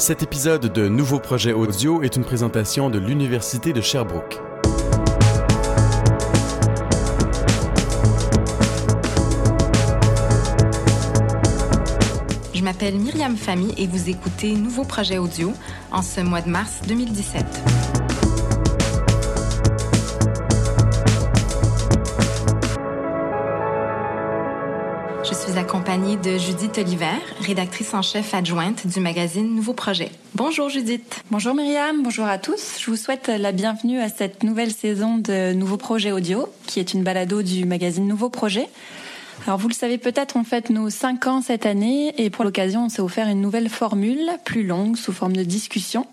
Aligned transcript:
Cet 0.00 0.22
épisode 0.22 0.72
de 0.72 0.88
Nouveau 0.88 1.18
Projet 1.18 1.52
Audio 1.52 2.02
est 2.02 2.16
une 2.16 2.24
présentation 2.24 2.88
de 2.88 2.98
l'Université 2.98 3.74
de 3.74 3.82
Sherbrooke. 3.82 4.40
Je 12.54 12.62
m'appelle 12.62 12.98
Myriam 12.98 13.36
Famy 13.36 13.74
et 13.76 13.86
vous 13.86 14.08
écoutez 14.08 14.54
Nouveau 14.54 14.84
Projet 14.84 15.18
Audio 15.18 15.52
en 15.92 16.00
ce 16.00 16.22
mois 16.22 16.40
de 16.40 16.48
mars 16.48 16.80
2017. 16.88 17.99
De 25.98 26.38
Judith 26.38 26.78
Oliver, 26.78 27.16
rédactrice 27.40 27.94
en 27.94 28.02
chef 28.02 28.32
adjointe 28.32 28.86
du 28.86 29.00
magazine 29.00 29.52
Nouveau 29.56 29.72
Projet. 29.72 30.12
Bonjour 30.36 30.68
Judith. 30.68 31.24
Bonjour 31.32 31.52
Myriam, 31.52 32.04
bonjour 32.04 32.26
à 32.26 32.38
tous. 32.38 32.76
Je 32.78 32.88
vous 32.88 32.96
souhaite 32.96 33.26
la 33.26 33.50
bienvenue 33.50 33.98
à 33.98 34.08
cette 34.08 34.44
nouvelle 34.44 34.70
saison 34.70 35.18
de 35.18 35.52
Nouveau 35.52 35.78
Projet 35.78 36.12
Audio, 36.12 36.46
qui 36.68 36.78
est 36.78 36.94
une 36.94 37.02
balado 37.02 37.42
du 37.42 37.64
magazine 37.64 38.06
Nouveau 38.06 38.28
Projet. 38.28 38.68
Alors 39.48 39.58
vous 39.58 39.66
le 39.66 39.74
savez 39.74 39.98
peut-être, 39.98 40.36
on 40.36 40.44
fête 40.44 40.70
nos 40.70 40.90
5 40.90 41.26
ans 41.26 41.42
cette 41.42 41.66
année 41.66 42.14
et 42.18 42.30
pour 42.30 42.44
l'occasion, 42.44 42.84
on 42.84 42.88
s'est 42.88 43.02
offert 43.02 43.26
une 43.26 43.40
nouvelle 43.40 43.68
formule, 43.68 44.30
plus 44.44 44.62
longue, 44.62 44.96
sous 44.96 45.12
forme 45.12 45.34
de 45.34 45.42
discussion, 45.42 46.06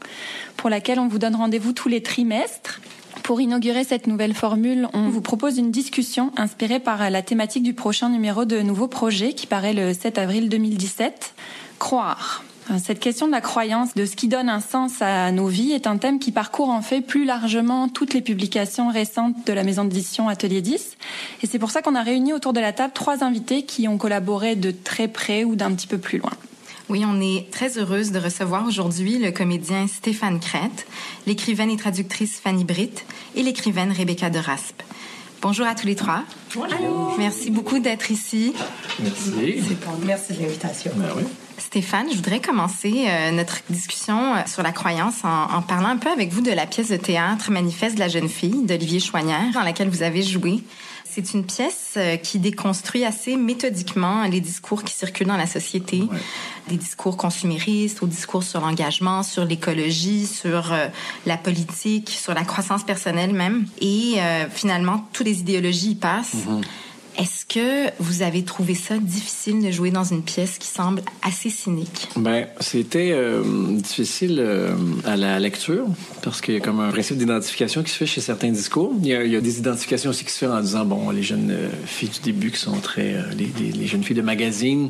pour 0.56 0.72
laquelle 0.72 0.98
on 0.98 1.08
vous 1.08 1.20
donne 1.20 1.36
rendez-vous 1.36 1.74
tous 1.74 1.88
les 1.88 2.02
trimestres. 2.02 2.82
Pour 3.28 3.42
inaugurer 3.42 3.84
cette 3.84 4.08
nouvelle 4.08 4.34
formule, 4.34 4.88
on 4.94 5.10
vous 5.10 5.20
propose 5.20 5.58
une 5.58 5.70
discussion 5.70 6.32
inspirée 6.38 6.80
par 6.80 7.10
la 7.10 7.22
thématique 7.22 7.64
du 7.64 7.74
prochain 7.74 8.08
numéro 8.08 8.46
de 8.46 8.62
Nouveau 8.62 8.88
Projet 8.88 9.34
qui 9.34 9.48
paraît 9.48 9.74
le 9.74 9.94
7 9.94 10.18
avril 10.18 10.48
2017, 10.48 11.34
Croire. 11.78 12.46
Cette 12.82 13.02
question 13.02 13.28
de 13.28 13.34
la 13.34 13.42
croyance, 13.42 13.96
de 13.96 14.06
ce 14.06 14.16
qui 14.16 14.30
donne 14.30 14.48
un 14.48 14.62
sens 14.62 15.02
à 15.02 15.30
nos 15.34 15.48
vies, 15.48 15.74
est 15.74 15.88
un 15.88 15.98
thème 15.98 16.20
qui 16.20 16.32
parcourt 16.32 16.70
en 16.70 16.82
fait 16.82 17.02
plus 17.02 17.26
largement 17.26 17.90
toutes 17.90 18.14
les 18.14 18.22
publications 18.22 18.88
récentes 18.88 19.46
de 19.46 19.52
la 19.52 19.66
maison 19.66 19.84
d'édition 19.84 20.30
Atelier 20.30 20.62
10. 20.62 20.96
Et 21.44 21.48
c'est 21.48 21.60
pour 21.60 21.72
ça 21.72 21.82
qu'on 21.82 21.96
a 21.96 22.04
réuni 22.04 22.32
autour 22.32 22.54
de 22.54 22.62
la 22.62 22.72
table 22.72 22.94
trois 22.94 23.26
invités 23.26 23.64
qui 23.64 23.90
ont 23.90 23.98
collaboré 23.98 24.56
de 24.56 24.72
très 24.72 25.10
près 25.10 25.44
ou 25.44 25.58
d'un 25.58 25.74
petit 25.74 25.88
peu 25.88 25.98
plus 25.98 26.20
loin. 26.20 26.32
Oui, 26.90 27.04
on 27.06 27.20
est 27.20 27.52
très 27.52 27.78
heureuse 27.78 28.14
de 28.14 28.20
recevoir 28.20 28.66
aujourd'hui 28.66 29.18
le 29.20 29.32
comédien 29.32 29.88
Stéphane 29.88 30.40
Crête, 30.40 30.88
l'écrivaine 31.26 31.70
et 31.70 31.76
traductrice 31.76 32.40
Fanny 32.40 32.64
Britt 32.64 33.06
et 33.36 33.44
l'écrivaine 33.44 33.92
Rebecca 33.92 34.30
de 34.30 34.40
Raspe. 34.40 34.82
Bonjour 35.42 35.68
à 35.68 35.76
tous 35.76 35.86
les 35.86 35.96
trois. 35.96 36.24
Bonjour. 36.56 37.14
Merci 37.18 37.52
beaucoup 37.52 37.80
d'être 37.80 38.10
ici. 38.10 38.54
Merci. 39.02 39.32
Merci 40.06 40.34
de 40.34 40.42
l'invitation. 40.42 40.92
Ben 40.96 41.10
oui. 41.18 41.24
Stéphane, 41.58 42.08
je 42.10 42.16
voudrais 42.16 42.40
commencer 42.40 43.06
euh, 43.08 43.32
notre 43.32 43.58
discussion 43.70 44.36
euh, 44.36 44.40
sur 44.46 44.64
la 44.64 44.72
croyance 44.72 45.26
en, 45.26 45.56
en, 45.58 45.62
parlant 45.62 45.90
un 45.90 45.98
peu 45.98 46.10
avec 46.10 46.32
vous 46.32 46.42
de 46.42 46.52
la 46.52 46.66
pièce 46.66 46.90
de 46.90 46.96
théâtre 46.96 47.52
Manifeste 47.52 47.96
de 47.96 48.00
la 48.00 48.08
jeune 48.08 48.30
fille 48.30 48.64
d'Olivier 48.64 49.02
Chouanière, 49.02 49.52
dans 49.54 49.64
laquelle 49.64 49.90
vous 49.90 50.04
avez 50.04 50.24
joué. 50.24 50.64
C'est 51.18 51.34
une 51.34 51.46
pièce 51.46 51.96
euh, 51.98 52.16
qui 52.16 52.38
déconstruit 52.38 53.04
assez 53.04 53.38
méthodiquement 53.38 54.22
les 54.28 54.40
discours 54.40 54.84
qui 54.84 54.94
circulent 54.94 55.26
dans 55.26 55.36
la 55.36 55.48
société, 55.48 56.02
ouais. 56.02 56.20
des 56.70 56.78
discours 56.78 57.18
consuméristes, 57.18 58.04
au 58.04 58.06
discours 58.06 58.44
sur 58.44 58.62
l'engagement, 58.62 59.24
sur 59.24 59.44
l'écologie, 59.44 60.28
sur 60.28 60.72
euh, 60.72 60.90
la 61.26 61.38
politique, 61.38 62.12
sur 62.12 62.36
la 62.36 62.44
croissance 62.44 62.84
personnelle 62.84 63.34
même. 63.34 63.66
Et 63.82 64.18
euh, 64.20 64.48
finalement, 64.48 65.08
toutes 65.12 65.26
les 65.26 65.40
idéologies 65.40 65.94
y 65.94 65.96
passent. 65.96 66.36
Mm 66.36 66.62
-hmm. 66.62 66.87
Est-ce 67.18 67.48
que 67.48 67.92
vous 67.98 68.22
avez 68.22 68.44
trouvé 68.44 68.76
ça 68.76 69.00
difficile 69.00 69.66
de 69.66 69.72
jouer 69.72 69.90
dans 69.90 70.04
une 70.04 70.22
pièce 70.22 70.60
qui 70.60 70.68
semble 70.68 71.02
assez 71.24 71.50
cynique? 71.50 72.10
Ben, 72.16 72.46
c'était 72.60 73.10
euh, 73.12 73.42
difficile 73.72 74.38
euh, 74.40 74.76
à 75.04 75.18
la 75.18 75.40
lecture 75.40 75.88
parce 76.22 76.42
qu'il 76.42 76.54
y 76.54 76.58
a 76.58 76.60
comme 76.60 76.80
un 76.80 76.92
principe 76.92 77.18
d'identification 77.18 77.82
qui 77.82 77.90
se 77.90 77.98
fait 77.98 78.06
chez 78.06 78.22
certains 78.22 78.52
discours. 78.52 78.94
Il 79.02 79.08
y, 79.08 79.16
a, 79.16 79.24
il 79.24 79.42
des 79.42 79.58
identifications 79.58 80.12
aussi 80.12 80.26
qui 80.26 80.32
se 80.32 80.46
font 80.46 80.54
en 80.54 80.62
disant, 80.62 80.86
bon, 80.86 81.10
les 81.10 81.24
jeunes 81.24 81.50
euh, 81.50 81.70
filles 81.88 82.10
du 82.10 82.20
début 82.20 82.52
qui 82.52 82.60
sont 82.60 82.78
très... 82.80 83.16
Les, 83.36 83.88
jeunes 83.88 84.04
filles 84.04 84.18
de 84.18 84.22
magazine, 84.22 84.90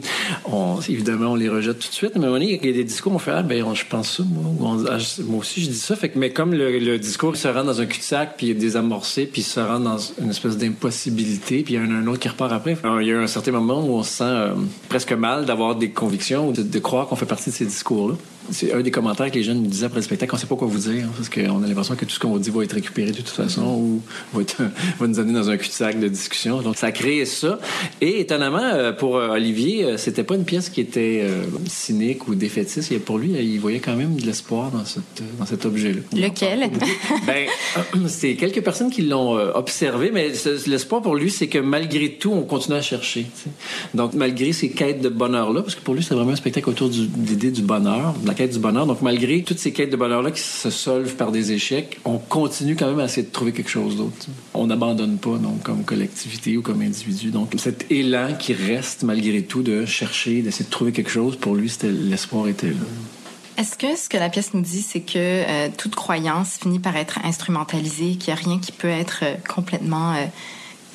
évidemment, 0.90 1.32
on 1.32 1.36
les 1.36 1.48
rejette 1.48 1.80
tout 1.80 1.88
de 1.88 1.94
suite. 1.94 2.16
Mais 2.16 2.24
à 2.24 2.24
un 2.24 2.32
moment 2.32 2.40
donné, 2.40 2.60
il 2.62 2.66
y 2.66 2.70
a 2.70 2.74
des 2.74 2.84
discours, 2.84 3.14
on 3.14 3.20
fait, 3.20 3.32
ah, 3.32 3.44
ben, 3.44 3.64
je 3.74 3.86
pense 3.86 4.18
ça, 4.18 4.24
moi, 4.28 4.78
ah, 4.90 4.98
moi 5.24 5.40
aussi, 5.40 5.62
je 5.62 5.70
dis 5.70 5.78
ça. 5.78 5.96
Mais 6.16 6.32
comme 6.32 6.54
le, 6.54 6.98
discours 6.98 7.38
se 7.38 7.48
rend 7.48 7.64
dans 7.64 7.80
un 7.80 7.86
cul-de-sac, 7.86 8.34
puis 8.36 8.48
il 8.48 8.50
est 8.50 8.56
désamorcé, 8.56 9.28
puis 9.28 9.44
se 9.44 9.60
rend 9.60 9.80
dans 9.80 9.98
une 9.98 10.32
espèce 10.32 10.58
d'impossibilité, 10.58 11.64
puis 11.64 11.76
il 11.76 11.78
y 11.78 11.80
a 11.80 11.84
un 11.84 12.08
autre 12.08 12.17
qui 12.18 12.30
repart 12.30 12.52
après. 12.52 12.78
Il 13.02 13.08
y 13.08 13.14
a 13.14 13.20
un 13.20 13.28
certain 13.28 13.52
moment 13.52 13.80
où 13.80 13.94
on 13.94 14.04
se 14.04 14.12
sent 14.12 14.24
euh, 14.24 14.54
presque 14.90 15.14
mal 15.14 15.46
d'avoir 15.46 15.76
des 15.76 15.92
convictions 15.92 16.50
ou 16.50 16.52
de, 16.52 16.62
de 16.64 16.80
croire 16.80 17.08
qu'on 17.08 17.16
fait 17.16 17.26
partie 17.26 17.50
de 17.50 17.56
ces 17.56 17.66
discours-là. 17.66 18.16
C'est 18.52 18.74
un 18.74 18.82
des 18.82 18.92
commentaires 18.92 19.30
que 19.30 19.36
les 19.36 19.44
jeunes 19.44 19.62
nous 19.62 19.70
disaient 19.70 19.86
après 19.86 20.00
le 20.00 20.04
spectacle. 20.04 20.34
On 20.34 20.38
ne 20.38 20.42
sait 20.42 20.48
pas 20.48 20.56
quoi 20.56 20.68
vous 20.68 20.78
dire 20.78 21.08
parce 21.16 21.30
qu'on 21.30 21.64
a 21.64 21.68
l'impression 21.68 21.96
que 21.96 22.06
tout 22.06 22.12
ce 22.12 22.20
qu'on 22.20 22.30
vous 22.30 22.40
dit 22.40 22.50
va 22.50 22.64
être 22.64 22.74
récupéré 22.74 23.12
de 23.12 23.18
toute 23.18 23.30
façon 23.30 23.64
ou 23.64 24.02
va, 24.34 24.42
être, 24.42 24.62
va 25.00 25.08
nous 25.08 25.20
amener 25.20 25.34
dans 25.34 25.50
un 25.50 25.58
cul-de-sac 25.58 26.00
de 26.00 26.08
discussion. 26.08 26.62
Donc, 26.62 26.78
ça 26.78 26.88
a 26.88 26.92
créé 26.92 27.26
ça. 27.26 27.60
Et 28.02 28.20
étonnamment, 28.20 28.60
euh, 28.62 28.92
pour 28.92 29.16
Olivier, 29.16 29.98
c'était 29.98 30.24
pas 30.24 30.36
une 30.36 30.46
pièce 30.46 30.70
qui 30.70 30.82
était 30.82 31.22
euh, 31.24 31.44
cynique 31.68 32.28
ou 32.28 32.36
défaitiste. 32.36 32.98
Pour 33.00 33.18
lui, 33.18 33.32
il 33.32 33.60
voyait 33.60 33.80
quand 33.80 33.96
même 33.96 34.16
de 34.16 34.26
l'espoir 34.26 34.72
dans, 34.72 34.86
cette, 34.86 35.24
dans 35.40 35.46
cet 35.46 35.66
objet-là. 35.66 36.02
Lequel? 36.14 36.70
ben, 37.26 37.48
c'est 38.08 38.36
quelques 38.36 38.64
personnes 38.64 38.90
qui 38.90 39.04
l'ont 39.04 39.34
observé, 39.56 40.12
mais 40.14 40.32
l'espoir 40.68 41.02
pour 41.02 41.16
lui, 41.16 41.32
c'est 41.32 41.48
que 41.48 41.60
malgré 41.60 42.14
tout, 42.14 42.32
on 42.32 42.44
continue 42.44 42.78
à 42.78 42.82
chercher. 42.82 43.28
T'sais. 43.36 43.50
Donc, 43.94 44.14
malgré 44.14 44.54
ces 44.54 44.70
quêtes 44.70 45.02
de 45.02 45.10
bonheur-là, 45.10 45.62
parce 45.62 45.76
que 45.76 45.82
pour 45.82 45.94
lui, 45.94 46.04
c'est 46.04 46.14
vraiment 46.14 46.32
un 46.32 46.36
spectacle 46.38 46.70
autour 46.70 46.90
de 46.90 46.96
l'idée 46.96 47.52
du 47.52 47.62
bonheur, 47.62 48.14
de 48.22 48.28
la 48.28 48.34
quête 48.38 48.54
du 48.54 48.60
bonheur. 48.60 48.86
Donc, 48.86 49.02
malgré 49.02 49.42
toutes 49.42 49.58
ces 49.58 49.74
quêtes 49.74 49.90
de 49.90 49.98
bonheur-là 49.98 50.32
qui 50.32 50.42
se 50.42 50.70
solvent 50.70 51.16
par 51.16 51.32
des 51.32 51.52
échecs, 51.52 52.00
on 52.06 52.20
continue 52.20 52.76
quand 52.76 52.88
même 52.88 53.00
à 53.00 53.06
essayer 53.06 53.24
de 53.24 53.32
trouver 53.32 53.52
quelque 53.52 53.70
chose 53.70 53.98
d'autre. 53.98 54.28
On 54.54 54.68
n'abandonne 54.68 55.18
pas, 55.18 55.38
donc, 55.38 55.64
comme 55.64 55.84
collectivité 55.84 56.56
ou 56.56 56.62
comme 56.62 56.82
individu. 56.82 57.32
Donc, 57.32 57.54
cet 57.58 57.92
élan 57.92 58.36
qui 58.38 58.54
reste, 58.54 59.04
malgré 59.04 59.42
tout, 59.42 59.64
de 59.64 59.86
chercher, 59.86 60.42
d'essayer 60.44 60.66
de 60.66 60.70
trouver 60.70 60.92
quelque 60.92 61.10
chose, 61.10 61.36
pour 61.36 61.56
lui, 61.56 61.72
l'espoir 61.84 62.48
était 62.48 62.68
là. 62.68 62.86
Est-ce 63.58 63.76
que 63.76 63.96
ce 63.96 64.08
que 64.08 64.18
la 64.18 64.30
pièce 64.30 64.54
nous 64.54 64.62
dit, 64.62 64.84
c'est 64.84 65.00
que 65.00 65.16
euh, 65.18 65.70
toute 65.76 65.96
croyance 65.96 66.58
finit 66.62 66.78
par 66.78 66.96
être 66.96 67.20
instrumentalisée, 67.24 68.16
qu'il 68.16 68.32
n'y 68.32 68.40
a 68.40 68.44
rien 68.44 68.60
qui 68.60 68.72
peut 68.72 68.88
être 68.88 69.22
euh, 69.24 69.34
complètement 69.50 70.14
euh, 70.14 70.26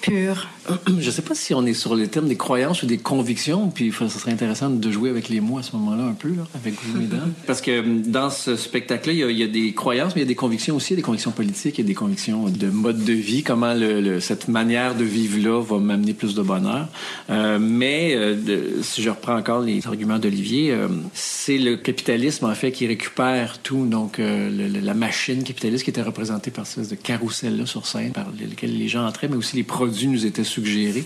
pur. 0.00 0.48
Je 0.87 1.06
ne 1.06 1.11
sais 1.11 1.23
pas 1.23 1.34
si 1.34 1.55
on 1.55 1.65
est 1.67 1.75
sur 1.75 1.95
le 1.95 2.06
thème 2.06 2.28
des 2.28 2.37
croyances 2.37 2.83
ou 2.83 2.87
des 2.87 2.99
convictions, 2.99 3.69
puis 3.69 3.93
ça 3.93 4.09
serait 4.09 4.33
intéressant 4.33 4.71
de 4.71 4.91
jouer 4.91 5.11
avec 5.11 5.28
les 5.28 5.41
mots 5.41 5.59
à 5.59 5.62
ce 5.62 5.75
moment-là 5.77 6.05
un 6.05 6.15
peu, 6.15 6.28
là, 6.28 6.47
avec 6.55 6.75
vous, 6.83 7.00
mesdames. 7.00 7.33
Parce 7.47 7.61
que 7.61 7.83
dans 8.09 8.31
ce 8.31 8.56
spectacle-là, 8.56 9.12
il, 9.12 9.31
il 9.31 9.39
y, 9.39 9.43
a 9.43 9.47
des 9.47 9.73
croyances, 9.73 10.15
mais 10.15 10.23
il 10.23 10.25
y 10.25 10.27
a 10.27 10.28
des 10.28 10.34
convictions 10.34 10.77
aussi, 10.77 10.93
il 10.93 10.97
y 10.97 10.97
a 10.97 11.03
des 11.03 11.03
convictions 11.03 11.31
politiques, 11.31 11.78
il 11.78 11.83
y 11.83 11.84
a 11.84 11.89
des 11.89 11.95
convictions 11.95 12.49
de 12.49 12.69
mode 12.69 13.05
de 13.05 13.12
vie, 13.12 13.43
comment 13.43 13.75
le, 13.75 14.00
le, 14.00 14.21
cette 14.21 14.49
manière 14.49 14.95
de 14.95 15.05
vivre-là 15.05 15.62
va 15.62 15.78
m'amener 15.78 16.15
plus 16.15 16.34
de 16.34 16.43
bonheur. 16.43 16.89
Euh, 17.31 17.59
mais 17.59 18.15
euh, 18.15 18.34
de, 18.34 18.83
si 18.83 19.03
je 19.03 19.11
reprends 19.11 19.37
encore 19.37 19.61
les 19.61 19.87
arguments 19.87 20.19
d'Olivier, 20.19 20.73
euh, 20.73 20.89
c'est 21.15 21.59
le 21.59 21.77
capitalisme, 21.77 22.47
en 22.47 22.55
fait, 22.55 22.73
qui 22.73 22.87
récupère 22.87 23.59
tout, 23.59 23.87
donc 23.87 24.19
euh, 24.19 24.50
le, 24.50 24.81
la 24.81 24.94
machine 24.94 25.43
capitaliste 25.43 25.84
qui 25.84 25.91
était 25.91 26.03
représentée 26.03 26.50
par 26.50 26.67
ce 26.67 26.81
de 26.81 26.94
carrousel-là 26.94 27.67
sur 27.67 27.87
scène, 27.87 28.12
par 28.12 28.27
lequel 28.31 28.77
les 28.77 28.89
gens 28.89 29.06
entraient, 29.06 29.29
mais 29.29 29.37
aussi 29.37 29.56
les 29.56 29.62
produits 29.62 30.09
nous 30.09 30.27
était 30.27 30.44
suggéré. 30.52 31.04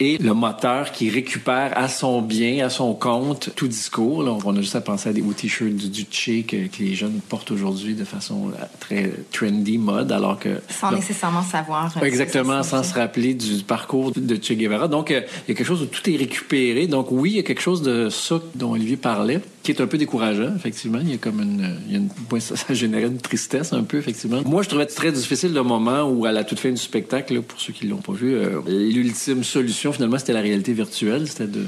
Et 0.00 0.18
le 0.18 0.34
moteur 0.34 0.92
qui 0.92 1.10
récupère 1.10 1.76
à 1.76 1.88
son 1.88 2.22
bien, 2.22 2.64
à 2.64 2.70
son 2.70 2.94
compte, 2.94 3.50
tout 3.56 3.68
discours. 3.68 4.22
Là, 4.22 4.36
on 4.44 4.56
a 4.56 4.60
juste 4.60 4.76
à 4.76 4.80
penser 4.80 5.08
à 5.08 5.12
des 5.12 5.22
t-shirts 5.22 5.74
du 5.74 5.88
Duce 5.88 6.44
que, 6.46 6.68
que, 6.68 6.82
les 6.82 6.94
jeunes 6.94 7.20
portent 7.28 7.50
aujourd'hui 7.50 7.94
de 7.94 8.04
façon 8.04 8.52
très 8.80 9.12
trendy, 9.32 9.78
mode, 9.78 10.12
alors 10.12 10.38
que... 10.38 10.60
Sans 10.68 10.90
donc, 10.90 11.00
nécessairement 11.00 11.42
savoir. 11.42 11.92
Exactement, 12.02 12.62
sans 12.62 12.82
se 12.82 12.94
rappeler 12.94 13.34
du 13.34 13.62
parcours 13.64 14.12
de 14.14 14.36
Che 14.36 14.52
Guevara. 14.52 14.88
Donc, 14.88 15.10
euh, 15.10 15.22
il 15.46 15.50
y 15.50 15.52
a 15.52 15.54
quelque 15.54 15.64
chose 15.64 15.82
où 15.82 15.86
tout 15.86 16.08
est 16.08 16.16
récupéré. 16.16 16.86
Donc, 16.86 17.08
oui, 17.10 17.32
il 17.32 17.36
y 17.36 17.40
a 17.40 17.42
quelque 17.42 17.62
chose 17.62 17.82
de 17.82 18.08
ça 18.08 18.40
dont 18.54 18.72
Olivier 18.72 18.96
parlait, 18.96 19.40
qui 19.64 19.72
est 19.72 19.80
un 19.80 19.86
peu 19.86 19.96
décourageant, 19.96 20.54
effectivement. 20.54 20.98
Il 21.00 21.10
y 21.10 21.14
a 21.14 21.16
comme 21.16 21.40
une... 21.40 21.76
Il 21.86 21.92
y 21.92 21.96
a 21.96 21.98
une 21.98 22.40
ça, 22.40 22.74
générait 22.74 23.06
une 23.06 23.18
tristesse 23.18 23.72
un 23.72 23.82
peu, 23.82 23.96
effectivement. 23.96 24.42
Moi, 24.44 24.62
je 24.62 24.68
trouvais 24.68 24.84
très 24.84 25.10
difficile 25.10 25.54
le 25.54 25.62
moment 25.62 26.04
où, 26.04 26.26
à 26.26 26.32
la 26.32 26.44
toute 26.44 26.60
fin 26.60 26.70
du 26.70 26.76
spectacle, 26.76 27.34
là, 27.34 27.40
pour 27.40 27.58
ceux 27.58 27.72
qui 27.72 27.86
l'ont 27.86 27.96
pas 27.96 28.12
vu, 28.12 28.34
euh, 28.34 28.60
l'ultime 28.66 29.42
solution, 29.42 29.92
finalement, 29.92 30.18
c'était 30.18 30.34
la 30.34 30.42
réalité 30.42 30.74
virtuelle. 30.74 31.26
C'était 31.26 31.46
de, 31.46 31.64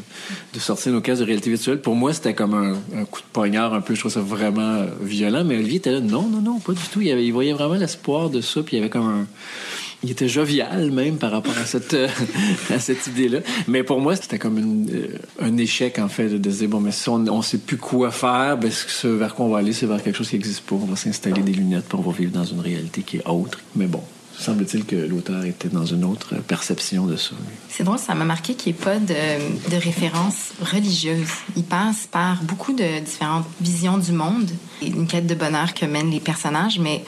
de, 0.52 0.58
sortir 0.60 0.92
nos 0.92 1.00
cases 1.00 1.20
de 1.20 1.24
réalité 1.24 1.48
virtuelle. 1.48 1.80
Pour 1.80 1.94
moi, 1.94 2.12
c'était 2.12 2.34
comme 2.34 2.52
un, 2.52 2.74
un, 3.00 3.04
coup 3.06 3.22
de 3.22 3.26
poignard 3.32 3.72
un 3.72 3.80
peu. 3.80 3.94
Je 3.94 4.00
trouvais 4.00 4.14
ça 4.14 4.20
vraiment 4.20 4.60
euh, 4.60 4.86
violent. 5.00 5.44
Mais 5.44 5.56
Olivier 5.56 5.78
était 5.78 5.92
là, 5.92 6.00
non, 6.00 6.28
non, 6.28 6.42
non, 6.42 6.60
pas 6.60 6.74
du 6.74 6.86
tout. 6.92 7.00
Il, 7.00 7.10
avait, 7.10 7.24
il 7.24 7.32
voyait 7.32 7.54
vraiment 7.54 7.76
l'espoir 7.76 8.28
de 8.28 8.42
ça. 8.42 8.62
Puis 8.62 8.76
il 8.76 8.80
y 8.80 8.82
avait 8.82 8.90
comme 8.90 9.06
un 9.06 9.26
il 10.02 10.10
était 10.10 10.28
jovial 10.28 10.90
même 10.90 11.16
par 11.16 11.30
rapport 11.30 11.56
à 11.58 11.64
cette, 11.64 11.94
euh, 11.94 12.08
à 12.70 12.78
cette 12.78 13.06
idée-là. 13.06 13.40
Mais 13.66 13.82
pour 13.82 14.00
moi, 14.00 14.16
c'était 14.16 14.38
comme 14.38 14.86
euh, 14.90 15.18
un 15.40 15.56
échec, 15.56 15.98
en 15.98 16.08
fait, 16.08 16.28
de, 16.28 16.36
dire, 16.38 16.68
bon, 16.68 16.80
mais 16.80 16.92
si 16.92 17.08
on 17.08 17.18
ne 17.18 17.42
sait 17.42 17.58
plus 17.58 17.78
quoi 17.78 18.10
faire, 18.10 18.58
ben, 18.58 18.70
ce 18.70 19.08
vers 19.08 19.34
quoi 19.34 19.46
on 19.46 19.50
va 19.50 19.58
aller, 19.58 19.72
c'est 19.72 19.86
vers 19.86 20.02
quelque 20.02 20.16
chose 20.16 20.28
qui 20.28 20.36
n'existe 20.36 20.62
pas. 20.62 20.76
On 20.76 20.86
va 20.86 20.96
s'installer 20.96 21.42
des 21.42 21.52
lunettes, 21.52 21.84
va 21.92 22.12
vivre 22.12 22.32
dans 22.32 22.44
une 22.44 22.60
réalité 22.60 23.02
qui 23.02 23.18
est 23.18 23.26
autre. 23.26 23.58
Mais 23.74 23.86
bon, 23.86 24.02
semble-t-il 24.38 24.84
que 24.84 24.96
l'auteur 24.96 25.44
était 25.44 25.68
dans 25.68 25.86
une 25.86 26.04
autre 26.04 26.34
perception 26.46 27.06
de 27.06 27.16
ça. 27.16 27.32
C'est 27.68 27.84
drôle, 27.84 27.98
ça 27.98 28.14
m'a 28.14 28.24
marqué 28.24 28.54
qu'il 28.54 28.72
n'y 28.72 28.78
ait 28.78 28.82
pas 28.82 28.98
de, 28.98 29.70
de 29.70 29.76
référence 29.76 30.52
religieuse. 30.72 31.28
Il 31.56 31.64
passe 31.64 32.06
par 32.10 32.42
beaucoup 32.42 32.74
de 32.74 33.00
différentes 33.00 33.46
visions 33.60 33.98
du 33.98 34.12
monde, 34.12 34.50
une 34.82 35.06
quête 35.06 35.26
de 35.26 35.34
bonheur 35.34 35.74
que 35.74 35.86
mènent 35.86 36.10
les 36.10 36.20
personnages, 36.20 36.78
mais 36.78 37.02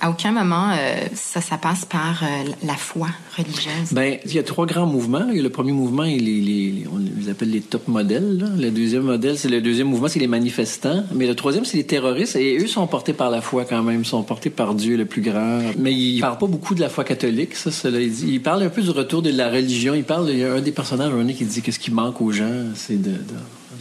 à 0.00 0.10
aucun 0.10 0.32
moment, 0.32 0.70
euh, 0.72 0.94
ça, 1.14 1.40
passe 1.58 1.84
par 1.84 2.22
euh, 2.22 2.50
la 2.64 2.74
foi 2.74 3.08
religieuse. 3.36 3.92
Ben, 3.92 4.18
il 4.24 4.34
y 4.34 4.38
a 4.38 4.42
trois 4.42 4.66
grands 4.66 4.86
mouvements. 4.86 5.26
Le 5.32 5.48
premier 5.50 5.72
mouvement, 5.72 6.04
est- 6.04 6.18
les- 6.18 6.84
on 6.92 6.98
les 7.20 7.28
appelle 7.28 7.50
les 7.50 7.60
top 7.60 7.86
modèles. 7.88 8.50
Le 8.58 8.70
deuxième 8.70 9.02
modèle, 9.02 9.36
c'est 9.38 9.48
le 9.48 9.60
deuxième 9.60 9.88
mouvement, 9.88 10.08
c'est 10.08 10.18
les 10.20 10.26
manifestants. 10.26 11.04
Mais 11.14 11.26
le 11.26 11.34
troisième, 11.34 11.64
c'est 11.64 11.76
les 11.76 11.84
terroristes. 11.84 12.36
Et 12.36 12.58
eux 12.58 12.66
sont 12.66 12.86
portés 12.86 13.12
par 13.12 13.30
la 13.30 13.40
foi 13.42 13.64
quand 13.64 13.82
même, 13.82 14.04
sont 14.04 14.22
portés 14.22 14.50
par 14.50 14.74
Dieu 14.74 14.96
le 14.96 15.04
plus 15.04 15.22
grand. 15.22 15.60
Mais 15.78 15.92
ils 15.92 16.20
parlent 16.20 16.38
pas 16.38 16.46
beaucoup 16.46 16.74
de 16.74 16.80
la 16.80 16.88
foi 16.88 17.04
catholique, 17.04 17.54
ça, 17.54 17.70
cela. 17.70 18.00
Ils 18.00 18.40
parlent 18.42 18.62
un 18.62 18.68
peu 18.70 18.82
du 18.82 18.90
retour 18.90 19.22
de 19.22 19.30
la 19.30 19.50
religion. 19.50 19.94
Ils 19.94 20.04
parlent, 20.04 20.28
il 20.30 20.38
y 20.38 20.44
a 20.44 20.54
un 20.54 20.60
des 20.60 20.72
personnages, 20.72 21.12
un 21.12 21.26
qui 21.32 21.44
dit 21.44 21.62
que 21.62 21.72
ce 21.72 21.78
qui 21.78 21.90
manque 21.90 22.20
aux 22.20 22.32
gens, 22.32 22.64
c'est 22.74 23.00
de, 23.00 23.12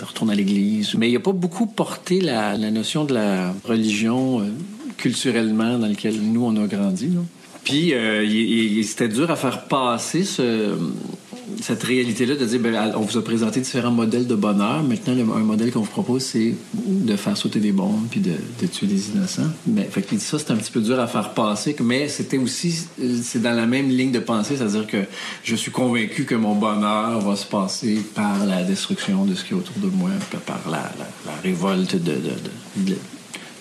retourner 0.05 0.33
à 0.33 0.35
l'église. 0.35 0.95
Mais 0.95 1.09
il 1.09 1.13
n'a 1.13 1.19
pas 1.19 1.33
beaucoup 1.33 1.65
porté 1.65 2.21
la, 2.21 2.55
la 2.57 2.71
notion 2.71 3.03
de 3.05 3.13
la 3.13 3.53
religion 3.65 4.39
euh, 4.41 4.43
culturellement 4.99 5.77
dans 5.79 5.87
lequel 5.87 6.15
nous, 6.21 6.43
on 6.45 6.55
a 6.63 6.67
grandi. 6.67 7.09
Puis, 7.63 7.93
euh, 7.93 8.83
c'était 8.83 9.09
dur 9.09 9.29
à 9.29 9.35
faire 9.35 9.65
passer 9.65 10.23
ce, 10.23 10.75
cette 11.61 11.83
réalité-là 11.83 12.35
de 12.35 12.45
dire, 12.45 12.59
ben, 12.59 12.93
on 12.95 13.01
vous 13.01 13.17
a 13.17 13.23
présenté 13.23 13.59
différents 13.59 13.91
modèles 13.91 14.25
de 14.27 14.33
bonheur. 14.35 14.81
Maintenant, 14.81 15.13
un 15.35 15.39
modèle 15.43 15.71
qu'on 15.71 15.81
vous 15.81 15.91
propose, 15.91 16.23
c'est 16.23 16.55
de 16.73 17.15
faire 17.15 17.35
sauter 17.37 17.59
des 17.59 17.71
bombes 17.73 18.07
puis 18.09 18.21
de, 18.21 18.31
tuer 18.67 18.87
des 18.87 19.09
innocents. 19.09 19.51
Mais, 19.67 19.83
que 19.87 20.17
ça, 20.17 20.39
c'est 20.39 20.51
un 20.51 20.55
petit 20.55 20.71
peu 20.71 20.81
dur 20.81 20.99
à 20.99 21.05
faire 21.07 21.31
passer. 21.33 21.75
Mais 21.81 22.07
c'était 22.07 22.37
aussi, 22.37 22.73
c'est 23.21 23.41
dans 23.41 23.53
la 23.55 23.65
même 23.67 23.89
ligne 23.89 24.11
de 24.11 24.19
pensée, 24.19 24.55
c'est-à-dire 24.57 24.87
que 24.87 25.03
je 25.43 25.55
suis 25.55 25.71
convaincu 25.71 26.23
que 26.23 26.35
mon 26.35 26.55
bonheur 26.55 27.19
va 27.19 27.35
se 27.35 27.45
passer 27.45 27.99
par 28.15 28.45
la 28.45 28.63
destruction 28.63 29.25
de 29.25 29.35
ce 29.35 29.43
qui 29.43 29.53
est 29.53 29.57
autour 29.57 29.75
de 29.83 29.89
moi, 29.95 30.09
par 30.45 30.61
la, 30.71 30.91
la- 30.97 31.33
révolte 31.43 31.95
de- 32.01 32.95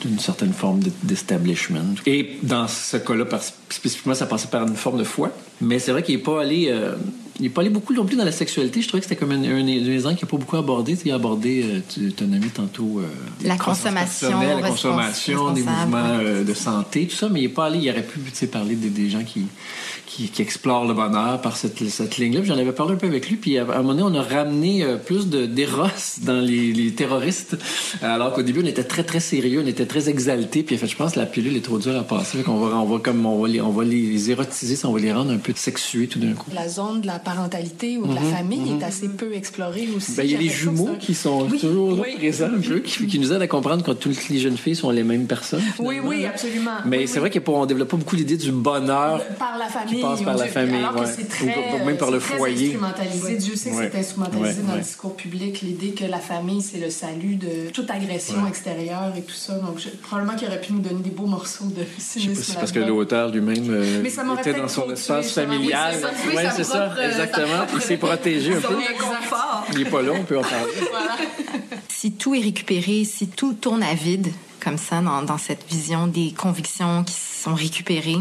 de 0.02 0.08
d'une 0.08 0.18
certaine 0.18 0.52
forme 0.52 0.80
d'establishment. 1.02 1.94
Et 2.06 2.38
dans 2.42 2.68
ce 2.68 2.96
cas-là, 2.96 3.24
spécifiquement, 3.70 4.14
ça 4.14 4.26
passait 4.26 4.48
par 4.48 4.66
une 4.66 4.76
forme 4.76 4.98
de 4.98 5.04
foi. 5.04 5.32
Mais 5.60 5.78
c'est 5.78 5.92
vrai 5.92 6.02
qu'il 6.02 6.16
n'est 6.16 6.22
pas 6.22 6.40
allé... 6.42 6.68
euh, 6.70 6.94
il 7.40 7.44
n'est 7.44 7.50
pas 7.50 7.60
allé 7.60 7.70
beaucoup 7.70 7.94
non 7.94 8.04
plus 8.04 8.16
dans 8.16 8.24
la 8.24 8.32
sexualité. 8.32 8.82
Je 8.82 8.88
trouvais 8.88 9.00
que 9.00 9.08
c'était 9.08 9.20
comme 9.20 9.30
un, 9.30 9.44
un 9.44 9.64
des 9.64 9.80
qu'il 9.80 10.02
n'a 10.02 10.12
pas 10.12 10.36
beaucoup 10.36 10.56
abordé. 10.56 10.96
Tu 10.96 11.06
il 11.06 11.12
a 11.12 11.14
abordé, 11.14 11.62
euh, 11.62 11.80
tu 11.88 12.12
ton 12.12 12.32
ami 12.32 12.48
tantôt... 12.48 12.98
euh, 12.98 13.06
La 13.44 13.56
consommation 13.56 14.40
La 14.40 14.68
consommation, 14.68 15.52
des 15.52 15.62
mouvements 15.62 16.18
euh, 16.20 16.42
de 16.42 16.54
santé, 16.54 17.06
tout 17.06 17.14
ça. 17.14 17.28
Mais 17.28 17.40
il 17.40 17.42
n'est 17.44 17.48
pas 17.48 17.66
allé... 17.66 17.78
Il 17.78 17.90
aurait 17.90 18.02
pu 18.02 18.18
tu 18.18 18.30
sais, 18.34 18.48
parler 18.48 18.74
des, 18.74 18.90
des 18.90 19.08
gens 19.08 19.22
qui, 19.22 19.46
qui, 20.18 20.28
qui 20.28 20.42
explorent 20.42 20.84
le 20.86 20.94
bonheur 20.94 21.40
par 21.40 21.56
cette, 21.56 21.88
cette 21.88 22.16
ligne-là. 22.18 22.40
J'en 22.42 22.58
avais 22.58 22.72
parlé 22.72 22.94
un 22.94 22.96
peu 22.96 23.06
avec 23.06 23.28
lui. 23.28 23.36
Puis 23.36 23.56
à, 23.56 23.62
un 23.62 23.82
moment 23.82 23.94
donné, 23.94 24.02
on 24.02 24.14
a 24.14 24.22
ramené 24.22 24.82
euh, 24.82 24.96
plus 24.96 25.28
de 25.28 25.46
d'éros 25.46 25.86
dans 26.22 26.40
les, 26.40 26.72
les 26.72 26.90
terroristes. 26.92 27.56
Alors 28.02 28.32
qu'au 28.32 28.42
début, 28.42 28.60
on 28.64 28.66
était 28.66 28.82
très, 28.84 29.04
très 29.04 29.20
sérieux, 29.20 29.62
on 29.64 29.66
était 29.68 29.86
très 29.86 30.08
exalté. 30.08 30.62
Puis 30.64 30.74
en 30.74 30.78
fait, 30.78 30.88
je 30.88 30.96
pense 30.96 31.12
que 31.12 31.20
la 31.20 31.26
pilule 31.26 31.56
est 31.56 31.64
trop 31.64 31.78
dure 31.78 31.96
à 31.96 32.02
passer. 32.02 32.42
Qu'on 32.42 32.56
va, 32.58 32.76
on 32.76 32.84
va, 32.84 32.98
comme, 32.98 33.24
on 33.26 33.40
va, 33.40 33.48
les, 33.48 33.60
on 33.60 33.70
va 33.70 33.84
les 33.84 34.30
érotiser, 34.30 34.74
ça, 34.74 34.88
on 34.88 34.92
va 34.92 34.98
les 35.00 35.12
rendre 35.12 35.30
un 35.30 35.36
peu 35.38 35.52
sexués 35.54 36.08
tout 36.08 36.18
d'un 36.18 36.32
coup. 36.32 36.50
La 36.52 36.68
zone 36.68 37.00
de 37.02 37.06
la 37.06 37.20
parentalité 37.20 37.96
ou 37.96 38.06
de 38.08 38.14
la 38.14 38.20
famille 38.20 38.72
est 38.80 38.84
assez 38.84 39.08
peu 39.08 39.32
explorée 39.34 39.88
aussi. 39.96 40.10
Mhm, 40.12 40.16
Ben, 40.16 40.24
il 40.24 40.32
y 40.32 40.34
a 40.34 40.38
les 40.38 40.48
jumeaux 40.48 40.96
qui 40.98 41.14
sont 41.14 41.46
Oui, 41.50 41.58
toujours 41.60 41.98
oui. 42.00 42.16
présents 42.16 42.46
un 42.56 42.60
peu, 42.60 42.80
qui, 42.80 43.06
qui 43.06 43.18
nous 43.20 43.32
aident 43.32 43.42
à 43.42 43.46
comprendre 43.46 43.84
que 43.84 43.92
toutes 43.92 44.28
les 44.28 44.38
jeunes 44.38 44.56
filles 44.56 44.76
sont 44.76 44.90
les 44.90 45.04
mêmes 45.04 45.26
personnes. 45.26 45.62
Oui, 45.78 45.94
finalement, 45.96 46.08
oui, 46.08 46.26
absolument. 46.26 46.70
Mais 46.86 46.98
Oui, 46.98 47.08
c'est 47.08 47.20
vrai 47.20 47.30
qu'on 47.30 47.66
développe 47.66 47.88
pas 47.88 47.96
beaucoup 47.96 48.16
l'idée 48.16 48.36
du 48.36 48.50
bonheur. 48.50 49.22
Par 49.38 49.56
la 49.58 49.66
famille. 49.66 50.02
Passe 50.16 50.22
par 50.24 50.36
la 50.36 50.44
Dieu- 50.44 50.52
famille, 50.52 50.76
Alors 50.76 50.94
que 50.94 51.06
c'est 51.06 51.22
Ou 51.22 51.26
très, 51.26 51.84
même 51.84 51.96
par 51.96 52.10
le 52.10 52.20
c'est 52.20 52.26
très 52.28 52.36
foyer. 52.38 52.66
instrumentalisé. 52.68 53.36
Dieu 53.36 53.56
sait 53.56 53.70
que 53.70 53.74
Ouais. 53.76 53.90
c'est 53.92 53.98
instrumentalisé 53.98 54.48
Ouais, 54.60 54.62
dans 54.66 54.72
ouais. 54.72 54.78
le 54.78 54.82
discours 54.84 55.16
public, 55.16 55.60
l'idée 55.62 55.90
que 55.90 56.04
la 56.04 56.18
famille, 56.18 56.62
c'est 56.62 56.78
le 56.78 56.90
salut 56.90 57.36
de 57.36 57.70
toute 57.72 57.90
agression 57.90 58.46
extérieure 58.46 59.12
et 59.16 59.22
tout 59.22 59.34
ça. 59.34 59.54
Donc, 59.54 59.78
je- 59.78 59.88
probablement 59.90 60.36
qu'il 60.36 60.48
aurait 60.48 60.60
pu 60.60 60.72
nous 60.72 60.80
donner 60.80 61.02
des 61.02 61.10
beaux 61.10 61.26
morceaux 61.26 61.64
de 61.66 61.82
Je 61.96 62.02
sais 62.02 62.20
cynisme. 62.20 62.54
pas 62.54 62.60
parce 62.60 62.72
que 62.72 62.78
l'auteur 62.80 63.30
lui-même 63.30 63.66
euh, 63.70 64.00
Mais 64.02 64.10
ça 64.10 64.24
m'aurait 64.24 64.40
était 64.42 64.54
dans 64.54 64.68
son 64.68 64.90
espace 64.90 65.36
m'aurait- 65.36 65.46
oui, 65.48 65.70
familial. 65.72 65.94
c'est 66.56 66.64
ça, 66.64 66.92
euh, 66.96 67.08
exactement. 67.10 67.64
Il 67.74 67.80
s'est 67.82 67.96
protégé 67.96 68.54
un 68.54 68.60
peu. 68.60 68.74
Il 69.72 69.80
est 69.82 69.84
pas 69.90 70.02
là, 70.02 70.12
on 70.14 70.24
peut 70.24 70.38
en 70.38 70.42
parler. 70.42 70.72
Si 71.88 72.12
tout 72.12 72.34
est 72.34 72.40
récupéré, 72.40 73.04
si 73.04 73.26
tout 73.26 73.54
tourne 73.54 73.82
à 73.82 73.94
vide, 73.94 74.28
comme 74.62 74.78
ça, 74.78 75.00
dans, 75.00 75.22
dans 75.22 75.38
cette 75.38 75.64
vision 75.68 76.06
des 76.06 76.32
convictions 76.36 77.02
qui 77.04 77.14
sont 77.14 77.54
récupérées, 77.54 78.18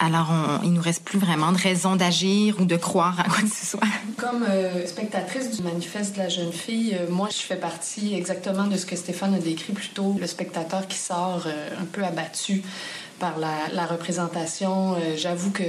alors 0.00 0.28
on, 0.32 0.64
il 0.64 0.72
nous 0.72 0.80
reste 0.82 1.04
plus 1.04 1.18
vraiment 1.18 1.52
de 1.52 1.58
raison 1.58 1.94
d'agir 1.94 2.56
ou 2.60 2.64
de 2.64 2.76
croire 2.76 3.20
à 3.20 3.24
quoi 3.24 3.42
que 3.42 3.48
ce 3.54 3.66
soit. 3.66 3.80
Comme 4.16 4.44
euh, 4.48 4.86
spectatrice 4.86 5.56
du 5.56 5.62
manifeste 5.62 6.14
de 6.14 6.18
la 6.20 6.28
jeune 6.28 6.52
fille, 6.52 6.96
euh, 6.98 7.08
moi, 7.10 7.28
je 7.30 7.36
fais 7.38 7.56
partie 7.56 8.14
exactement 8.14 8.66
de 8.66 8.76
ce 8.76 8.86
que 8.86 8.96
Stéphane 8.96 9.34
a 9.34 9.38
décrit 9.38 9.72
plus 9.74 9.90
tôt, 9.90 10.16
le 10.18 10.26
spectateur 10.26 10.86
qui 10.88 10.98
sort 10.98 11.44
euh, 11.46 11.68
un 11.80 11.84
peu 11.84 12.02
abattu 12.02 12.62
par 13.18 13.38
la, 13.38 13.54
la 13.74 13.84
représentation. 13.84 14.94
Euh, 14.94 15.14
J'avoue 15.16 15.50
que 15.50 15.62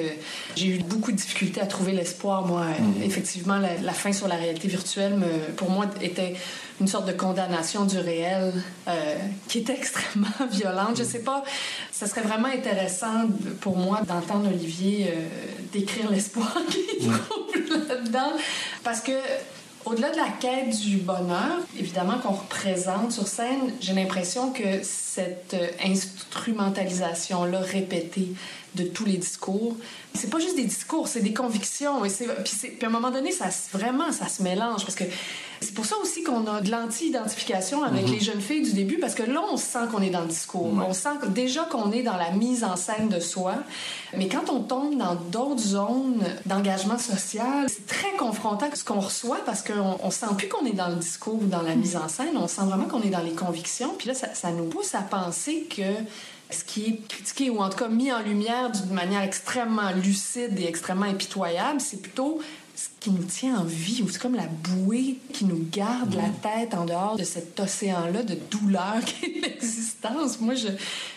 j'ai 0.56 0.68
eu 0.68 0.80
beaucoup 0.84 1.12
de 1.12 1.18
difficultés 1.18 1.60
à 1.62 1.66
trouver 1.66 1.92
l'espoir. 1.92 2.46
Moi, 2.48 2.62
Euh, 2.62 3.04
effectivement, 3.06 3.58
la, 3.58 3.76
la 3.78 3.94
fin 3.94 4.14
sur 4.14 4.28
la 4.30 4.36
réalité 4.36 4.68
virtuelle, 4.70 5.16
me- 5.16 5.52
pour 5.58 5.70
moi, 5.70 5.86
était 6.02 6.34
une 6.82 6.88
sorte 6.88 7.06
de 7.08 7.14
condamnation 7.14 7.86
du 7.86 7.98
réel 8.00 8.54
euh, 8.88 9.16
qui 9.48 9.60
était 9.60 9.74
extrêmement 9.78 10.28
violente. 10.52 10.98
Je 10.98 11.04
sais 11.04 11.20
pas, 11.24 11.44
ça 11.92 12.08
serait 12.08 12.22
vraiment 12.22 12.50
intéressant 12.50 13.28
pour 13.62 13.78
moi 13.78 14.02
d'entendre 14.08 14.50
Olivier 14.50 15.08
euh, 15.16 15.28
décrire 15.72 16.10
l'espoir 16.12 16.54
qu'il 16.70 17.08
trouve 17.08 17.88
là-dedans. 17.88 18.34
Parce 18.84 19.00
que 19.02 19.12
au-delà 19.86 20.12
de 20.12 20.18
la 20.18 20.30
quête 20.40 20.70
du 20.80 20.98
bonheur, 20.98 21.58
évidemment 21.80 22.20
qu'on 22.20 22.34
représente 22.34 23.12
sur 23.12 23.28
scène, 23.28 23.74
j'ai 23.80 23.94
l'impression 23.94 24.52
que 24.52 24.84
cette 24.84 25.54
euh, 25.56 25.68
instrumentalisation-là 25.86 27.60
répétée 27.60 28.30
de 28.76 28.84
tous 28.84 29.06
les 29.06 29.18
discours, 29.18 29.76
c'est 30.14 30.30
pas 30.30 30.40
juste 30.40 30.56
des 30.56 30.64
discours, 30.66 31.08
c'est 31.08 31.20
des 31.22 31.34
convictions. 31.34 32.06
Et 32.06 32.10
puis, 32.10 32.26
puis 32.54 32.78
à 32.84 32.88
un 32.88 32.92
moment 32.92 33.12
donné, 33.12 33.32
ça, 33.32 33.50
se- 33.52 33.76
vraiment, 33.76 34.12
ça 34.12 34.28
se 34.28 34.42
mélange. 34.44 34.82
Parce 34.84 34.96
que 34.96 35.04
c'est 35.72 35.76
pour 35.76 35.86
ça 35.86 35.96
aussi 36.02 36.22
qu'on 36.22 36.46
a 36.48 36.60
de 36.60 36.70
l'anti-identification 36.70 37.82
avec 37.86 38.10
les 38.10 38.20
jeunes 38.20 38.42
filles 38.42 38.64
du 38.64 38.74
début, 38.74 38.98
parce 39.00 39.16
que 39.16 39.24
là, 39.24 39.42
on 39.54 39.56
sent 39.56 39.80
qu'on 39.90 40.02
est 40.02 40.10
dans 40.10 40.20
le 40.20 40.28
discours. 40.28 40.68
On 40.86 40.94
sent 40.94 41.12
que- 41.22 41.28
déjà 41.28 41.64
qu'on 41.64 41.94
est 41.94 42.04
dans 42.04 42.18
la 42.18 42.32
mise 42.32 42.66
en 42.66 42.76
scène 42.76 43.08
de 43.08 43.22
soi. 43.22 43.56
Mais 44.18 44.28
quand 44.28 44.50
on 44.50 44.60
tombe 44.64 44.98
dans 44.98 45.16
d'autres 45.16 45.62
zones 45.62 46.22
d'engagement 46.46 46.98
social, 46.98 47.68
c'est 47.70 47.86
très 47.88 48.12
confrontant 48.18 48.68
ce 48.74 48.84
qu'on 48.84 49.00
reçoit 49.00 49.40
parce 49.46 49.62
qu'on 49.62 49.98
on 50.04 50.12
sent 50.12 50.26
plus 50.38 50.50
qu'on 50.50 50.66
est 50.66 50.74
dans 50.74 50.90
le 50.90 50.96
discours 50.98 51.42
ou 51.42 51.46
dans 51.48 51.62
la 51.62 51.76
mise 51.76 51.96
en 51.96 52.10
scène. 52.10 52.36
On 52.36 52.50
sent 52.50 52.64
vraiment 52.66 52.86
qu'on 52.90 53.02
est 53.02 53.10
dans 53.10 53.24
les 53.24 53.32
convictions. 53.32 53.94
Puis 53.98 54.10
là, 54.10 54.14
ça, 54.14 54.28
ça 54.34 54.52
nous 54.52 54.66
pousse 54.66 54.94
à 54.94 55.00
penser 55.02 55.68
que 55.74 55.84
ce 56.54 56.66
qui 56.66 56.86
est 56.86 57.08
critiqué 57.08 57.50
ou 57.50 57.60
en 57.62 57.70
tout 57.70 57.78
cas 57.78 57.88
mis 57.88 58.12
en 58.12 58.20
lumière 58.20 58.72
d'une 58.72 58.92
manière 58.94 59.22
extrêmement 59.22 59.92
lucide 60.04 60.60
et 60.60 60.66
extrêmement 60.68 61.06
impitoyable, 61.06 61.80
c'est 61.80 62.02
plutôt 62.02 62.42
ce 62.76 62.88
qui 63.00 63.12
nous 63.12 63.24
tient 63.24 63.60
en 63.60 63.64
vie, 63.64 64.02
ou 64.04 64.10
c'est 64.10 64.22
comme 64.22 64.36
la 64.36 64.48
bouée 64.48 65.18
qui 65.34 65.46
nous 65.46 65.66
garde 65.72 66.16
la 66.16 66.30
tête 66.30 66.74
en 66.74 66.86
dehors 66.86 67.18
de 67.18 67.24
cet 67.24 67.60
océan-là 67.60 68.24
de 68.24 68.38
douleur 68.50 69.00
qui 69.06 69.26
est 69.26 69.42
l'existence. 69.42 70.40
Moi, 70.40 70.56
je, 70.56 70.68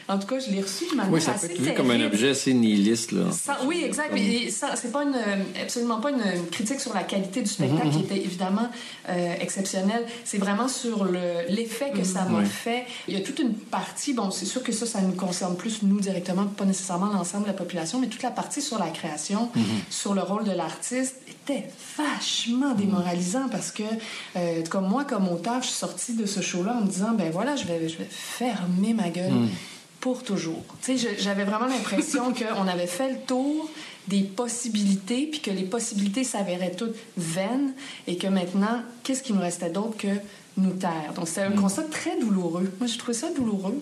en 0.09 0.19
tout 0.19 0.27
cas, 0.27 0.39
je 0.39 0.51
l'ai 0.51 0.61
reçu 0.61 0.85
de 0.91 0.97
manière 0.97 1.13
Oui, 1.13 1.21
ça 1.21 1.33
peut 1.33 1.37
assez 1.39 1.47
être 1.53 1.61
vu 1.61 1.73
comme 1.75 1.91
un 1.91 2.01
objet 2.05 2.31
assez 2.31 2.53
nihiliste. 2.55 3.13
Là. 3.13 3.25
Oui, 3.67 3.83
exact. 3.85 4.13
Ça, 4.51 4.77
c'est 4.77 4.93
pas 4.93 5.03
une, 5.03 5.17
absolument 5.63 6.01
pas 6.01 6.11
une 6.11 6.23
critique 6.51 6.81
sur 6.81 6.93
la 6.95 7.03
qualité 7.03 7.41
du 7.43 7.49
spectacle 7.49 7.91
qui 7.91 8.01
était 8.01 8.17
évidemment 8.19 8.69
euh, 9.09 9.35
exceptionnelle. 9.41 10.05
C'est 10.25 10.39
vraiment 10.39 10.69
sur 10.69 11.05
le- 11.05 11.49
l'effet 11.49 11.91
que 11.95 12.05
ça 12.05 12.25
m'a 12.25 12.45
fait. 12.45 12.85
Il 13.09 13.15
y 13.15 13.17
a 13.17 13.21
toute 13.21 13.39
une 13.39 13.55
partie, 13.55 14.13
bon, 14.13 14.31
c'est 14.31 14.45
sûr 14.47 14.63
que 14.63 14.73
ça, 14.73 14.87
ça 14.87 15.01
nous 15.01 15.13
concerne 15.13 15.57
plus 15.57 15.83
nous 15.83 16.01
directement, 16.01 16.45
pas 16.47 16.65
nécessairement 16.65 17.07
l'ensemble 17.13 17.45
de 17.45 17.49
la 17.49 17.55
population, 17.55 17.99
mais 17.99 18.09
toute 18.09 18.23
la 18.23 18.31
partie 18.31 18.63
sur 18.63 18.79
la 18.79 18.89
création, 18.89 19.51
sur 19.91 20.15
le 20.15 20.23
rôle 20.23 20.45
de 20.45 20.53
l'artiste 20.53 21.17
était 21.29 21.69
vachement 21.99 22.75
démoralisant 22.75 23.49
parce 23.51 23.71
que, 23.71 23.83
euh, 24.37 24.63
comme 24.69 24.89
moi, 24.89 25.05
comme 25.05 25.29
auteur, 25.29 25.61
je 25.63 25.69
suis 25.69 25.77
sortie 25.77 26.13
de 26.15 26.27
ce 26.27 26.41
show-là 26.41 26.77
en 26.79 26.85
me 26.85 26.91
disant, 26.91 27.13
ben 27.13 27.31
voilà, 27.33 27.57
je 27.57 27.65
vais, 27.65 27.89
je 27.89 27.99
vais 27.99 28.09
fermer 28.11 28.95
ma 28.95 29.09
gueule 29.09 29.33
pour 30.05 30.23
toujours. 30.23 30.63
Tu 30.83 30.99
sais, 30.99 31.09
je- 31.17 31.23
j'avais 31.23 31.45
vraiment 31.45 31.65
l'impression 31.65 32.25
qu'on 32.39 32.69
avait 32.69 32.87
fait 32.87 33.09
le 33.13 33.19
tour 33.27 33.71
des 34.07 34.21
possibilités, 34.21 35.27
puis 35.31 35.41
que 35.41 35.51
les 35.51 35.63
possibilités 35.65 36.25
s'avéraient 36.25 36.73
toutes 36.77 36.95
vaines, 37.17 37.73
et 38.07 38.19
que 38.19 38.27
maintenant, 38.27 38.83
qu'est-ce 39.03 39.23
qui 39.23 39.33
nous 39.33 39.41
restait 39.41 39.71
d'autre 39.71 39.97
que 39.97 40.09
nous 40.59 40.73
taire? 40.73 41.15
Donc, 41.17 41.27
c'était 41.27 41.41
un 41.41 41.53
constat 41.53 41.85
très 41.85 42.21
douloureux. 42.21 42.71
Moi, 42.81 42.87
j'ai 42.87 42.99
trouvé 42.99 43.15
ça 43.15 43.31
douloureux. 43.35 43.81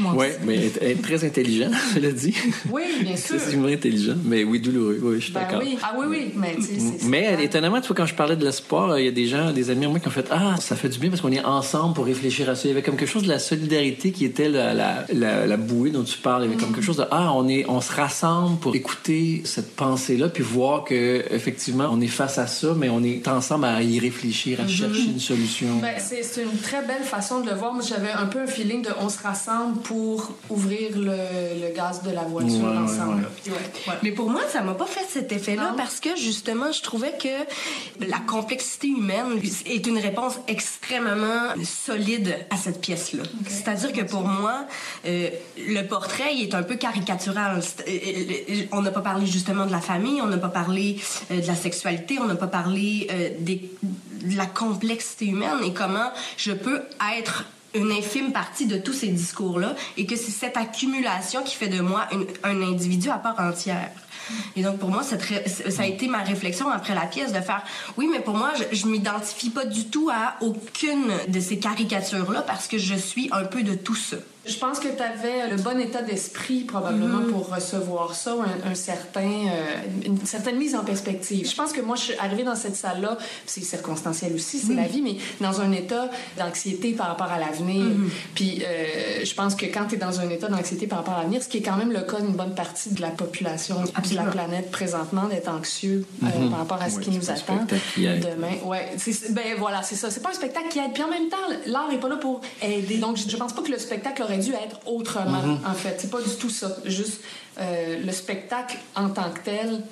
Oui, 0.00 0.26
mais 0.44 0.66
être, 0.80 1.02
très 1.02 1.24
intelligent, 1.24 1.70
cela 1.94 2.10
dit. 2.10 2.34
Oui, 2.70 2.82
bien 3.00 3.16
sûr. 3.16 3.36
c'est 3.38 3.56
vrai 3.56 3.74
intelligent, 3.74 4.14
mais 4.24 4.44
oui, 4.44 4.60
douloureux. 4.60 4.98
Oui, 5.02 5.16
je 5.16 5.24
suis 5.24 5.32
ben 5.32 5.40
d'accord. 5.40 5.60
Oui. 5.62 5.78
Ah 5.82 5.94
oui, 5.96 6.06
oui, 6.08 6.32
mais 6.34 6.56
Mais 7.04 7.44
étonnamment, 7.44 7.80
tu 7.80 7.88
vois, 7.88 7.96
quand 7.96 8.06
je 8.06 8.14
parlais 8.14 8.36
de 8.36 8.44
l'espoir, 8.44 8.98
il 8.98 9.04
y 9.04 9.08
a 9.08 9.12
des 9.12 9.26
gens, 9.26 9.52
des 9.52 9.70
amis 9.70 9.84
à 9.84 9.88
moi 9.88 10.00
qui 10.00 10.08
ont 10.08 10.12
fait 10.12 10.28
Ah, 10.30 10.56
ça 10.58 10.76
fait 10.76 10.88
du 10.88 10.98
bien 10.98 11.10
parce 11.10 11.20
qu'on 11.20 11.32
est 11.32 11.44
ensemble 11.44 11.94
pour 11.94 12.06
réfléchir 12.06 12.48
à 12.48 12.54
ça. 12.54 12.62
Il 12.64 12.68
y 12.68 12.72
avait 12.72 12.82
comme 12.82 12.96
quelque 12.96 13.10
chose 13.10 13.24
de 13.24 13.28
la 13.28 13.38
solidarité 13.38 14.10
qui 14.10 14.24
était 14.24 14.48
la, 14.48 14.74
la, 14.74 15.06
la, 15.12 15.56
bouée 15.56 15.90
dont 15.90 16.04
tu 16.04 16.18
parles. 16.18 16.44
Il 16.44 16.50
y 16.50 16.52
avait 16.52 16.60
comme 16.60 16.74
quelque 16.74 16.84
chose 16.84 16.96
de 16.96 17.06
Ah, 17.10 17.32
on, 17.32 17.48
est, 17.48 17.64
on 17.68 17.80
se 17.80 17.92
rassemble 17.92 18.58
pour 18.58 18.74
écouter 18.74 19.42
cette 19.44 19.76
pensée-là, 19.76 20.28
puis 20.28 20.42
voir 20.42 20.84
que 20.84 21.24
effectivement, 21.30 21.88
on 21.90 22.00
est 22.00 22.08
face 22.08 22.38
à 22.38 22.46
ça, 22.46 22.74
mais 22.76 22.88
on 22.88 23.02
est 23.02 23.26
ensemble 23.28 23.66
à 23.66 23.82
y 23.82 23.98
réfléchir, 23.98 24.60
à 24.60 24.64
mm-hmm. 24.64 24.68
chercher 24.68 25.04
une 25.04 25.20
solution. 25.20 25.66
Ben, 25.80 25.94
c'est 25.98 26.42
une 26.42 26.58
très 26.58 26.82
belle 26.82 27.04
façon 27.04 27.40
de 27.40 27.50
le 27.50 27.54
voir. 27.54 27.72
Moi, 27.72 27.84
j'avais 27.86 28.10
un 28.10 28.26
peu 28.26 28.40
un 28.40 28.46
feeling 28.46 28.82
de 28.82 28.90
on 29.00 29.08
se 29.08 29.18
rassemble 29.22 29.33
pour 29.82 30.32
ouvrir 30.50 30.96
le, 30.96 31.60
le 31.66 31.74
gaz 31.74 32.02
de 32.02 32.10
la 32.10 32.22
voiture 32.22 32.66
ensemble. 32.66 33.28
Mais 34.02 34.12
pour 34.12 34.30
moi, 34.30 34.42
ça 34.48 34.62
m'a 34.62 34.74
pas 34.74 34.86
fait 34.86 35.06
cet 35.08 35.32
effet-là 35.32 35.74
parce 35.76 36.00
que 36.00 36.16
justement, 36.16 36.72
je 36.72 36.82
trouvais 36.82 37.14
que 37.18 38.06
la 38.06 38.18
complexité 38.18 38.88
humaine 38.88 39.40
est 39.66 39.86
une 39.86 39.98
réponse 39.98 40.34
extrêmement 40.48 41.54
solide 41.64 42.36
à 42.50 42.56
cette 42.56 42.80
pièce-là. 42.80 43.22
C'est-à-dire 43.48 43.92
que 43.92 44.02
pour 44.02 44.22
moi, 44.22 44.66
euh, 45.06 45.30
le 45.58 45.82
portrait 45.82 46.34
il 46.34 46.44
est 46.44 46.54
un 46.54 46.62
peu 46.62 46.76
caricatural. 46.76 47.60
Euh, 47.60 47.88
euh, 47.88 48.62
on 48.72 48.82
n'a 48.82 48.90
pas 48.90 49.00
parlé 49.00 49.26
justement 49.26 49.66
de 49.66 49.72
la 49.72 49.80
famille, 49.80 50.20
on 50.20 50.26
n'a 50.26 50.38
pas 50.38 50.48
parlé 50.48 51.00
de 51.30 51.46
la 51.46 51.54
sexualité, 51.54 52.18
on 52.20 52.26
n'a 52.26 52.34
pas 52.34 52.46
parlé 52.46 53.08
des, 53.40 53.70
de 53.82 54.36
la 54.36 54.46
complexité 54.46 55.26
humaine 55.26 55.58
et 55.64 55.72
comment 55.72 56.10
je 56.36 56.52
peux 56.52 56.82
être 57.18 57.44
une 57.74 57.90
infime 57.92 58.32
partie 58.32 58.66
de 58.66 58.78
tous 58.78 58.92
ces 58.92 59.08
discours-là 59.08 59.74
et 59.96 60.06
que 60.06 60.16
c'est 60.16 60.30
cette 60.30 60.56
accumulation 60.56 61.42
qui 61.42 61.54
fait 61.54 61.68
de 61.68 61.80
moi 61.80 62.06
un 62.42 62.62
individu 62.62 63.10
à 63.10 63.18
part 63.18 63.38
entière. 63.38 63.90
Et 64.56 64.62
donc, 64.62 64.78
pour 64.78 64.90
moi, 64.90 65.02
ça 65.02 65.16
a 65.82 65.86
été 65.86 66.08
ma 66.08 66.22
réflexion 66.22 66.70
après 66.70 66.94
la 66.94 67.06
pièce 67.06 67.32
de 67.32 67.40
faire 67.40 67.62
oui, 67.96 68.08
mais 68.10 68.20
pour 68.20 68.34
moi, 68.34 68.52
je, 68.56 68.76
je 68.76 68.86
m'identifie 68.86 69.50
pas 69.50 69.66
du 69.66 69.86
tout 69.86 70.08
à 70.10 70.36
aucune 70.40 71.12
de 71.28 71.40
ces 71.40 71.58
caricatures-là 71.58 72.42
parce 72.42 72.66
que 72.68 72.78
je 72.78 72.94
suis 72.94 73.28
un 73.32 73.44
peu 73.44 73.62
de 73.62 73.74
tout 73.74 73.96
ça. 73.96 74.16
Je 74.46 74.58
pense 74.58 74.78
que 74.78 74.88
tu 74.88 75.02
avais 75.02 75.48
le 75.48 75.56
bon 75.56 75.80
état 75.80 76.02
d'esprit 76.02 76.64
probablement 76.64 77.20
mm-hmm. 77.20 77.32
pour 77.32 77.54
recevoir 77.54 78.14
ça, 78.14 78.36
un, 78.64 78.74
certain, 78.74 79.20
euh, 79.20 80.04
une 80.04 80.24
certaine 80.26 80.56
mise 80.56 80.74
en 80.74 80.84
perspective. 80.84 81.48
Je 81.48 81.54
pense 81.54 81.72
que 81.72 81.80
moi, 81.80 81.96
je 81.96 82.02
suis 82.02 82.14
arrivée 82.18 82.44
dans 82.44 82.54
cette 82.54 82.76
salle-là, 82.76 83.16
c'est 83.46 83.62
circonstanciel 83.62 84.34
aussi, 84.34 84.58
c'est 84.58 84.74
la 84.74 84.86
vie, 84.86 85.00
mais 85.00 85.16
dans 85.40 85.60
un 85.60 85.72
état 85.72 86.10
d'anxiété 86.38 86.92
par 86.92 87.08
rapport 87.08 87.30
à 87.32 87.38
l'avenir. 87.38 87.84
Mm-hmm. 87.84 88.10
Puis 88.34 88.62
euh, 88.62 89.24
je 89.24 89.34
pense 89.34 89.54
que 89.54 89.66
quand 89.66 89.86
tu 89.86 89.94
es 89.94 89.98
dans 89.98 90.20
un 90.20 90.28
état 90.28 90.48
d'anxiété 90.48 90.86
par 90.86 90.98
rapport 90.98 91.14
à 91.14 91.22
l'avenir, 91.22 91.42
ce 91.42 91.48
qui 91.48 91.58
est 91.58 91.62
quand 91.62 91.76
même 91.76 91.92
le 91.92 92.02
cas 92.02 92.20
d'une 92.20 92.34
bonne 92.34 92.54
partie 92.54 92.90
de 92.90 93.00
la 93.00 93.10
population 93.10 93.76
de 93.82 94.14
la 94.14 94.24
planète 94.24 94.70
présentement, 94.70 95.26
d'être 95.28 95.48
anxieux 95.48 96.04
euh, 96.22 96.50
par 96.50 96.58
rapport 96.58 96.82
à 96.82 96.90
ce 96.90 96.98
qui 97.00 97.10
nous 97.10 97.30
attend 97.30 97.66
demain. 97.96 98.54
Ouais, 98.64 98.90
ben 99.30 99.54
voilà, 99.58 99.82
c'est 99.82 99.94
ça. 99.94 100.10
C'est 100.10 100.22
pas 100.22 100.30
un 100.30 100.34
spectacle 100.34 100.68
qui 100.68 100.78
aide. 100.78 100.92
Puis 100.92 101.02
en 101.02 101.08
même 101.08 101.28
temps, 101.28 101.36
l'art 101.66 101.90
est 101.92 101.98
pas 101.98 102.08
là 102.08 102.16
pour 102.16 102.40
aider. 102.62 102.98
Donc 102.98 103.16
je, 103.16 103.28
je 103.28 103.36
pense 103.36 103.52
pas 103.52 103.62
que 103.62 103.70
le 103.70 103.78
spectacle 103.78 104.22
aurait 104.22 104.33
dû 104.38 104.52
être 104.52 104.80
autrement, 104.86 105.42
mhm. 105.42 105.58
en 105.66 105.74
fait. 105.74 105.96
C'est 105.98 106.10
pas 106.10 106.20
du 106.20 106.34
tout 106.36 106.50
ça. 106.50 106.76
Juste 106.84 107.20
euh, 107.58 108.02
le 108.04 108.12
spectacle 108.12 108.78
en 108.96 109.10
tant 109.10 109.30
que 109.30 109.40
tel 109.40 109.82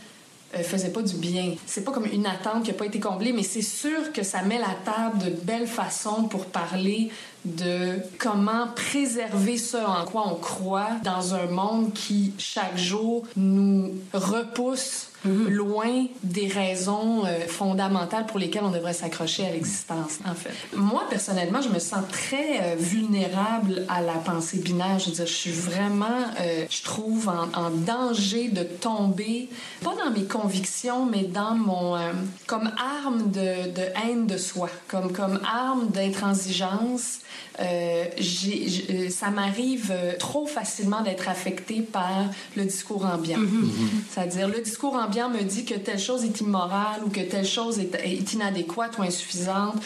euh, 0.55 0.63
faisait 0.63 0.91
pas 0.91 1.03
du 1.03 1.15
bien. 1.15 1.55
C'est 1.67 1.83
pas 1.83 1.93
comme 1.93 2.07
une 2.07 2.27
attente 2.27 2.65
qui 2.65 2.71
a 2.71 2.75
pas 2.75 2.87
été 2.87 3.01
comblée, 3.01 3.33
mais 3.33 3.43
c'est 3.43 3.63
sûr 3.63 4.13
que 4.13 4.23
ça 4.23 4.43
met 4.43 4.59
la 4.59 4.75
table 4.85 5.19
de 5.25 5.31
belle 5.31 5.67
façon 5.67 6.25
pour 6.25 6.47
parler 6.47 7.11
de 7.45 7.99
comment 8.19 8.69
préserver 8.75 9.57
ce 9.57 9.79
en 9.79 10.05
quoi 10.05 10.25
on 10.27 10.35
croit 10.35 10.91
dans 11.05 11.35
un 11.35 11.47
monde 11.47 11.93
qui, 11.95 12.35
chaque 12.39 12.77
jour, 12.77 13.25
nous 13.37 13.93
repousse 14.13 15.09
Mhm. 15.25 15.49
loin 15.50 16.07
des 16.25 16.49
raisons 16.49 17.25
euh, 17.25 17.47
fondamentales 17.47 18.26
pour 18.26 18.38
lesquelles 18.38 18.64
on 18.64 18.71
devrait 18.71 18.93
s'accrocher 18.93 19.47
à 19.47 19.50
l'existence, 19.50 20.19
en 20.26 20.35
fait. 20.35 20.50
Moi, 20.75 21.05
personnellement, 21.09 21.61
je 21.61 21.69
me 21.69 21.79
sens 21.79 22.02
très 22.11 22.61
euh, 22.61 22.75
vulnérable 22.76 23.85
à 23.88 24.00
la 24.00 24.14
pensée 24.14 24.59
binaire. 24.59 24.99
Je 24.99 25.07
veux 25.07 25.12
dire, 25.12 25.26
je 25.26 25.33
suis 25.33 25.52
vraiment, 25.52 26.07
euh, 26.41 26.64
je 26.69 26.83
trouve, 26.83 27.29
en, 27.29 27.71
danger 27.71 28.49
de 28.49 28.64
tomber, 28.64 29.49
pas 29.83 29.95
dans 30.05 30.11
mes 30.11 30.25
convictions, 30.25 31.07
mais 31.07 31.23
dans 31.23 31.55
mon... 31.55 31.97
comme 32.47 32.71
arme 33.05 33.31
de, 33.31 33.71
de, 33.71 33.83
haine 34.05 34.26
de 34.26 34.37
soi, 34.37 34.69
comme, 34.88 35.12
comme 35.12 35.41
arme 35.45 35.88
d'intransigeance. 35.88 37.21
J 38.19 39.11
ça 39.11 39.31
m'arrive 39.31 39.93
trop 40.19 40.47
facilement 40.47 41.02
d'être 41.02 41.29
affectée 41.29 41.81
par 41.81 42.26
le 42.57 42.64
discours 42.64 43.05
ambiant. 43.05 43.38
Mhm. 43.38 43.71
C'est-à-dire, 44.11 44.49
le 44.49 44.61
discours 44.61 44.95
ambiant 44.95 45.12
me 45.12 45.42
dit 45.42 45.64
que 45.64 45.75
telle 45.75 45.99
chose 45.99 46.25
est 46.25 46.40
immorale 46.40 47.02
ou 47.04 47.09
que 47.09 47.21
telle 47.21 47.47
chose 47.47 47.78
est, 47.78 47.95
est 47.95 48.33
inadéquate 48.33 48.99
ou 48.99 49.02
insuffisante. 49.02 49.76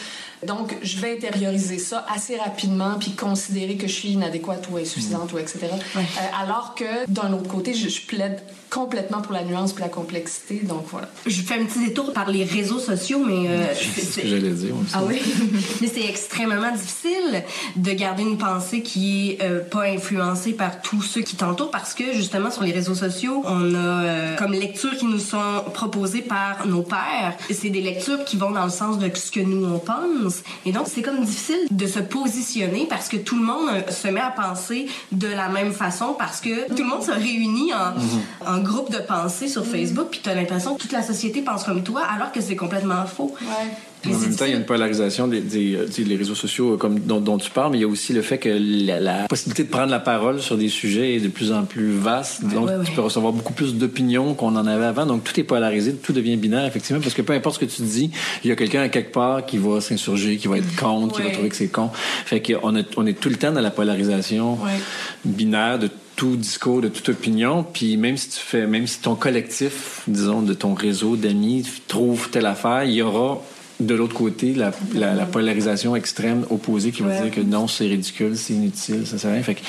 Donc, 0.45 0.75
je 0.81 0.99
vais 0.99 1.13
intérioriser 1.17 1.79
ça 1.79 2.05
assez 2.13 2.37
rapidement 2.37 2.95
puis 2.99 3.11
considérer 3.11 3.75
que 3.75 3.87
je 3.87 3.93
suis 3.93 4.09
inadéquate 4.09 4.67
ou 4.71 4.77
insuffisante 4.77 5.33
ou 5.33 5.39
etc. 5.39 5.59
Euh, 5.95 5.99
alors 6.41 6.75
que, 6.75 7.09
d'un 7.09 7.33
autre 7.33 7.49
côté, 7.49 7.73
je, 7.73 7.89
je 7.89 8.01
plaide 8.05 8.41
complètement 8.69 9.21
pour 9.21 9.33
la 9.33 9.43
nuance 9.43 9.73
et 9.77 9.81
la 9.81 9.89
complexité. 9.89 10.61
Donc 10.63 10.85
voilà. 10.87 11.07
Je 11.25 11.41
fais 11.41 11.59
un 11.59 11.65
petit 11.65 11.85
détour 11.85 12.13
par 12.13 12.29
les 12.29 12.43
réseaux 12.43 12.79
sociaux, 12.79 13.23
mais 13.25 13.47
euh, 13.47 13.65
c'est 13.73 14.01
ce 14.01 14.19
que 14.19 14.27
j'allais 14.27 14.51
dire 14.51 14.75
aussi. 14.75 14.91
Ah 14.93 15.03
oui, 15.07 15.21
mais 15.81 15.87
c'est 15.87 16.05
extrêmement 16.05 16.71
difficile 16.71 17.43
de 17.75 17.91
garder 17.91 18.23
une 18.23 18.37
pensée 18.37 18.81
qui 18.81 19.31
est 19.31 19.41
euh, 19.41 19.61
pas 19.61 19.83
influencée 19.83 20.53
par 20.53 20.81
tous 20.81 21.01
ceux 21.01 21.21
qui 21.21 21.35
t'entourent 21.35 21.71
parce 21.71 21.93
que 21.93 22.13
justement 22.13 22.51
sur 22.51 22.63
les 22.63 22.71
réseaux 22.71 22.95
sociaux, 22.95 23.41
on 23.45 23.73
a 23.73 23.77
euh, 23.77 24.35
comme 24.35 24.51
lectures 24.51 24.95
qui 24.97 25.05
nous 25.05 25.19
sont 25.19 25.63
proposées 25.73 26.21
par 26.21 26.67
nos 26.67 26.81
pères. 26.81 27.35
C'est 27.49 27.69
des 27.69 27.81
lectures 27.81 28.25
qui 28.25 28.37
vont 28.37 28.51
dans 28.51 28.65
le 28.65 28.71
sens 28.71 28.99
de 28.99 29.09
ce 29.13 29.31
que 29.31 29.39
nous 29.39 29.65
on 29.65 29.79
pense, 29.79 30.26
et 30.65 30.71
donc 30.71 30.87
c'est 30.87 31.01
comme 31.01 31.23
difficile 31.23 31.67
de 31.71 31.87
se 31.87 31.99
positionner 31.99 32.85
parce 32.89 33.07
que 33.07 33.17
tout 33.17 33.37
le 33.37 33.43
monde 33.43 33.69
se 33.89 34.07
met 34.07 34.21
à 34.21 34.31
penser 34.31 34.87
de 35.11 35.27
la 35.27 35.49
même 35.49 35.73
façon 35.73 36.15
parce 36.17 36.41
que 36.41 36.67
tout 36.69 36.83
le 36.83 36.89
monde 36.89 37.03
se 37.03 37.11
réunit 37.11 37.73
en, 37.73 37.97
mm-hmm. 37.97 38.57
en 38.57 38.57
groupe 38.59 38.91
de 38.91 38.99
pensée 38.99 39.47
sur 39.47 39.65
Facebook, 39.65 40.07
puis 40.11 40.21
tu 40.23 40.29
as 40.29 40.35
l'impression 40.35 40.75
que 40.75 40.81
toute 40.81 40.91
la 40.91 41.03
société 41.03 41.41
pense 41.41 41.63
comme 41.63 41.83
toi, 41.83 42.01
alors 42.03 42.31
que 42.31 42.41
c'est 42.41 42.55
complètement 42.55 43.05
faux. 43.05 43.33
En 44.05 44.09
même 44.09 44.35
temps, 44.35 44.45
il 44.45 44.51
y 44.51 44.53
a 44.53 44.57
une 44.57 44.65
polarisation 44.65 45.27
des, 45.27 45.41
des, 45.41 46.15
réseaux 46.15 46.35
sociaux 46.35 46.73
euh, 46.73 46.77
comme 46.77 46.99
dont, 46.99 47.37
tu 47.37 47.49
parles, 47.49 47.71
mais 47.71 47.77
il 47.79 47.81
y 47.81 47.83
a 47.83 47.87
aussi 47.87 48.13
le 48.13 48.21
fait 48.21 48.37
que 48.37 48.49
la, 48.49 49.27
possibilité 49.27 49.63
de 49.63 49.69
prendre 49.69 49.91
la 49.91 49.99
parole 49.99 50.39
sur 50.41 50.57
des 50.57 50.69
sujets 50.69 51.15
est 51.15 51.19
de 51.19 51.27
plus 51.27 51.51
en 51.51 51.63
plus 51.63 51.91
vaste. 51.91 52.43
donc, 52.45 52.69
tu 52.85 52.91
peux 52.91 53.01
recevoir 53.01 53.33
beaucoup 53.33 53.53
plus 53.53 53.75
d'opinions 53.75 54.33
qu'on 54.33 54.55
en 54.55 54.67
avait 54.67 54.85
avant. 54.85 55.05
Donc, 55.05 55.23
tout 55.23 55.37
est 55.39 55.43
polarisé, 55.43 55.93
tout 55.95 56.13
devient 56.13 56.37
binaire, 56.37 56.65
effectivement, 56.65 57.01
parce 57.01 57.13
que 57.13 57.21
peu 57.21 57.33
importe 57.33 57.55
ce 57.55 57.65
que 57.65 57.71
tu 57.71 57.81
dis, 57.81 58.11
il 58.43 58.49
y 58.49 58.53
a 58.53 58.55
quelqu'un 58.55 58.81
à 58.81 58.89
quelque 58.89 59.11
part 59.11 59.45
qui 59.45 59.57
va 59.57 59.81
s'insurger, 59.81 60.37
qui 60.37 60.47
va 60.47 60.57
être 60.57 60.75
contre, 60.75 61.15
qui 61.15 61.21
va 61.23 61.31
trouver 61.31 61.49
que 61.49 61.55
c'est 61.55 61.67
con. 61.67 61.89
Fait 62.25 62.41
qu'on 62.41 62.75
on 62.97 63.05
est 63.07 63.19
tout 63.19 63.29
le 63.29 63.35
temps 63.35 63.51
dans 63.51 63.61
la 63.61 63.71
polarisation 63.71 64.57
binaire 65.25 65.79
de 65.79 65.89
tout 66.17 66.35
discours, 66.35 66.81
de 66.81 66.89
toute 66.89 67.07
opinion. 67.09 67.63
Puis 67.63 67.95
même 67.95 68.17
si 68.17 68.29
tu 68.29 68.39
fais, 68.39 68.67
même 68.67 68.87
si 68.87 68.99
ton 68.99 69.15
collectif, 69.15 70.01
disons, 70.07 70.41
de 70.41 70.53
ton 70.53 70.73
réseau 70.73 71.15
d'amis 71.15 71.65
trouve 71.87 72.29
telle 72.29 72.47
affaire, 72.47 72.83
il 72.83 72.93
y 72.93 73.01
aura 73.01 73.41
de 73.79 73.93
l'autre 73.93 74.15
côté 74.15 74.53
la, 74.53 74.71
la, 74.95 75.25
polarisation 75.25 75.95
extrême 75.95 76.45
opposée 76.49 76.91
qui 76.91 77.03
va 77.03 77.21
dire 77.21 77.31
que 77.31 77.41
non, 77.41 77.67
c'est 77.67 77.85
ridicule, 77.85 78.35
c'est 78.35 78.53
inutile, 78.53 79.05
ça 79.05 79.17
sert 79.17 79.29
à 79.29 79.33
rien. 79.33 79.43
Fait 79.43 79.55
que 79.55 79.61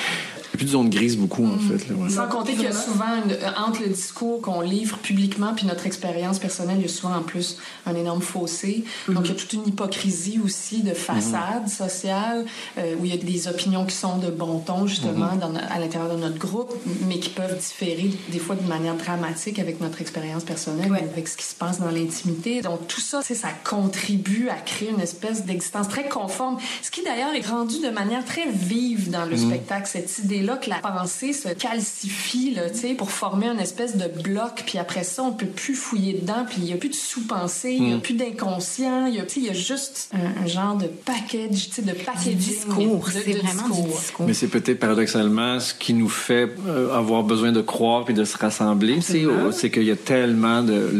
plus 0.59 0.65
de 0.65 0.71
zone 0.71 0.89
grise 0.89 1.17
beaucoup, 1.17 1.45
en 1.45 1.57
fait. 1.57 1.87
Sans 2.09 2.27
compter 2.27 2.51
qu'il 2.51 2.63
y 2.63 2.67
a 2.67 2.73
souvent, 2.73 3.05
euh, 3.29 3.49
entre 3.57 3.81
le 3.81 3.87
discours 3.87 4.41
qu'on 4.41 4.59
livre 4.59 4.97
publiquement 4.97 5.53
puis 5.55 5.65
notre 5.65 5.85
expérience 5.85 6.37
personnelle, 6.37 6.75
il 6.79 6.81
y 6.81 6.85
a 6.85 6.89
souvent 6.89 7.15
en 7.15 7.21
plus 7.21 7.57
un 7.85 7.95
énorme 7.95 8.21
fossé. 8.21 8.83
Mm-hmm. 8.83 9.13
Donc, 9.13 9.25
il 9.25 9.29
y 9.29 9.31
a 9.31 9.35
toute 9.35 9.53
une 9.53 9.65
hypocrisie 9.67 10.37
aussi 10.43 10.83
de 10.83 10.93
façade 10.93 11.65
mm-hmm. 11.65 11.77
sociale 11.77 12.45
euh, 12.77 12.95
où 12.99 13.05
il 13.05 13.11
y 13.11 13.13
a 13.13 13.17
des 13.17 13.47
opinions 13.47 13.85
qui 13.85 13.95
sont 13.95 14.17
de 14.17 14.29
bon 14.29 14.59
ton, 14.59 14.85
justement, 14.85 15.33
dans, 15.37 15.53
à 15.55 15.79
l'intérieur 15.79 16.13
de 16.13 16.19
notre 16.19 16.37
groupe, 16.37 16.73
mais 17.07 17.19
qui 17.19 17.29
peuvent 17.29 17.57
différer 17.57 18.11
des 18.29 18.39
fois 18.39 18.55
de 18.55 18.67
manière 18.67 18.95
dramatique 18.95 19.59
avec 19.59 19.79
notre 19.79 20.01
expérience 20.01 20.43
personnelle, 20.43 20.91
avec 20.93 21.29
ce 21.29 21.37
qui 21.37 21.45
se 21.45 21.55
passe 21.55 21.79
dans 21.79 21.89
l'intimité. 21.89 22.61
Donc, 22.61 22.85
tout 22.87 23.01
ça, 23.01 23.21
ça 23.21 23.49
contribue 23.63 24.49
à 24.49 24.55
créer 24.55 24.89
une 24.89 24.99
espèce 24.99 25.45
d'existence 25.45 25.87
très 25.87 26.09
conforme, 26.09 26.57
ce 26.81 26.91
qui 26.91 27.01
d'ailleurs 27.01 27.33
est 27.33 27.47
rendu 27.47 27.79
de 27.79 27.89
manière 27.91 28.25
très 28.25 28.49
vive 28.51 29.09
dans 29.09 29.25
le 29.25 29.37
spectacle, 29.37 29.87
cette 29.87 30.19
idée 30.19 30.48
là 30.49 30.57
que 30.57 30.69
la 30.69 30.77
pensée 30.77 31.33
se 31.33 31.49
calcifie 31.49 32.51
là, 32.51 32.63
pour 32.97 33.11
former 33.11 33.47
une 33.47 33.59
espèce 33.59 33.97
de 33.97 34.07
bloc, 34.21 34.63
puis 34.65 34.77
après 34.77 35.03
ça, 35.03 35.23
on 35.23 35.31
peut 35.31 35.45
plus 35.45 35.75
fouiller 35.75 36.13
dedans, 36.13 36.45
puis 36.47 36.57
il 36.59 36.65
n'y 36.65 36.73
a 36.73 36.77
plus 36.77 36.89
de 36.89 36.95
sous-pensée, 36.95 37.71
il 37.71 37.83
n'y 37.83 37.93
a 37.93 37.97
plus 37.97 38.13
d'inconscient, 38.13 39.05
il 39.05 39.15
y, 39.15 39.49
a 39.49 39.53
juste 39.53 40.11
un, 40.13 40.47
genre 40.47 40.75
de 40.75 40.87
package, 40.87 41.69
de 41.79 41.91
packaging. 41.91 42.35
discours, 42.35 43.09
c'est 43.09 43.31
vraiment 43.33 43.69
du 43.69 43.89
discours. 43.89 44.25
Mais 44.25 44.33
c'est 44.33 44.47
peut-être 44.47 44.79
paradoxalement 44.79 45.59
ce 45.59 45.73
qui 45.73 45.93
nous 45.93 46.09
fait 46.09 46.49
euh, 46.67 46.95
avoir 46.95 47.23
besoin 47.23 47.51
de 47.51 47.61
croire 47.61 48.05
puis 48.05 48.13
de 48.13 48.23
se 48.23 48.37
rassembler, 48.37 48.99
c'est 49.01 49.69
qu'il 49.69 49.83
y 49.83 49.91
a 49.91 49.95
tellement 49.95 50.63
de... 50.63 50.91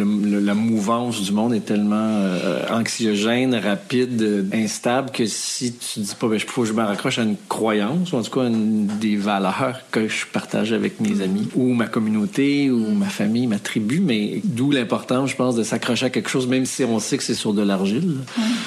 la 0.42 0.54
mouvance 0.54 1.22
du 1.22 1.32
monde 1.32 1.54
est 1.54 1.66
tellement 1.66 1.96
euh, 1.96 2.66
anxiogène, 2.70 3.56
rapide, 3.56 4.50
instable, 4.54 5.12
que 5.12 5.26
si 5.26 5.74
tu 5.74 6.02
dis 6.02 6.16
pas, 6.20 6.28
ben, 6.28 6.38
je, 6.38 6.46
faut 6.46 6.62
que 6.62 6.68
je 6.68 6.74
me 6.74 6.84
raccroche 6.84 7.20
à 7.20 7.24
une 7.24 7.38
croyance, 7.48 8.12
ou 8.14 8.18
en 8.18 8.22
tout 8.22 8.32
cas 8.32 8.48
une, 8.48 8.88
des 9.00 9.16
valeurs 9.30 9.82
que 9.92 10.08
je 10.08 10.26
partage 10.26 10.74
avec 10.74 11.00
mes 11.00 11.22
amis 11.22 11.48
ou 11.56 11.74
ma 11.74 11.88
communauté 11.88 12.72
ou 12.72 12.82
ma 13.04 13.12
famille, 13.22 13.48
ma 13.48 13.60
tribu, 13.60 14.00
mais 14.00 14.42
d'où 14.44 14.72
l'importance, 14.72 15.30
je 15.32 15.36
pense, 15.36 15.56
de 15.56 15.64
s'accrocher 15.64 16.08
à 16.08 16.10
quelque 16.10 16.30
chose, 16.30 16.48
même 16.48 16.66
si 16.66 16.84
on 16.84 17.00
sait 17.00 17.18
que 17.20 17.24
c'est 17.24 17.36
sur 17.44 17.54
de 17.54 17.62
l'argile. 17.62 18.18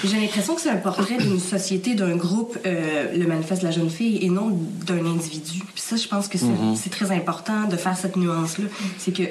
J'ai 0.05 0.21
l'impression 0.21 0.55
que 0.55 0.61
c'est 0.61 0.71
un 0.71 0.77
portrait 0.77 1.19
d'une 1.19 1.41
société, 1.41 1.95
d'un 1.95 2.17
groupe, 2.17 2.57
euh, 2.65 3.17
le 3.17 3.27
manifeste 3.27 3.63
de 3.63 3.67
la 3.67 3.73
jeune 3.73 3.91
fille, 3.91 4.19
et 4.25 4.31
non 4.31 4.47
d'un 4.87 5.05
individu. 5.15 5.59
Puis 5.75 5.83
ça, 5.89 5.97
je 5.97 6.07
pense 6.07 6.29
que 6.29 6.39
c'est 6.39 6.47
Mm-hmm. 6.53 6.91
très 6.91 7.11
important 7.13 7.67
de 7.69 7.77
faire 7.77 7.97
cette 7.97 8.17
nuance-là. 8.17 8.67
C'est 8.99 9.13
que 9.13 9.23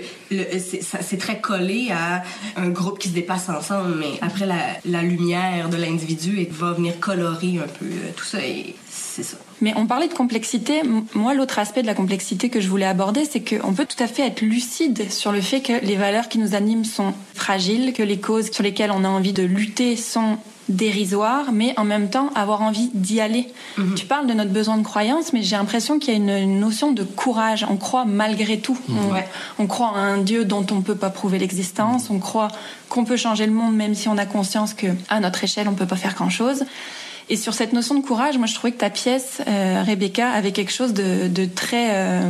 c'est 1.10 1.18
très 1.18 1.40
collé 1.40 1.92
à 1.92 2.24
un 2.58 2.70
groupe 2.70 2.98
qui 3.00 3.10
se 3.10 3.14
dépasse 3.14 3.48
ensemble, 3.50 3.96
mais 4.00 4.14
après, 4.22 4.46
la, 4.46 4.62
la 4.86 5.02
lumière 5.02 5.70
de 5.70 5.78
l'individu 5.78 6.48
va 6.52 6.74
venir 6.74 7.00
colorer 7.00 7.60
un 7.60 7.68
peu 7.80 7.86
euh, 7.86 8.12
tout 8.16 8.26
ça, 8.26 8.40
et 8.46 8.76
c'est 8.90 9.24
ça. 9.24 9.38
Mais 9.62 9.74
on 9.78 9.86
parlait 9.86 10.08
de 10.08 10.14
complexité. 10.14 10.82
Moi, 11.14 11.34
l'autre 11.34 11.60
aspect 11.60 11.82
de 11.84 11.88
la 11.88 11.94
complexité 11.94 12.50
que 12.50 12.60
je 12.60 12.68
voulais 12.68 12.86
aborder, 12.86 13.26
c'est 13.30 13.42
qu'on 13.42 13.74
peut 13.74 13.86
tout 13.86 14.02
à 14.04 14.08
fait 14.08 14.26
être 14.26 14.42
lucide 14.42 15.12
sur 15.12 15.32
le 15.32 15.40
fait 15.42 15.62
que 15.62 15.74
les 15.86 15.96
valeurs 15.96 16.28
qui 16.30 16.40
nous 16.40 16.56
animent 16.56 16.84
sont 16.86 17.14
fragiles, 17.36 17.94
que 17.94 18.04
les 18.04 18.20
causes 18.20 18.52
sur 18.52 18.64
lesquelles 18.64 18.92
on 18.92 19.04
a 19.04 19.08
envie 19.08 19.34
de 19.34 19.44
lutter 19.44 19.96
sont 19.96 20.38
dérisoires, 20.70 21.52
mais 21.52 21.74
en 21.78 21.84
même 21.84 22.10
temps 22.10 22.30
avoir 22.34 22.62
envie 22.62 22.90
d'y 22.94 23.20
aller. 23.20 23.48
Tu 23.96 24.06
parles 24.06 24.26
de 24.28 24.34
notre 24.34 24.52
besoin 24.52 24.78
de 24.78 24.84
croyance, 24.84 25.34
mais 25.34 25.42
j'ai 25.44 25.56
l'impression 25.58 26.00
qu'il 26.00 26.14
y 26.14 26.14
a 26.14 26.18
une, 26.18 26.30
une 26.30 26.60
notion 26.60 26.92
de 26.92 27.04
courage. 27.04 27.66
On 27.70 27.76
croit 27.78 28.06
malgré 28.06 28.60
tout. 28.60 28.78
On, 28.90 29.12
Ouais. 29.14 29.28
on 29.60 29.68
croit 29.68 29.92
à 29.96 30.00
un 30.00 30.18
Dieu 30.20 30.46
dont 30.46 30.66
on 30.72 30.76
ne 30.76 30.82
peut 30.82 30.96
pas 30.96 31.10
prouver 31.10 31.40
l'existence. 31.40 32.10
On 32.10 32.20
croit 32.20 32.48
qu'on 32.90 33.04
peut 33.04 33.18
changer 33.18 33.46
le 33.48 33.52
monde, 33.52 33.76
même 33.76 33.96
si 33.96 34.08
on 34.08 34.18
a 34.18 34.26
conscience 34.26 34.74
que 34.74 34.88
à 35.10 35.20
notre 35.20 35.44
échelle, 35.44 35.68
on 35.68 35.74
peut 35.74 35.86
pas 35.88 35.98
faire 35.98 36.14
grand-chose. 36.16 36.64
Et 37.32 37.38
sur 37.38 37.54
cette 37.54 37.72
notion 37.72 37.96
de 37.96 38.06
courage, 38.06 38.38
moi 38.38 38.46
je 38.46 38.54
trouvais 38.54 38.74
que 38.74 38.80
ta 38.80 38.90
pièce, 38.90 39.42
euh, 39.48 39.84
Rebecca, 39.88 40.30
avait 40.30 40.52
quelque 40.52 40.74
chose 40.74 40.94
de, 40.94 41.30
de 41.30 41.46
très 41.46 41.96
euh, 41.96 42.30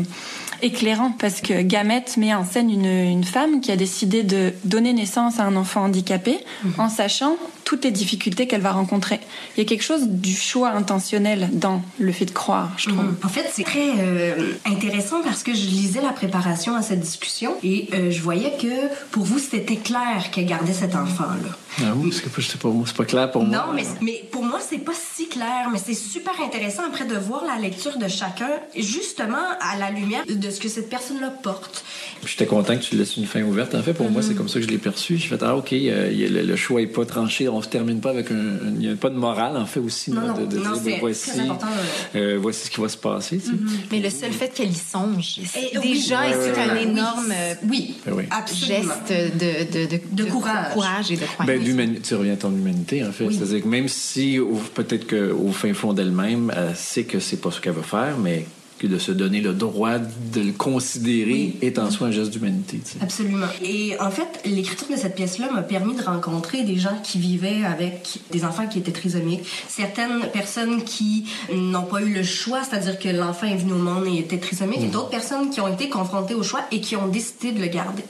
éclairant 0.62 1.12
parce 1.18 1.42
que 1.42 1.64
Gamette 1.64 2.18
met 2.18 2.36
en 2.36 2.46
scène 2.46 2.70
une, 2.70 2.86
une 2.86 3.24
femme 3.24 3.62
qui 3.62 3.72
a 3.72 3.76
décidé 3.76 4.22
de 4.22 4.54
donner 4.64 4.94
naissance 4.94 5.40
à 5.40 5.44
un 5.46 5.56
enfant 5.56 5.86
handicapé 5.86 6.38
en 6.78 6.88
sachant 6.88 7.36
toutes 7.64 7.84
les 7.84 7.92
difficultés 7.92 8.48
qu'elle 8.48 8.62
va 8.62 8.72
rencontrer. 8.72 9.20
Il 9.56 9.64
y 9.64 9.66
a 9.66 9.70
quelque 9.70 9.84
chose 9.84 10.08
du 10.08 10.36
choix 10.36 10.70
intentionnel 10.70 11.50
dans 11.54 11.82
le 12.00 12.12
fait 12.12 12.26
de 12.26 12.32
croire, 12.32 12.72
je 12.78 12.90
trouve. 12.90 13.06
En 13.24 13.30
fait, 13.30 13.50
c'est 13.52 13.64
très 13.64 13.92
euh, 14.00 14.54
intéressant 14.66 15.22
parce 15.24 15.44
que 15.44 15.54
je 15.54 15.66
lisais 15.68 16.02
la 16.02 16.12
préparation 16.12 16.76
à 16.76 16.82
cette 16.82 17.00
discussion 17.00 17.56
et 17.64 17.88
euh, 17.94 18.12
je 18.12 18.22
voyais 18.22 18.54
que 18.60 18.94
pour 19.12 19.24
vous, 19.24 19.40
c'était 19.40 19.78
clair 19.78 20.32
qu'elle 20.32 20.46
gardait 20.46 20.74
cet 20.74 20.96
enfant-là. 20.96 21.58
Ah 21.80 21.94
oui, 21.96 22.10
parce 22.10 22.22
que 22.22 22.42
sais 22.42 22.58
pas, 22.58 22.70
c'est 22.86 22.96
pas 22.96 23.06
clair 23.06 23.32
pour 23.32 23.44
moi. 23.44 23.58
Non, 23.58 23.74
mais, 23.74 23.86
mais 24.02 24.24
pour 24.32 24.44
moi, 24.44 24.60
c'est 24.60 24.80
pas 24.80 24.92
si 24.94 25.28
clair, 25.30 25.70
mais 25.72 25.80
c'est 25.84 25.94
super 25.94 26.34
intéressant 26.46 26.84
après 26.86 27.06
de 27.06 27.16
voir 27.16 27.46
la 27.46 27.58
lecture 27.58 27.98
de 27.98 28.08
chacun, 28.08 28.50
justement 28.76 29.38
à 29.60 29.78
la 29.78 29.90
lumière 29.90 30.24
de 30.28 30.50
ce 30.50 30.60
que 30.60 30.68
cette 30.68 30.90
personne-là 30.90 31.30
porte. 31.42 31.86
J'étais 32.26 32.46
content 32.46 32.76
que 32.76 32.84
tu 32.84 32.98
laisses 32.98 33.16
une 33.18 33.26
fin 33.26 33.42
ouverte. 33.44 33.74
En 33.76 33.84
fait, 33.84 33.94
pour 33.94 34.10
moi, 34.12 34.22
c'est 34.22 34.36
comme 34.36 34.50
ça 34.50 34.60
que 34.60 34.66
je 34.66 34.70
l'ai 34.70 34.78
perçu. 34.78 35.18
J'ai 35.18 35.28
fait, 35.28 35.42
ah, 35.44 35.56
OK, 35.56 35.72
euh, 35.72 36.10
il 36.12 36.20
y 36.20 36.26
a 36.26 36.30
le, 36.30 36.42
le 36.42 36.56
choix 36.56 36.82
est 36.82 36.88
pas 36.88 37.06
tranché. 37.06 37.48
On 37.54 37.62
se 37.62 37.68
termine 37.70 38.00
pas 38.00 38.10
avec 38.12 38.32
un. 38.32 38.58
Il 38.66 38.80
n'y 38.80 38.90
a 38.90 38.96
pas 38.96 39.10
de 39.10 39.16
morale, 39.16 39.58
en 39.58 39.66
fait, 39.66 39.80
aussi. 39.80 40.12
Non, 40.12 40.22
là, 40.22 40.28
non, 40.28 40.34
de, 40.42 40.46
de 40.46 40.58
non, 40.58 40.74
dire, 40.74 40.82
ben, 40.84 40.98
voici, 41.00 41.30
très 41.32 41.40
important, 41.42 41.68
euh, 42.16 42.38
voici 42.42 42.66
ce 42.66 42.72
qui 42.72 42.82
va 42.82 42.90
se 42.90 42.98
passer. 42.98 43.40
sais. 43.40 43.52
Mais 43.92 44.00
le 44.00 44.10
seul 44.10 44.32
fait 44.32 44.50
qu'elle 44.50 44.72
y 44.72 44.76
songe, 44.76 45.40
Et 45.74 45.78
déjà, 45.80 46.20
c'est 46.32 46.60
un 46.60 46.76
énorme 46.76 47.32
euh, 47.32 47.54
Oui, 47.70 47.96
Ben 48.06 48.26
geste 48.48 49.10
de, 49.10 49.86
de, 49.86 49.98
de, 49.98 50.02
De 50.12 50.24
courage. 50.26 51.12
et 51.12 51.16
de 51.18 51.26
croyance. 51.26 51.48
Ben, 51.48 51.64
l'humanité, 51.64 52.02
tu 52.02 52.16
reviens 52.16 52.34
à 52.34 52.38
ton 52.38 52.52
humanité, 52.52 53.04
en 53.06 53.12
fait. 53.12 53.26
Oui. 53.26 53.36
C'est-à-dire 53.36 53.64
que 53.64 53.68
même 53.68 53.88
si, 53.88 54.40
peut-être 54.74 55.08
qu'au 55.08 55.52
fin 55.52 55.74
fond 55.74 55.94
d'elle-même, 55.94 56.52
elle 56.56 56.76
sait 56.76 57.04
que 57.04 57.20
c'est 57.20 57.38
pas 57.38 57.52
ce 57.52 57.60
qu'elle 57.62 57.74
veut 57.74 57.82
faire, 57.82 58.18
mais 58.18 58.46
que 58.82 58.88
de 58.88 58.98
se 58.98 59.12
donner 59.12 59.42
le 59.42 59.54
droit 59.54 60.00
de 60.00 60.42
le 60.42 60.52
considérer 60.54 61.32
Oui. 61.32 61.58
est 61.62 61.78
en 61.78 61.92
soi 61.92 62.08
un 62.08 62.12
geste 62.12 62.32
d'humanité. 62.32 62.80
tu 62.84 62.94
sais. 62.94 62.98
Absolument. 63.00 63.46
Et 63.64 63.96
en 64.00 64.10
fait, 64.10 64.42
l'écriture 64.44 64.88
de 64.90 64.96
cette 64.96 65.14
pièce-là 65.14 65.52
m'a 65.52 65.62
permis 65.62 65.96
de 65.96 66.02
rencontrer 66.02 66.64
des 66.64 66.78
gens 66.78 66.98
qui 67.04 67.20
vivaient 67.20 67.64
avec 67.64 68.18
des 68.32 68.44
enfants 68.44 68.66
qui 68.66 68.80
étaient 68.80 68.92
trisomiques. 68.92 69.42
Certaines 69.68 70.22
personnes 70.34 70.84
qui 70.84 71.26
n'ont 71.54 71.84
pas 71.84 72.02
eu 72.02 72.12
le 72.12 72.24
choix, 72.24 72.64
c'est-à-dire 72.64 72.98
que 72.98 73.10
l'enfant 73.10 73.46
est 73.46 73.56
venu 73.58 73.74
au 73.74 73.78
monde 73.78 74.08
et 74.08 74.18
était 74.18 74.40
trisomique, 74.40 74.82
et 74.82 74.88
d'autres 74.88 75.10
personnes 75.12 75.52
qui 75.52 75.62
ont 75.62 75.72
été 75.72 75.88
confrontées 75.88 76.34
au 76.34 76.42
choix 76.42 76.62
et 76.72 76.82
qui 76.82 76.96
ont 76.96 77.08
décidé 77.08 77.52
de 77.52 77.62
le 77.62 77.68
garder. 77.68 78.04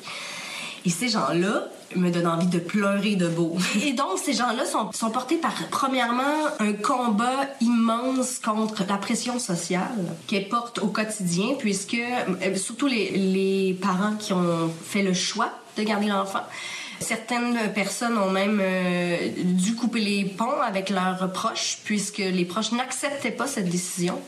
Et 0.85 0.89
ces 0.89 1.09
gens-là 1.09 1.67
me 1.95 2.10
donnent 2.10 2.27
envie 2.27 2.48
de 2.48 2.60
pleurer 2.60 3.15
de 3.15 3.27
beau. 3.27 3.57
Et 3.83 3.93
donc, 3.93 4.19
ces 4.24 4.33
gens-là 4.33 4.65
sont, 4.65 4.91
sont 4.91 5.10
portés 5.10 5.38
par, 5.38 5.53
premièrement, 5.69 6.48
un 6.60 6.74
combat 6.74 7.48
immense 7.60 8.39
contre 8.39 8.83
la 8.88 8.98
pression 8.98 9.39
sociale 9.39 10.15
qu'elles 10.27 10.50
portent 10.50 10.79
au 10.79 10.88
quotidien, 10.88 11.55
puisque, 11.57 11.95
euh, 11.95 12.55
surtout 12.55 12.88
les, 12.88 13.12
les 13.12 13.73
parents 13.73 14.15
qui 14.17 14.34
ont 14.34 14.71
fait 14.84 15.04
le 15.04 15.13
choix 15.13 15.49
de 15.77 15.84
garder 15.84 16.08
l'enfant, 16.08 16.43
Certaines 17.01 17.58
personnes 17.73 18.15
ont 18.17 18.30
même 18.30 18.60
euh, 18.62 19.30
dû 19.43 19.75
couper 19.75 20.01
les 20.01 20.23
ponts 20.25 20.62
avec 20.63 20.91
leurs 20.91 21.32
proches 21.34 21.80
puisque 21.84 22.19
les 22.19 22.45
proches 22.45 22.71
n'acceptaient 22.73 23.32
pas 23.32 23.47
cette 23.47 23.69
décision. 23.69 24.21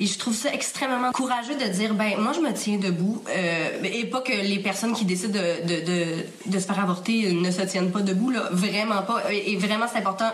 Et 0.00 0.06
je 0.06 0.18
trouve 0.18 0.34
ça 0.34 0.52
extrêmement 0.52 1.10
courageux 1.12 1.54
de 1.54 1.68
dire, 1.72 1.94
ben 1.94 2.12
moi 2.18 2.32
je 2.34 2.40
me 2.40 2.52
tiens 2.52 2.76
debout, 2.78 3.22
euh, 3.30 3.82
et 3.82 4.04
pas 4.04 4.20
que 4.20 4.32
les 4.32 4.58
personnes 4.58 4.92
qui 4.92 5.04
décident 5.04 5.38
de, 5.38 5.66
de, 5.66 5.86
de, 5.86 6.06
de 6.52 6.58
se 6.58 6.66
faire 6.66 6.80
avorter 6.80 7.32
ne 7.32 7.50
se 7.50 7.62
tiennent 7.62 7.90
pas 7.90 8.02
debout, 8.02 8.30
là, 8.30 8.48
vraiment 8.52 9.02
pas. 9.02 9.22
Et 9.32 9.56
vraiment 9.56 9.86
c'est 9.90 9.98
important 9.98 10.30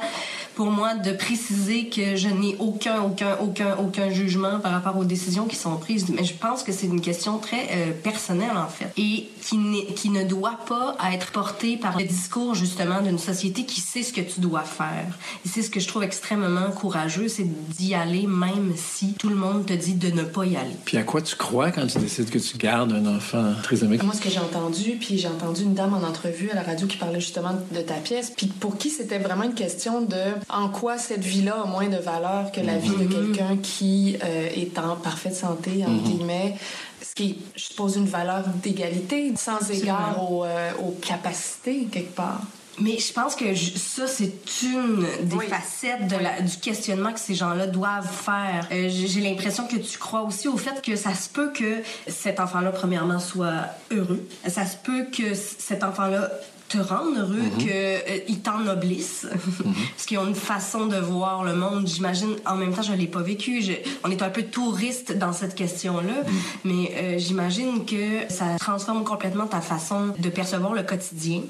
pour 0.55 0.71
moi 0.71 0.95
de 0.95 1.13
préciser 1.13 1.89
que 1.89 2.17
je 2.17 2.29
n'ai 2.29 2.57
aucun, 2.59 3.03
aucun, 3.03 3.37
aucun, 3.41 3.77
aucun 3.77 4.11
jugement 4.11 4.59
par 4.61 4.73
rapport 4.73 4.97
aux 4.97 5.05
décisions 5.05 5.47
qui 5.47 5.57
sont 5.57 5.77
prises. 5.77 6.09
Mais 6.09 6.25
je 6.25 6.35
pense 6.35 6.63
que 6.63 6.73
c'est 6.73 6.87
une 6.87 7.01
question 7.01 7.39
très 7.39 7.69
euh, 7.73 7.93
personnelle 7.93 8.57
en 8.57 8.69
fait, 8.69 8.93
et 8.97 9.29
qui, 9.41 9.59
qui 9.95 10.11
ne 10.11 10.25
doit 10.25 10.59
pas 10.67 10.97
être 11.13 11.31
portée 11.31 11.77
par 11.77 11.99
le 11.99 12.05
discours 12.05 12.55
justement 12.55 13.01
d'une 13.01 13.19
société 13.19 13.65
qui 13.65 13.81
sait 13.81 14.03
ce 14.03 14.13
que 14.13 14.21
tu 14.21 14.41
dois 14.41 14.63
faire. 14.63 15.19
Et 15.45 15.49
c'est 15.49 15.63
ce 15.63 15.71
que 15.71 15.81
je 15.81 15.89
trouve 15.89 16.03
extrêmement 16.03 16.71
courageux, 16.71 17.29
c'est 17.29 17.47
d'y 17.47 17.95
aller 17.95 18.27
même 18.27 18.75
si 18.77 19.15
tout 19.15 19.29
le 19.29 19.37
monde 19.37 19.52
te 19.61 19.73
dit 19.73 19.95
de 19.95 20.11
ne 20.11 20.23
pas 20.23 20.45
y 20.45 20.57
aller. 20.57 20.77
Puis 20.85 20.97
à 20.97 21.03
quoi 21.03 21.23
tu 21.23 21.37
crois 21.37 21.71
quand 21.71 21.87
tu 21.87 21.99
décides 21.99 22.31
que 22.31 22.39
tu 22.39 22.57
gardes 22.57 22.93
un 22.93 23.07
enfant 23.07 23.53
trisomique? 23.63 24.03
Moi, 24.03 24.15
ce 24.15 24.21
que 24.21 24.31
j'ai 24.31 24.41
entendu, 24.41 24.97
puis 25.01 25.19
j'ai 25.19 25.29
entendu 25.29 25.63
une 25.63 25.75
dame 25.75 25.95
en 25.95 26.07
entrevue 26.07 26.51
à 26.51 26.55
la 26.55 26.63
radio 26.63 26.87
qui 26.87 26.97
parlait 26.97 27.21
justement 27.21 27.53
de 27.71 27.81
ta 27.81 27.95
pièce, 27.95 28.33
puis 28.37 28.47
pour 28.47 28.79
qui 28.79 28.91
c'était 28.91 29.19
vraiment 29.19 29.45
une 29.45 29.55
question 29.55 30.03
de 30.03 30.23
en 30.49 30.69
quoi 30.69 30.99
cette 30.99 31.25
vie-là 31.25 31.63
a 31.63 31.67
moins 31.67 31.89
de 31.89 31.97
valeur 31.97 32.53
que 32.53 32.61
la 32.61 32.79
vie 32.79 32.91
de 32.91 33.05
quelqu'un 33.05 33.57
qui 33.63 34.17
euh, 34.25 34.49
est 34.55 34.79
en 34.79 34.97
parfaite 34.97 35.35
santé, 35.35 35.85
entre 35.87 36.03
guillemets. 36.05 36.55
Ce 37.03 37.15
qui 37.15 37.31
est, 37.31 37.37
je 37.57 37.65
suppose, 37.65 37.97
une 37.97 38.07
valeur 38.07 38.45
d'égalité, 38.63 39.33
sans 39.37 39.71
égard 39.71 40.31
aux, 40.31 40.45
euh, 40.45 40.71
aux 40.83 40.93
capacités, 40.93 41.87
quelque 41.91 42.15
part. 42.15 42.41
Mais 42.81 42.99
je 42.99 43.13
pense 43.13 43.35
que 43.37 43.55
je- 43.55 43.77
ça, 43.77 44.07
c'est 44.07 44.33
une 44.63 45.05
des 45.25 45.37
Oui. 45.37 45.45
facettes 45.47 46.09
de 46.09 46.17
la- 46.17 46.41
du 46.41 46.57
questionnement 46.57 47.13
que 47.13 47.21
ces 47.21 47.35
gens-là 47.35 47.67
doivent 47.67 48.11
faire. 48.11 48.67
Euh, 48.73 48.89
j'ai 48.91 49.21
l'impression 49.21 49.67
que 49.67 49.77
tu 49.77 49.99
crois 49.99 50.23
aussi 50.23 50.49
au 50.49 50.57
fait 50.57 50.81
que 50.83 50.97
ça 50.97 51.15
se 51.15 51.29
peut 51.29 51.53
que 51.53 51.83
cet 52.09 52.41
enfant-là, 52.41 52.71
premièrement, 52.71 53.19
soit 53.21 53.67
heureux. 53.91 54.27
Ça 54.49 54.65
se 54.67 54.77
peut 54.77 55.05
que 55.17 55.35
cet 55.35 55.85
enfant-là 55.85 56.31
te 56.71 56.79
rende 56.79 57.19
heureux, 57.19 57.51
qu'il 57.59 58.41
t'ennoblisse. 58.41 59.27
Parce 59.95 60.07
qu'ils 60.07 60.17
ont 60.17 60.27
une 60.27 60.35
façon 60.35 60.87
de 60.87 60.97
voir 60.97 61.45
le 61.45 61.55
monde. 61.55 61.87
J'imagine, 61.87 62.35
en 62.47 62.55
même 62.57 62.73
temps, 62.73 62.81
je 62.81 62.95
l'ai 62.95 63.07
pas 63.07 63.21
vécu. 63.21 63.61
Je- 63.61 63.73
on 64.05 64.11
est 64.11 64.23
un 64.23 64.31
peu 64.31 64.43
touriste 64.45 65.13
dans 65.19 65.35
cette 65.35 65.55
question-là. 65.55 66.25
Mais 66.65 66.91
euh, 66.97 67.19
j'imagine 67.19 67.85
que 67.85 68.33
ça 68.33 68.57
transforme 68.59 69.05
complètement 69.05 69.47
ta 69.47 69.61
façon 69.61 70.15
de 70.19 70.29
percevoir 70.31 70.73
le 70.73 70.83
quotidien. 70.83 71.43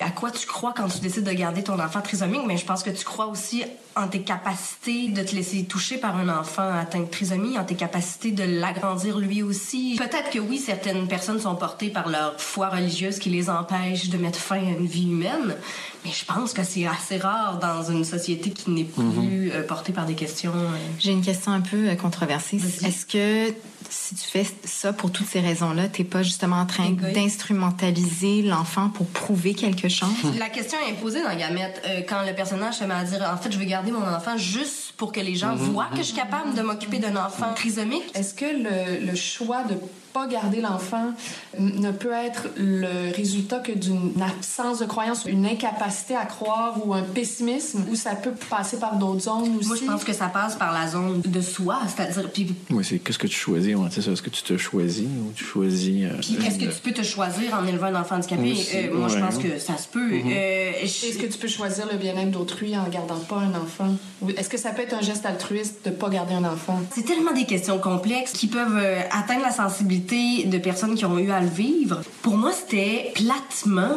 À 0.00 0.10
quoi 0.10 0.30
tu 0.30 0.46
crois 0.46 0.72
quand 0.76 0.88
tu 0.88 0.98
décides 1.00 1.24
de 1.24 1.32
garder 1.32 1.62
ton 1.62 1.78
enfant 1.80 2.00
trisomique? 2.00 2.42
Mais 2.46 2.56
je 2.56 2.64
pense 2.66 2.82
que 2.82 2.90
tu 2.90 3.04
crois 3.04 3.26
aussi 3.26 3.64
en 3.94 4.08
tes 4.08 4.20
capacités 4.20 5.08
de 5.08 5.22
te 5.22 5.34
laisser 5.34 5.64
toucher 5.64 5.96
par 5.96 6.16
un 6.16 6.28
enfant 6.28 6.68
atteint 6.78 7.00
de 7.00 7.06
trisomie, 7.06 7.58
en 7.58 7.64
tes 7.64 7.76
capacités 7.76 8.30
de 8.30 8.42
l'agrandir 8.44 9.18
lui 9.18 9.42
aussi. 9.42 9.96
Peut-être 9.98 10.30
que 10.30 10.38
oui, 10.38 10.58
certaines 10.58 11.08
personnes 11.08 11.40
sont 11.40 11.54
portées 11.54 11.88
par 11.88 12.08
leur 12.08 12.38
foi 12.40 12.68
religieuse 12.68 13.18
qui 13.18 13.30
les 13.30 13.48
empêche 13.48 14.10
de 14.10 14.18
mettre 14.18 14.38
fin 14.38 14.56
à 14.56 14.70
une 14.78 14.86
vie 14.86 15.04
humaine, 15.10 15.56
mais 16.04 16.10
je 16.12 16.24
pense 16.26 16.52
que 16.52 16.62
c'est 16.62 16.86
assez 16.86 17.16
rare 17.16 17.58
dans 17.58 17.82
une 17.90 18.04
société 18.04 18.50
qui 18.50 18.70
n'est 18.70 18.84
plus 18.84 19.50
euh, 19.52 19.62
portée 19.62 19.92
par 19.94 20.04
des 20.04 20.14
questions. 20.14 20.52
euh, 20.54 20.76
J'ai 20.98 21.12
une 21.12 21.22
question 21.24 21.52
un 21.52 21.62
peu 21.62 21.88
euh, 21.88 21.94
controversée. 21.94 22.56
Est-ce 22.84 23.06
que 23.06 23.54
si 23.90 24.14
tu 24.14 24.28
fais 24.28 24.46
ça 24.64 24.92
pour 24.92 25.10
toutes 25.10 25.26
ces 25.26 25.40
raisons-là, 25.40 25.88
t'es 25.88 26.04
pas 26.04 26.22
justement 26.22 26.56
en 26.56 26.66
train 26.66 26.90
d'instrumentaliser 26.90 28.42
l'enfant 28.42 28.88
pour 28.88 29.06
prouver 29.06 29.54
quelque 29.54 29.88
chose? 29.88 30.08
La 30.38 30.48
question 30.48 30.78
est 30.88 30.94
posée 30.94 31.22
dans 31.22 31.36
Gamette 31.36 31.82
euh, 31.86 32.02
quand 32.08 32.22
le 32.26 32.34
personnage 32.34 32.74
se 32.74 32.84
met 32.84 32.94
à 32.94 33.04
dire 33.04 33.28
en 33.32 33.36
fait 33.36 33.52
je 33.52 33.58
veux 33.58 33.64
garder 33.64 33.90
mon 33.90 34.06
enfant 34.06 34.36
juste 34.36 34.92
pour 34.96 35.12
que 35.12 35.20
les 35.20 35.34
gens 35.34 35.54
voient 35.54 35.88
que 35.90 35.98
je 35.98 36.02
suis 36.04 36.16
capable 36.16 36.54
de 36.54 36.62
m'occuper 36.62 36.98
d'un 36.98 37.16
enfant 37.16 37.52
trisomique. 37.54 38.04
Est-ce 38.14 38.34
que 38.34 38.44
le, 38.44 39.06
le 39.06 39.14
choix 39.14 39.64
de 39.64 39.74
pas 40.16 40.26
garder 40.26 40.62
l'enfant 40.62 41.12
ne 41.58 41.90
peut 41.90 42.12
être 42.12 42.48
le 42.56 43.14
résultat 43.14 43.58
que 43.58 43.72
d'une 43.72 44.12
absence 44.22 44.78
de 44.78 44.86
croyance, 44.86 45.26
une 45.26 45.44
incapacité 45.44 46.16
à 46.16 46.24
croire 46.24 46.78
ou 46.86 46.94
un 46.94 47.02
pessimisme, 47.02 47.84
ou 47.90 47.96
ça 47.96 48.14
peut 48.14 48.32
passer 48.48 48.78
par 48.78 48.96
d'autres 48.96 49.20
zones 49.20 49.56
aussi? 49.58 49.68
Moi, 49.68 49.76
je 49.76 49.84
pense 49.84 50.04
que 50.04 50.14
ça 50.14 50.28
passe 50.28 50.56
par 50.56 50.72
la 50.72 50.88
zone 50.88 51.20
de 51.20 51.40
soi, 51.42 51.80
c'est-à-dire... 51.86 52.30
Puis... 52.30 52.54
Oui, 52.70 52.82
c'est 52.82 52.98
qu'est-ce 52.98 53.18
que 53.18 53.26
tu 53.26 53.36
choisis. 53.36 53.74
Est-ce 53.74 54.22
que 54.22 54.30
tu 54.30 54.42
te 54.42 54.56
choisis 54.56 55.04
ou 55.04 55.32
tu 55.34 55.44
choisis... 55.44 56.06
Euh, 56.06 56.16
puis 56.18 56.38
est-ce 56.46 56.58
que 56.58 56.64
tu 56.64 56.80
peux 56.82 56.92
te 56.92 57.02
choisir 57.02 57.52
en 57.52 57.66
élevant 57.66 57.88
un 57.88 58.00
enfant 58.00 58.16
handicapé? 58.16 58.54
Euh, 58.74 58.94
moi, 58.94 59.08
je 59.08 59.18
pense 59.18 59.36
que 59.36 59.58
ça 59.58 59.76
se 59.76 59.88
peut. 59.88 60.12
Mm-hmm. 60.12 60.32
Euh, 60.32 60.82
est-ce 60.82 61.18
que 61.18 61.26
tu 61.26 61.36
peux 61.36 61.48
choisir 61.48 61.86
le 61.92 61.98
bien-être 61.98 62.30
d'autrui 62.30 62.74
en 62.74 62.88
gardant 62.88 63.18
pas 63.18 63.36
un 63.36 63.54
enfant? 63.54 63.94
Est-ce 64.38 64.48
que 64.48 64.56
ça 64.56 64.70
peut 64.70 64.80
être 64.80 64.94
un 64.94 65.02
geste 65.02 65.26
altruiste 65.26 65.84
de 65.84 65.90
pas 65.90 66.08
garder 66.08 66.32
un 66.32 66.44
enfant? 66.44 66.80
C'est 66.94 67.04
tellement 67.04 67.32
des 67.32 67.44
questions 67.44 67.78
complexes 67.78 68.32
qui 68.32 68.46
peuvent 68.46 68.82
atteindre 69.10 69.42
la 69.42 69.52
sensibilité 69.52 70.05
de 70.12 70.58
personnes 70.58 70.94
qui 70.94 71.04
ont 71.04 71.18
eu 71.18 71.30
à 71.30 71.40
le 71.40 71.48
vivre. 71.48 72.00
Pour 72.22 72.36
moi, 72.36 72.52
c'était 72.52 73.12
platement 73.14 73.96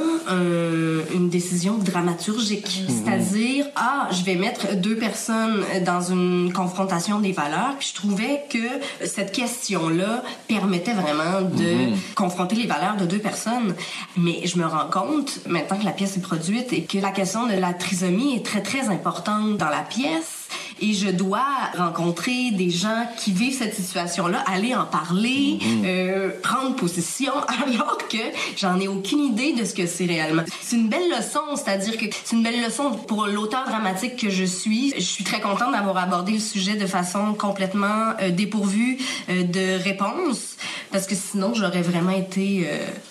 une 1.14 1.30
décision 1.30 1.78
dramaturgique. 1.78 2.68
Mm-hmm. 2.68 2.90
C'est-à-dire, 2.90 3.66
ah, 3.76 4.10
je 4.12 4.24
vais 4.24 4.36
mettre 4.36 4.76
deux 4.76 4.96
personnes 4.96 5.64
dans 5.86 6.02
une 6.02 6.52
confrontation 6.54 7.20
des 7.20 7.32
valeurs, 7.32 7.76
puis 7.78 7.90
je 7.90 7.96
trouvais 7.96 8.44
que 8.50 9.06
cette 9.06 9.32
question-là 9.32 10.24
permettait 10.48 10.94
vraiment 10.94 11.42
de 11.42 11.64
mm-hmm. 11.64 12.14
confronter 12.16 12.56
les 12.56 12.68
valeurs 12.68 12.98
de 12.98 13.06
deux 13.06 13.20
personnes. 13.20 13.76
Mais 14.18 14.46
je 14.46 14.58
me 14.58 14.66
rends 14.66 14.90
compte, 14.90 15.40
maintenant 15.48 15.78
que 15.78 15.86
la 15.86 15.92
pièce 15.92 16.18
est 16.18 16.22
produite, 16.22 16.74
et 16.74 16.84
que 16.84 16.98
la 16.98 17.12
question 17.12 17.48
de 17.48 17.54
la 17.54 17.74
trisomie 17.74 18.36
est 18.36 18.46
très, 18.46 18.62
très 18.62 18.90
importante 18.90 19.58
dans 19.58 19.70
la 19.70 19.82
pièce 19.82 20.48
et 20.82 20.94
je 20.94 21.10
dois 21.10 21.46
rencontrer 21.78 22.52
des 22.52 22.70
gens 22.70 23.06
qui 23.18 23.32
vivent 23.32 23.58
cette 23.58 23.76
situation-là, 23.76 24.44
aller 24.48 24.76
en 24.76 24.86
parler, 24.86 25.60
mhm. 25.62 25.84
euh, 25.86 26.30
prendre 26.42 26.76
position, 26.76 27.34
alors 27.66 27.98
que 28.10 28.18
j'en 28.58 28.80
ai 28.80 28.88
aucune 28.88 29.20
idée 29.20 29.54
de 29.54 29.66
ce 29.66 29.74
que 29.74 29.86
c'est 29.86 30.06
réellement. 30.06 30.44
C'est 30.62 30.76
une 30.76 30.90
belle 30.90 31.10
leçon, 31.10 31.56
c'est-à-dire 31.56 31.98
que 31.98 32.06
c'est 32.24 32.36
une 32.36 32.44
belle 32.44 32.62
leçon 32.64 32.92
pour 32.92 33.28
l'auteur 33.28 33.66
dramatique 33.66 34.18
que 34.18 34.30
je 34.30 34.46
suis. 34.46 34.94
Je 34.96 35.02
suis 35.02 35.24
très 35.24 35.42
contente 35.42 35.72
d'avoir 35.72 35.98
abordé 35.98 36.34
le 36.34 36.40
sujet 36.40 36.76
de 36.76 36.86
façon 36.86 37.34
complètement 37.34 38.14
euh, 38.22 38.32
dépourvue 38.32 38.98
euh, 39.30 39.44
de 39.44 39.82
réponses, 39.84 40.56
parce 40.92 41.08
que 41.08 41.16
sinon 41.16 41.54
j'aurais 41.54 41.82
vraiment 41.82 42.12
été 42.12 42.68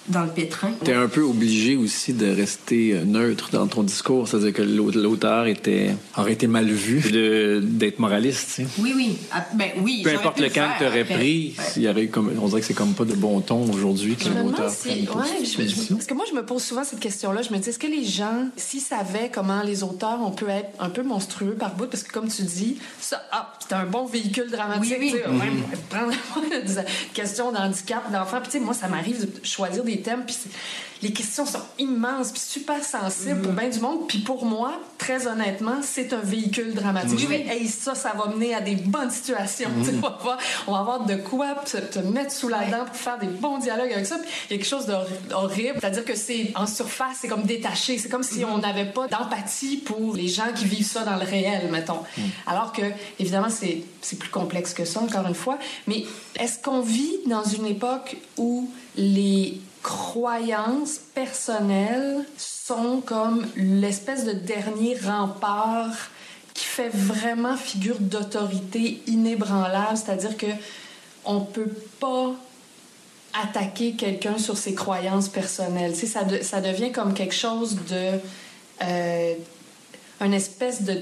dans 0.08 0.22
le 0.22 0.30
pétrin. 0.30 0.70
Tu 0.84 0.90
es 0.90 0.94
un 0.94 1.08
peu 1.08 1.22
obligé 1.22 1.76
aussi 1.76 2.12
de 2.12 2.26
rester 2.26 3.00
neutre 3.04 3.50
dans 3.52 3.66
ton 3.66 3.82
discours, 3.82 4.28
c'est-à-dire 4.28 4.52
que 4.52 4.62
l'auteur 4.62 5.46
était 5.46 5.94
aurait 6.16 6.32
été 6.32 6.46
mal 6.46 6.66
vu 6.66 7.10
de 7.10 7.60
d'être 7.62 7.98
moraliste. 7.98 8.60
Oui, 8.78 8.92
oui. 8.96 9.18
Ah, 9.32 9.46
ben, 9.54 9.70
oui. 9.82 10.02
Peu 10.02 10.10
importe 10.10 10.40
le 10.40 10.48
camp 10.48 10.68
que 10.74 10.84
tu 10.84 10.86
aurais 10.86 11.04
pris, 11.04 11.56
il 11.76 11.82
y 11.82 11.86
avait 11.86 12.08
comme, 12.08 12.32
on 12.40 12.48
dirait 12.48 12.60
que 12.60 12.66
c'est 12.66 12.74
comme 12.74 12.94
pas 12.94 13.04
de 13.04 13.14
bon 13.14 13.40
ton 13.40 13.70
aujourd'hui 13.70 14.16
que 14.16 14.28
l'auteur 14.28 14.70
si, 14.70 15.06
Parce 15.06 16.06
que 16.06 16.14
moi, 16.14 16.24
je 16.28 16.34
me 16.34 16.44
pose 16.44 16.62
souvent 16.62 16.84
cette 16.84 17.00
question-là. 17.00 17.42
Je 17.42 17.52
me 17.52 17.58
dis, 17.58 17.68
est-ce 17.68 17.78
que 17.78 17.86
les 17.86 18.04
gens, 18.04 18.48
s'ils 18.56 18.80
savaient 18.80 19.30
comment 19.32 19.62
les 19.62 19.82
auteurs, 19.82 20.18
on 20.22 20.30
peut 20.30 20.48
être 20.48 20.70
un 20.78 20.90
peu 20.90 21.02
monstrueux 21.02 21.54
par 21.54 21.74
bout, 21.74 21.86
parce 21.86 22.02
que 22.02 22.12
comme 22.12 22.28
tu 22.28 22.42
dis, 22.42 22.78
ça, 23.00 23.22
ah, 23.32 23.52
c'est 23.60 23.74
un 23.74 23.86
bon 23.86 24.06
véhicule 24.06 24.50
dramatique. 24.50 24.96
Oui, 25.00 25.14
oui. 25.14 25.20
Mm-hmm. 25.20 26.16
prendre 26.30 26.48
des 26.50 26.82
questions 27.12 27.52
d'handicap, 27.68 28.10
d'enfant. 28.10 28.38
Puis, 28.40 28.60
moi, 28.60 28.74
ça 28.74 28.88
m'arrive 28.88 29.20
de 29.20 29.44
choisir 29.44 29.84
des 29.84 30.00
thèmes, 30.00 30.24
puis 30.24 30.36
les 31.02 31.12
questions 31.12 31.46
sont 31.46 31.62
immenses 31.78 32.32
puis 32.32 32.40
super 32.40 32.82
sensibles 32.82 33.42
pour 33.42 33.52
mm-hmm. 33.52 33.60
bien 33.60 33.68
du 33.68 33.80
monde. 33.80 34.08
Puis 34.08 34.18
pour 34.18 34.44
moi, 34.44 34.80
très 34.96 35.26
honnêtement, 35.26 35.76
c'est 35.82 36.12
un 36.12 36.20
véhicule 36.20 36.74
dramatique. 36.74 37.18
Je 37.18 37.26
vais, 37.26 37.46
hey, 37.48 37.68
ça, 37.68 37.94
ça 37.94 38.12
va 38.16 38.32
mener 38.32 38.54
à 38.54 38.60
des 38.60 38.74
bonnes 38.74 39.10
situations. 39.10 39.68
Mm-hmm. 39.68 40.36
on 40.66 40.72
va 40.72 40.78
avoir 40.78 41.04
de 41.06 41.14
quoi 41.14 41.54
te, 41.64 41.98
mettre 42.00 42.32
sous 42.32 42.48
la 42.48 42.64
dent 42.66 42.84
pour 42.84 42.96
faire 42.96 43.18
des 43.18 43.28
bons 43.28 43.58
dialogues 43.58 43.92
avec 43.92 44.06
ça. 44.06 44.18
Puis 44.18 44.28
il 44.50 44.52
y 44.52 44.54
a 44.54 44.58
quelque 44.58 44.68
chose 44.68 44.86
d'horrible. 45.28 45.78
C'est-à-dire 45.80 46.04
que 46.04 46.16
c'est 46.16 46.52
en 46.56 46.66
surface, 46.66 47.18
c'est 47.20 47.28
comme 47.28 47.44
détaché. 47.44 47.98
C'est 47.98 48.08
comme 48.08 48.22
si 48.22 48.40
mm-hmm. 48.40 48.52
on 48.52 48.58
n'avait 48.58 48.90
pas 48.90 49.06
d'empathie 49.06 49.76
pour 49.76 50.16
les 50.16 50.28
gens 50.28 50.52
qui 50.54 50.64
vivent 50.64 50.86
ça 50.86 51.04
dans 51.04 51.16
le 51.16 51.24
réel, 51.24 51.68
mettons. 51.70 52.00
Mm. 52.16 52.22
Alors 52.46 52.72
que, 52.72 52.82
évidemment, 53.20 53.50
c'est 53.50 54.18
plus 54.18 54.30
complexe 54.30 54.74
que 54.74 54.84
ça, 54.84 55.00
encore 55.00 55.26
une 55.26 55.34
fois. 55.34 55.58
Mais 55.86 56.04
est-ce 56.40 56.58
qu'on 56.60 56.80
vit 56.80 57.18
dans 57.26 57.44
une 57.58 57.66
époque 57.66 58.16
où 58.36 58.70
les 58.96 59.60
croyances 59.82 60.98
personnelles 61.14 62.24
sont 62.36 63.00
comme 63.04 63.46
l'espèce 63.56 64.24
de 64.24 64.32
dernier 64.32 64.96
rempart 64.98 66.10
qui 66.54 66.64
fait 66.64 66.88
vraiment 66.88 67.56
figure 67.56 67.98
d'autorité 68.00 69.00
inébranlable, 69.06 69.96
c'est-à-dire 69.96 70.36
que 70.36 70.46
on 71.24 71.40
peut 71.40 71.70
pas 72.00 72.32
attaquer 73.34 73.92
quelqu'un 73.92 74.38
sur 74.38 74.56
ses 74.56 74.74
croyances 74.74 75.28
personnelles. 75.28 75.94
Ça, 75.94 76.20
ça 76.42 76.60
devient 76.60 76.90
comme 76.90 77.14
quelque 77.14 77.34
chose 77.34 77.76
de 77.88 78.18
euh, 78.82 79.34
une 80.20 80.34
espèce 80.34 80.82
de, 80.82 81.00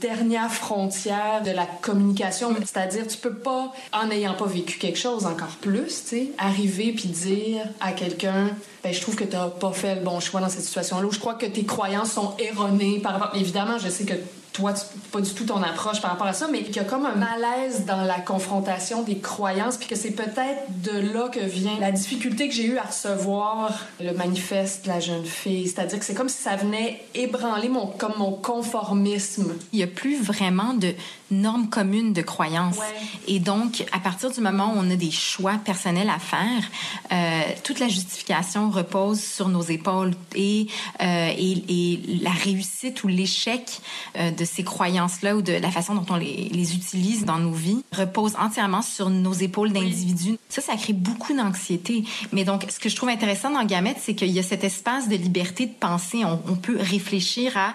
dernière 0.00 0.52
frontière 0.52 1.42
de 1.44 1.50
la 1.50 1.66
communication. 1.66 2.54
C'est-à-dire, 2.60 3.06
tu 3.06 3.16
peux 3.16 3.34
pas, 3.34 3.72
en 3.92 4.06
n'ayant 4.06 4.34
pas 4.34 4.46
vécu 4.46 4.78
quelque 4.78 4.98
chose 4.98 5.26
encore 5.26 5.56
plus, 5.60 6.04
tu 6.08 6.28
arriver 6.38 6.92
puis 6.92 7.08
dire 7.08 7.62
à 7.80 7.92
quelqu'un, 7.92 8.50
ben, 8.82 8.92
je 8.92 9.00
trouve 9.00 9.16
que 9.16 9.24
tu 9.24 9.36
n'as 9.36 9.48
pas 9.48 9.72
fait 9.72 9.96
le 9.96 10.02
bon 10.02 10.20
choix 10.20 10.40
dans 10.40 10.48
cette 10.48 10.64
situation-là, 10.64 11.08
je 11.10 11.18
crois 11.18 11.34
que 11.34 11.46
tes 11.46 11.64
croyances 11.64 12.12
sont 12.12 12.34
erronées 12.38 13.00
par 13.00 13.12
rapport. 13.12 13.40
Évidemment, 13.40 13.78
je 13.78 13.88
sais 13.88 14.04
que 14.04 14.14
toi, 14.58 14.74
pas 15.12 15.20
du 15.20 15.30
tout 15.30 15.44
ton 15.44 15.62
approche 15.62 16.00
par 16.00 16.10
rapport 16.10 16.26
à 16.26 16.32
ça, 16.32 16.48
mais 16.50 16.62
qu'il 16.62 16.76
y 16.76 16.80
a 16.80 16.84
comme 16.84 17.06
un 17.06 17.14
malaise 17.14 17.84
dans 17.86 18.02
la 18.02 18.18
confrontation 18.20 19.02
des 19.02 19.18
croyances, 19.18 19.76
puis 19.76 19.88
que 19.88 19.94
c'est 19.94 20.10
peut-être 20.10 20.82
de 20.82 21.12
là 21.12 21.28
que 21.28 21.40
vient 21.40 21.78
la 21.80 21.92
difficulté 21.92 22.48
que 22.48 22.54
j'ai 22.54 22.66
eue 22.66 22.78
à 22.78 22.82
recevoir 22.82 23.86
le 24.00 24.12
manifeste 24.12 24.84
de 24.84 24.88
la 24.88 25.00
jeune 25.00 25.24
fille. 25.24 25.68
C'est-à-dire 25.68 25.98
que 25.98 26.04
c'est 26.04 26.14
comme 26.14 26.28
si 26.28 26.42
ça 26.42 26.56
venait 26.56 27.00
ébranler 27.14 27.68
mon, 27.68 27.86
comme 27.86 28.14
mon 28.18 28.32
conformisme. 28.32 29.54
Il 29.72 29.76
n'y 29.76 29.84
a 29.84 29.88
plus 29.88 30.20
vraiment 30.20 30.74
de 30.74 30.92
normes 31.30 31.68
communes 31.68 32.12
de 32.12 32.22
croyances. 32.22 32.78
Et 33.26 33.40
donc, 33.40 33.84
à 33.92 33.98
partir 33.98 34.30
du 34.30 34.40
moment 34.40 34.72
où 34.74 34.78
on 34.78 34.90
a 34.90 34.96
des 34.96 35.10
choix 35.10 35.54
personnels 35.64 36.10
à 36.10 36.18
faire, 36.18 36.70
euh, 37.12 37.42
toute 37.64 37.80
la 37.80 37.88
justification 37.88 38.70
repose 38.70 39.20
sur 39.20 39.48
nos 39.48 39.62
épaules 39.62 40.12
et, 40.34 40.66
euh, 41.00 41.32
et, 41.36 41.64
et, 41.68 42.00
la 42.22 42.30
réussite 42.30 43.04
ou 43.04 43.08
l'échec 43.08 43.80
euh, 44.16 44.30
de 44.30 44.44
ces 44.44 44.62
croyances-là 44.62 45.36
ou 45.36 45.42
de 45.42 45.52
la 45.52 45.70
façon 45.70 45.94
dont 45.94 46.06
on 46.10 46.16
les, 46.16 46.48
les, 46.50 46.74
utilise 46.74 47.24
dans 47.24 47.38
nos 47.38 47.52
vies 47.52 47.84
repose 47.92 48.34
entièrement 48.38 48.82
sur 48.82 49.10
nos 49.10 49.32
épaules 49.32 49.72
d'individus. 49.72 50.38
Ça, 50.48 50.60
ça 50.60 50.76
crée 50.76 50.92
beaucoup 50.92 51.34
d'anxiété. 51.34 52.04
Mais 52.32 52.44
donc, 52.44 52.64
ce 52.68 52.78
que 52.78 52.88
je 52.88 52.96
trouve 52.96 53.08
intéressant 53.08 53.50
dans 53.50 53.64
Gamette, 53.64 53.98
c'est 54.00 54.14
qu'il 54.14 54.30
y 54.30 54.38
a 54.38 54.42
cet 54.42 54.64
espace 54.64 55.08
de 55.08 55.16
liberté 55.16 55.66
de 55.66 55.72
penser. 55.72 56.24
On, 56.24 56.40
on 56.48 56.56
peut 56.56 56.78
réfléchir 56.78 57.56
à 57.56 57.74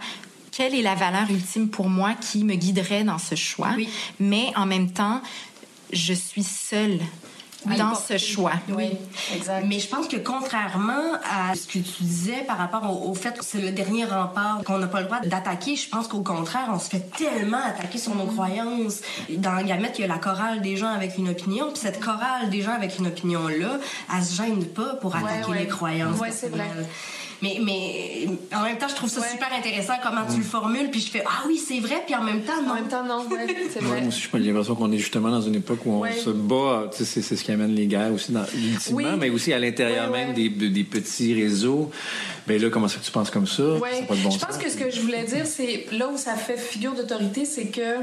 quelle 0.56 0.76
est 0.76 0.82
la 0.82 0.96
valeur 0.96 1.30
ultime 1.30 1.70
pour 1.70 1.90
moi 1.90 2.14
qui 2.14 2.44
me 2.44 2.56
guiderait 2.56 3.04
dans 3.04 3.18
ce 3.18 3.36
choix. 3.36 3.72
Mais 4.20 4.52
en 4.56 4.66
même 4.66 4.92
temps, 4.92 5.22
je 5.92 6.14
suis 6.14 6.44
seule 6.44 7.00
dans 7.78 7.96
ce 7.96 8.18
choix. 8.18 8.54
Oui, 8.70 8.90
exact. 9.34 9.66
Mais 9.66 9.80
je 9.80 9.88
pense 9.88 10.08
que 10.08 10.18
contrairement 10.18 11.14
à 11.24 11.56
ce 11.56 11.66
que 11.66 11.80
tu 11.80 12.04
disais 12.04 12.44
par 12.46 12.58
rapport 12.58 13.08
au, 13.08 13.14
fait 13.16 13.38
que 13.38 13.46
c'est 13.46 13.62
le 13.62 13.72
dernier 13.72 14.06
rempart 14.06 14.64
qu'on 14.66 14.78
n'a 14.78 14.88
pas 14.88 15.00
le 15.00 15.06
droit 15.06 15.22
d'attaquer, 15.22 15.76
je 15.76 15.90
pense 15.90 16.08
qu'au 16.08 16.22
contraire, 16.22 16.70
on 16.70 16.80
se 16.80 16.90
fait 16.90 17.10
tellement 17.18 17.64
attaquer 17.64 17.98
sur 17.98 18.16
nos 18.16 18.26
croyances. 18.26 19.02
Dans 19.30 19.54
la 19.54 19.64
gamette, 19.64 19.98
il 19.98 20.02
y 20.02 20.06
a 20.06 20.08
la 20.08 20.18
chorale 20.18 20.62
des 20.62 20.76
gens 20.76 20.90
avec 20.94 21.18
une 21.18 21.30
opinion, 21.30 21.72
puis 21.72 21.82
cette 21.82 22.04
chorale 22.04 22.50
des 22.50 22.62
gens 22.62 22.74
avec 22.74 23.00
une 23.00 23.08
opinion-là, 23.08 23.80
elle 24.14 24.24
se 24.24 24.36
gêne 24.36 24.66
pas 24.66 24.96
pour 24.96 25.16
attaquer 25.16 25.54
les 25.58 25.68
croyances. 25.68 26.18
Oui, 26.22 26.30
c'est 26.32 26.50
vrai. 26.50 26.68
Mais, 27.42 27.60
mais 27.64 28.28
en 28.56 28.64
même 28.64 28.78
temps, 28.78 28.88
je 28.88 28.96
trouve 28.96 29.10
ça 29.10 29.22
super 29.28 29.50
intéressant 29.54 29.94
comment 30.02 30.26
tu 30.30 30.38
le 30.38 30.44
formules, 30.44 30.90
puis 30.90 31.02
je 31.02 31.12
fais 31.12 31.24
Ah 31.26 31.44
oui, 31.48 31.58
c'est 31.58 31.80
vrai, 31.80 32.04
puis 32.06 32.16
en 32.16 32.24
même 32.24 32.42
temps, 32.42 32.62
non. 32.62 32.72
En 32.72 32.76
même 32.76 32.88
temps, 32.88 33.04
non, 33.04 33.26
c'est 33.30 33.80
vrai. 33.82 34.02
Moi 34.02 34.08
aussi, 34.08 34.30
j'ai 34.34 34.40
l'impression 34.40 34.76
qu'on 34.76 34.92
est 34.92 34.98
justement 34.98 35.30
dans 35.30 35.42
une 35.42 35.56
époque 35.56 35.80
où 35.86 36.04
on 36.04 36.12
se 36.12 36.30
bat. 36.30 36.90
C'est 36.92 37.22
ce 37.22 37.44
qui 37.44 37.52
amène 37.52 37.74
les 37.76 37.88
guerres 37.88 38.14
aussi, 38.14 38.32
dans, 38.32 38.46
ultimement, 38.56 39.18
mais 39.18 39.30
aussi 39.30 39.54
à 39.54 39.60
l'intérieur 39.60 40.10
même 40.10 40.34
des, 40.34 40.50
des, 40.50 40.84
petits 40.84 41.34
réseaux. 41.34 41.90
Ben 42.48 42.62
là, 42.62 42.70
comment 42.70 42.88
ça 42.88 43.00
que 43.00 43.06
tu 43.06 43.12
penses 43.12 43.30
comme 43.30 43.48
ça? 43.48 43.64
Pas 44.08 44.16
de 44.16 44.22
bon 44.22 44.32
je 44.32 44.46
pense 44.46 44.58
que 44.58 44.70
ce 44.70 44.78
que 44.78 44.90
je 44.90 45.02
voulais 45.02 45.24
dire, 45.24 45.46
c'est 45.46 45.88
là 45.92 46.10
où 46.10 46.18
ça 46.18 46.36
fait 46.36 46.58
figure 46.58 46.94
d'autorité, 46.94 47.46
c'est 47.46 47.68
que 47.68 48.00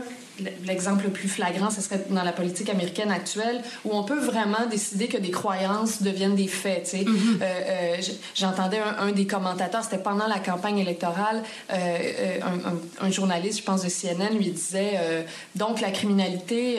l'exemple 0.64 1.04
le 1.04 1.10
plus 1.10 1.28
flagrant, 1.28 1.70
ce 1.70 1.80
serait 1.80 2.04
dans 2.10 2.22
la 2.22 2.32
politique 2.32 2.68
américaine 2.68 3.10
actuelle, 3.10 3.62
où 3.84 3.90
on 3.92 4.04
peut 4.04 4.18
vraiment 4.18 4.66
décider 4.70 5.06
que 5.06 5.16
des 5.16 5.30
croyances 5.30 6.02
deviennent 6.02 6.34
des 6.34 6.48
faits. 6.48 6.94
Mm-hmm. 6.94 7.06
Euh, 7.42 7.44
euh, 7.44 7.96
j'entendais 8.34 8.78
un, 8.78 9.12
des 9.12 9.26
commentateurs, 9.26 9.84
c'était 9.84 9.98
pendant 9.98 10.26
la 10.26 10.38
campagne 10.38 10.78
électorale, 10.78 11.42
euh, 11.72 12.38
un, 13.00 13.10
journaliste, 13.10 13.58
je 13.58 13.64
pense, 13.64 13.82
de 13.82 13.88
CNN, 13.88 14.36
lui 14.36 14.50
disait 14.50 15.00
donc 15.56 15.80
la 15.80 15.90
criminalité. 15.90 16.78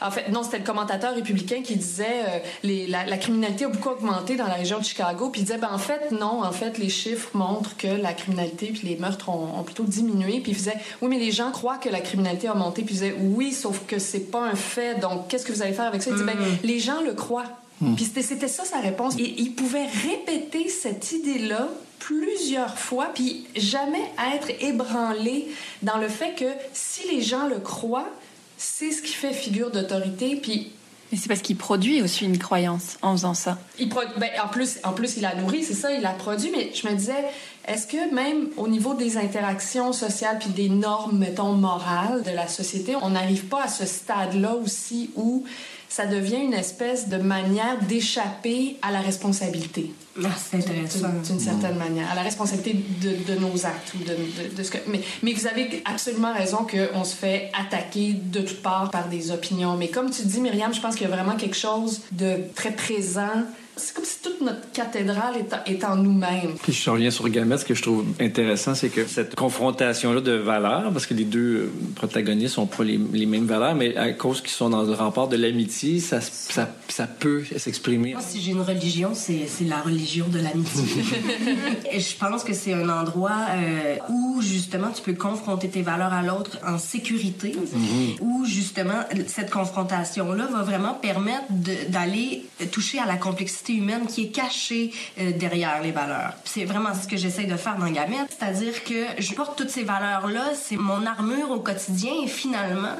en 0.00 0.10
fait, 0.10 0.30
non, 0.30 0.42
c'était 0.42 0.58
le 0.58 0.64
commentateur 0.64 1.14
républicain 1.14 1.62
qui 1.62 1.76
disait 1.76 2.42
les, 2.62 2.86
la, 2.86 3.16
criminalité 3.18 3.64
a 3.64 3.68
beaucoup 3.68 3.90
augmenté 3.90 4.36
dans 4.36 4.46
la 4.46 4.54
région 4.54 4.78
de 4.78 4.84
Chicago, 4.84 5.28
puis 5.30 5.42
il 5.42 5.44
disait 5.44 5.58
ben, 5.58 5.70
en 5.72 5.78
fait, 5.78 6.10
non, 6.10 6.42
en 6.42 6.52
fait, 6.52 6.78
les 6.78 6.88
chiffres 6.88 7.30
montrent 7.34 7.76
que 7.76 7.86
la 7.86 8.12
criminalité 8.12 8.68
puis 8.68 8.88
les 8.88 8.96
meurtres 8.96 9.28
ont, 9.28 9.58
ont 9.58 9.62
plutôt 9.62 9.84
diminué, 9.84 10.40
puis 10.40 10.52
il 10.52 10.56
faisait 10.56 10.78
oui, 11.00 11.08
mais 11.08 11.18
les 11.18 11.32
gens 11.32 11.50
croient 11.50 11.78
que 11.78 11.88
la 11.88 12.00
criminalité 12.00 12.48
a 12.48 12.54
monté 12.54 12.71
puis 12.80 12.94
il 12.94 13.00
disait 13.00 13.14
oui, 13.20 13.52
sauf 13.52 13.80
que 13.86 13.98
c'est 13.98 14.30
pas 14.30 14.40
un 14.40 14.54
fait. 14.54 14.98
Donc, 15.00 15.28
qu'est-ce 15.28 15.44
que 15.44 15.52
vous 15.52 15.62
allez 15.62 15.74
faire 15.74 15.86
avec 15.86 16.02
ça? 16.02 16.10
Il 16.10 16.16
dit 16.16 16.24
ben, 16.24 16.36
mm. 16.36 16.58
les 16.64 16.78
gens 16.78 17.02
le 17.02 17.12
croient. 17.12 17.50
Hmm. 17.80 17.96
Puis 17.96 18.04
c'était 18.04 18.48
ça 18.48 18.64
sa 18.64 18.78
réponse. 18.78 19.16
Et 19.18 19.34
il 19.38 19.54
pouvait 19.54 19.86
répéter 19.86 20.68
cette 20.68 21.12
idée-là 21.12 21.68
plusieurs 21.98 22.78
fois, 22.78 23.10
puis 23.14 23.46
jamais 23.56 24.10
être 24.34 24.50
ébranlé 24.60 25.48
dans 25.82 25.98
le 25.98 26.08
fait 26.08 26.34
que 26.34 26.44
si 26.72 27.08
les 27.08 27.22
gens 27.22 27.46
le 27.48 27.58
croient, 27.58 28.08
c'est 28.56 28.90
ce 28.90 29.02
qui 29.02 29.12
fait 29.12 29.32
figure 29.32 29.70
d'autorité, 29.70 30.36
puis 30.36 30.72
mais 31.12 31.18
c'est 31.18 31.28
parce 31.28 31.42
qu'il 31.42 31.56
produit 31.56 32.00
aussi 32.00 32.24
une 32.24 32.38
croyance 32.38 32.96
en 33.02 33.12
faisant 33.12 33.34
ça. 33.34 33.58
Il 33.78 33.90
ben, 33.90 34.30
en, 34.42 34.48
plus, 34.48 34.78
en 34.82 34.92
plus, 34.92 35.18
il 35.18 35.26
a 35.26 35.34
nourri, 35.34 35.62
c'est 35.62 35.74
ça, 35.74 35.92
il 35.92 36.04
a 36.06 36.10
produit. 36.10 36.50
Mais 36.56 36.70
je 36.74 36.88
me 36.88 36.94
disais, 36.94 37.24
est-ce 37.68 37.86
que 37.86 38.14
même 38.14 38.48
au 38.56 38.66
niveau 38.66 38.94
des 38.94 39.18
interactions 39.18 39.92
sociales 39.92 40.38
puis 40.40 40.48
des 40.48 40.70
normes, 40.70 41.18
mettons, 41.18 41.52
morales 41.52 42.22
de 42.22 42.30
la 42.30 42.48
société, 42.48 42.96
on 43.02 43.10
n'arrive 43.10 43.44
pas 43.44 43.64
à 43.64 43.68
ce 43.68 43.84
stade-là 43.84 44.54
aussi 44.54 45.10
où 45.14 45.44
ça 45.92 46.06
devient 46.06 46.40
une 46.42 46.54
espèce 46.54 47.10
de 47.10 47.18
manière 47.18 47.78
d'échapper 47.86 48.78
à 48.80 48.90
la 48.90 49.00
responsabilité. 49.00 49.92
Ah, 50.24 50.28
c'est 50.38 50.56
intéressant. 50.56 51.10
D'une 51.22 51.38
certaine 51.38 51.76
manière, 51.76 52.10
à 52.10 52.14
la 52.14 52.22
responsabilité 52.22 52.82
de, 53.02 53.30
de 53.30 53.38
nos 53.38 53.66
actes. 53.66 53.92
Ou 53.94 53.98
de, 53.98 54.56
de, 54.56 54.62
ce 54.62 54.70
que... 54.70 54.78
mais, 54.86 55.02
mais 55.22 55.34
vous 55.34 55.46
avez 55.46 55.82
absolument 55.84 56.32
raison 56.32 56.66
qu'on 56.66 57.04
se 57.04 57.14
fait 57.14 57.50
attaquer 57.52 58.14
de 58.14 58.40
toutes 58.40 58.62
parts 58.62 58.90
par 58.90 59.08
des 59.08 59.32
opinions. 59.32 59.76
Mais 59.76 59.88
comme 59.88 60.10
tu 60.10 60.22
dis, 60.22 60.40
Myriam, 60.40 60.72
je 60.72 60.80
pense 60.80 60.94
qu'il 60.96 61.06
y 61.06 61.12
a 61.12 61.14
vraiment 61.14 61.36
quelque 61.36 61.56
chose 61.56 62.00
de 62.12 62.38
très 62.54 62.72
présent 62.72 63.44
c'est 63.76 63.94
comme 63.94 64.04
si 64.04 64.18
toute 64.22 64.40
notre 64.42 64.70
cathédrale 64.72 65.34
est, 65.66 65.84
en 65.84 65.96
nous-mêmes. 65.96 66.54
Puis 66.62 66.72
je 66.72 66.90
reviens 66.90 67.10
sur 67.10 67.28
Gamette, 67.28 67.60
ce 67.60 67.64
que 67.64 67.74
je 67.74 67.82
trouve 67.82 68.04
intéressant, 68.20 68.74
c'est 68.74 68.90
que 68.90 69.06
cette 69.06 69.34
confrontation-là 69.34 70.20
de 70.20 70.32
valeurs, 70.32 70.92
parce 70.92 71.06
que 71.06 71.14
les 71.14 71.24
deux 71.24 71.56
euh, 71.56 71.72
protagonistes 71.94 72.58
n'ont 72.58 72.66
pas 72.66 72.84
les, 72.84 72.98
mêmes 72.98 73.46
valeurs, 73.46 73.74
mais 73.74 73.96
à 73.96 74.12
cause 74.12 74.42
qu'ils 74.42 74.50
sont 74.50 74.68
dans 74.68 74.82
le 74.82 74.92
rempart 74.92 75.28
de 75.28 75.36
l'amitié, 75.36 76.00
ça, 76.00 76.20
ça, 76.20 76.68
ça, 76.88 77.06
peut 77.06 77.44
s'exprimer. 77.56 78.12
Moi, 78.12 78.22
si 78.22 78.42
j'ai 78.42 78.52
une 78.52 78.60
religion, 78.60 79.12
c'est 79.14 79.48
la 79.64 79.80
religion 79.80 80.26
de 80.28 80.38
l'amitié. 80.38 81.02
Et 81.92 82.00
je 82.00 82.16
pense 82.16 82.44
que 82.44 82.52
c'est 82.52 82.74
un 82.74 82.88
endroit 82.88 83.46
euh, 83.50 83.96
où, 84.10 84.42
justement, 84.42 84.90
tu 84.90 85.02
peux 85.02 85.14
confronter 85.14 85.68
tes 85.68 85.82
valeurs 85.82 86.12
à 86.12 86.22
l'autre 86.22 86.58
en 86.66 86.78
sécurité, 86.78 87.52
mm-hmm. 87.52 88.20
où, 88.20 88.44
justement, 88.44 89.00
cette 89.26 89.50
confrontation-là 89.50 90.46
va 90.52 90.62
vraiment 90.62 90.94
permettre 90.94 91.46
d'aller 91.88 92.44
toucher 92.70 92.98
à 92.98 93.06
la 93.06 93.16
complexité 93.16 93.61
humaine 93.68 94.06
qui 94.06 94.24
est 94.24 94.28
cachée 94.30 94.92
euh, 95.18 95.32
derrière 95.32 95.82
les 95.82 95.92
valeurs. 95.92 96.34
C'est 96.44 96.64
vraiment 96.64 96.94
ce 96.94 97.06
que 97.06 97.16
j'essaie 97.16 97.44
de 97.44 97.56
faire 97.56 97.76
dans 97.76 97.90
Gamette, 97.90 98.36
c'est-à-dire 98.38 98.84
que 98.84 99.06
je 99.18 99.32
porte 99.34 99.56
toutes 99.56 99.70
ces 99.70 99.84
valeurs-là, 99.84 100.52
c'est 100.54 100.76
mon 100.76 101.06
armure 101.06 101.50
au 101.50 101.60
quotidien 101.60 102.12
et 102.24 102.28
finalement, 102.28 102.96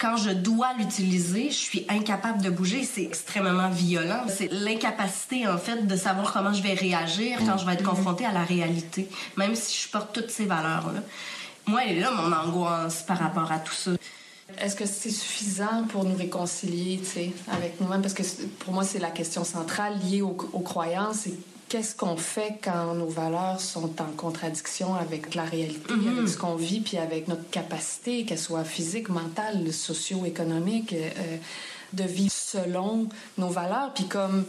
quand 0.00 0.16
je 0.16 0.30
dois 0.30 0.72
l'utiliser, 0.78 1.50
je 1.50 1.56
suis 1.56 1.86
incapable 1.88 2.42
de 2.42 2.48
bouger. 2.48 2.84
C'est 2.84 3.02
extrêmement 3.02 3.68
violent. 3.68 4.24
C'est 4.28 4.50
l'incapacité, 4.50 5.46
en 5.46 5.58
fait, 5.58 5.86
de 5.86 5.96
savoir 5.96 6.32
comment 6.32 6.54
je 6.54 6.62
vais 6.62 6.72
réagir 6.72 7.38
quand 7.44 7.58
je 7.58 7.66
vais 7.66 7.74
être 7.74 7.84
confrontée 7.84 8.24
à 8.24 8.32
la 8.32 8.42
réalité, 8.42 9.08
même 9.36 9.54
si 9.54 9.82
je 9.82 9.88
porte 9.90 10.14
toutes 10.14 10.30
ces 10.30 10.46
valeurs-là. 10.46 11.02
Moi, 11.66 11.82
elle 11.84 11.98
est 11.98 12.00
là, 12.00 12.10
mon 12.12 12.32
angoisse 12.32 13.02
par 13.02 13.18
rapport 13.18 13.52
à 13.52 13.58
tout 13.58 13.74
ça. 13.74 13.90
Est-ce 14.58 14.76
que 14.76 14.86
c'est 14.86 15.10
suffisant 15.10 15.84
pour 15.88 16.04
nous 16.04 16.16
réconcilier 16.16 17.00
avec 17.50 17.80
nous-mêmes? 17.80 18.02
Parce 18.02 18.14
que 18.14 18.22
pour 18.60 18.72
moi, 18.72 18.84
c'est 18.84 18.98
la 18.98 19.10
question 19.10 19.44
centrale 19.44 19.98
liée 20.00 20.22
aux, 20.22 20.34
croyances. 20.34 21.28
qu'est-ce 21.68 21.94
qu'on 21.94 22.16
fait 22.16 22.58
quand 22.62 22.94
nos 22.94 23.08
valeurs 23.08 23.60
sont 23.60 24.00
en 24.00 24.10
contradiction 24.16 24.94
avec 24.94 25.34
la 25.34 25.44
réalité, 25.44 25.92
mm-hmm. 25.92 26.18
avec 26.18 26.28
ce 26.28 26.36
qu'on 26.36 26.56
vit, 26.56 26.80
puis 26.80 26.98
avec 26.98 27.28
notre 27.28 27.48
capacité, 27.50 28.24
qu'elle 28.24 28.38
soit 28.38 28.64
physique, 28.64 29.08
mentale, 29.08 29.72
socio-économique, 29.72 30.92
euh, 30.92 31.36
de 31.92 32.04
vivre 32.04 32.32
selon 32.32 33.08
nos 33.38 33.48
valeurs? 33.48 33.92
Puis 33.94 34.06
comme 34.06 34.44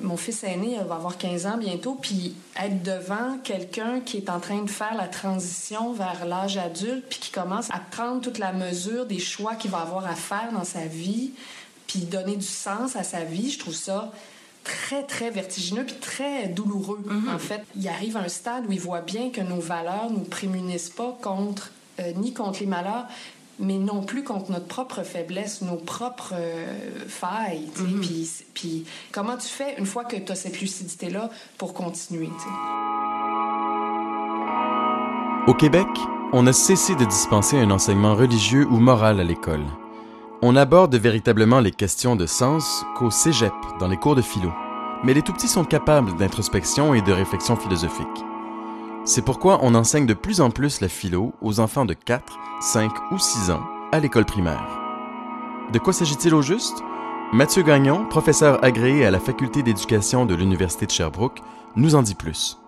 mon 0.00 0.16
fils 0.16 0.42
aîné 0.44 0.78
va 0.88 0.94
avoir 0.94 1.18
15 1.18 1.46
ans 1.46 1.58
bientôt, 1.58 1.98
puis 2.00 2.34
être 2.56 2.82
devant 2.82 3.38
quelqu'un 3.44 4.00
qui 4.00 4.16
est 4.16 4.30
en 4.30 4.40
train 4.40 4.62
de 4.62 4.70
faire 4.70 4.94
la 4.94 5.08
transition 5.08 5.92
vers 5.92 6.24
l'âge 6.26 6.56
adulte, 6.56 7.04
puis 7.08 7.18
qui 7.18 7.30
commence 7.30 7.70
à 7.70 7.78
prendre 7.78 8.20
toute 8.20 8.38
la 8.38 8.52
mesure 8.52 9.06
des 9.06 9.18
choix 9.18 9.54
qu'il 9.54 9.70
va 9.70 9.78
avoir 9.78 10.06
à 10.06 10.14
faire 10.14 10.50
dans 10.52 10.64
sa 10.64 10.86
vie, 10.86 11.32
puis 11.86 12.00
donner 12.00 12.36
du 12.36 12.46
sens 12.46 12.96
à 12.96 13.02
sa 13.02 13.24
vie, 13.24 13.50
je 13.50 13.58
trouve 13.58 13.74
ça 13.74 14.12
très, 14.64 15.02
très 15.02 15.30
vertigineux 15.30 15.84
puis 15.84 15.96
très 15.96 16.48
douloureux. 16.48 17.02
Mm-hmm. 17.06 17.34
En 17.34 17.38
fait, 17.38 17.62
il 17.76 17.86
arrive 17.88 18.16
à 18.16 18.20
un 18.20 18.28
stade 18.28 18.64
où 18.66 18.72
il 18.72 18.80
voit 18.80 19.00
bien 19.00 19.30
que 19.30 19.40
nos 19.40 19.60
valeurs 19.60 20.10
nous 20.10 20.20
prémunissent 20.24 20.90
pas 20.90 21.18
contre 21.20 21.70
euh, 22.00 22.12
ni 22.16 22.32
contre 22.32 22.60
les 22.60 22.66
malheurs, 22.66 23.06
mais 23.62 23.78
non 23.78 24.02
plus 24.02 24.24
contre 24.24 24.50
notre 24.50 24.66
propre 24.66 25.02
faiblesse, 25.04 25.62
nos 25.62 25.76
propres 25.76 26.34
euh, 26.34 26.66
failles. 27.06 27.68
Mhm. 27.78 28.02
Puis, 28.52 28.84
comment 29.12 29.36
tu 29.36 29.48
fais 29.48 29.76
une 29.78 29.86
fois 29.86 30.04
que 30.04 30.16
tu 30.16 30.32
as 30.32 30.34
cette 30.34 30.60
lucidité-là 30.60 31.30
pour 31.56 31.72
continuer? 31.72 32.28
Au 35.46 35.54
Québec, 35.54 35.86
on 36.32 36.46
a 36.46 36.52
cessé 36.52 36.96
de 36.96 37.04
dispenser 37.04 37.56
un 37.56 37.70
enseignement 37.70 38.16
religieux 38.16 38.66
ou 38.66 38.78
moral 38.78 39.20
à 39.20 39.24
l'école. 39.24 39.64
On 40.42 40.56
aborde 40.56 40.94
véritablement 40.96 41.60
les 41.60 41.70
questions 41.70 42.16
de 42.16 42.26
sens 42.26 42.84
qu'au 42.96 43.10
cégep, 43.10 43.52
dans 43.78 43.86
les 43.86 43.96
cours 43.96 44.16
de 44.16 44.22
philo. 44.22 44.52
Mais 45.04 45.14
les 45.14 45.22
tout-petits 45.22 45.48
sont 45.48 45.64
capables 45.64 46.16
d'introspection 46.16 46.94
et 46.94 47.02
de 47.02 47.12
réflexion 47.12 47.54
philosophique. 47.54 48.24
C'est 49.04 49.22
pourquoi 49.22 49.58
on 49.62 49.74
enseigne 49.74 50.06
de 50.06 50.14
plus 50.14 50.40
en 50.40 50.50
plus 50.50 50.80
la 50.80 50.88
philo 50.88 51.32
aux 51.42 51.58
enfants 51.58 51.84
de 51.84 51.92
4, 51.92 52.38
5 52.60 52.92
ou 53.10 53.18
6 53.18 53.50
ans 53.50 53.62
à 53.90 53.98
l'école 53.98 54.24
primaire. 54.24 54.64
De 55.72 55.80
quoi 55.80 55.92
s'agit-il 55.92 56.32
au 56.34 56.40
juste? 56.40 56.84
Mathieu 57.32 57.64
Gagnon, 57.64 58.06
professeur 58.08 58.62
agréé 58.62 59.04
à 59.04 59.10
la 59.10 59.18
faculté 59.18 59.64
d'éducation 59.64 60.24
de 60.24 60.36
l'Université 60.36 60.86
de 60.86 60.92
Sherbrooke, 60.92 61.40
nous 61.74 61.96
en 61.96 62.02
dit 62.02 62.14
plus. 62.14 62.58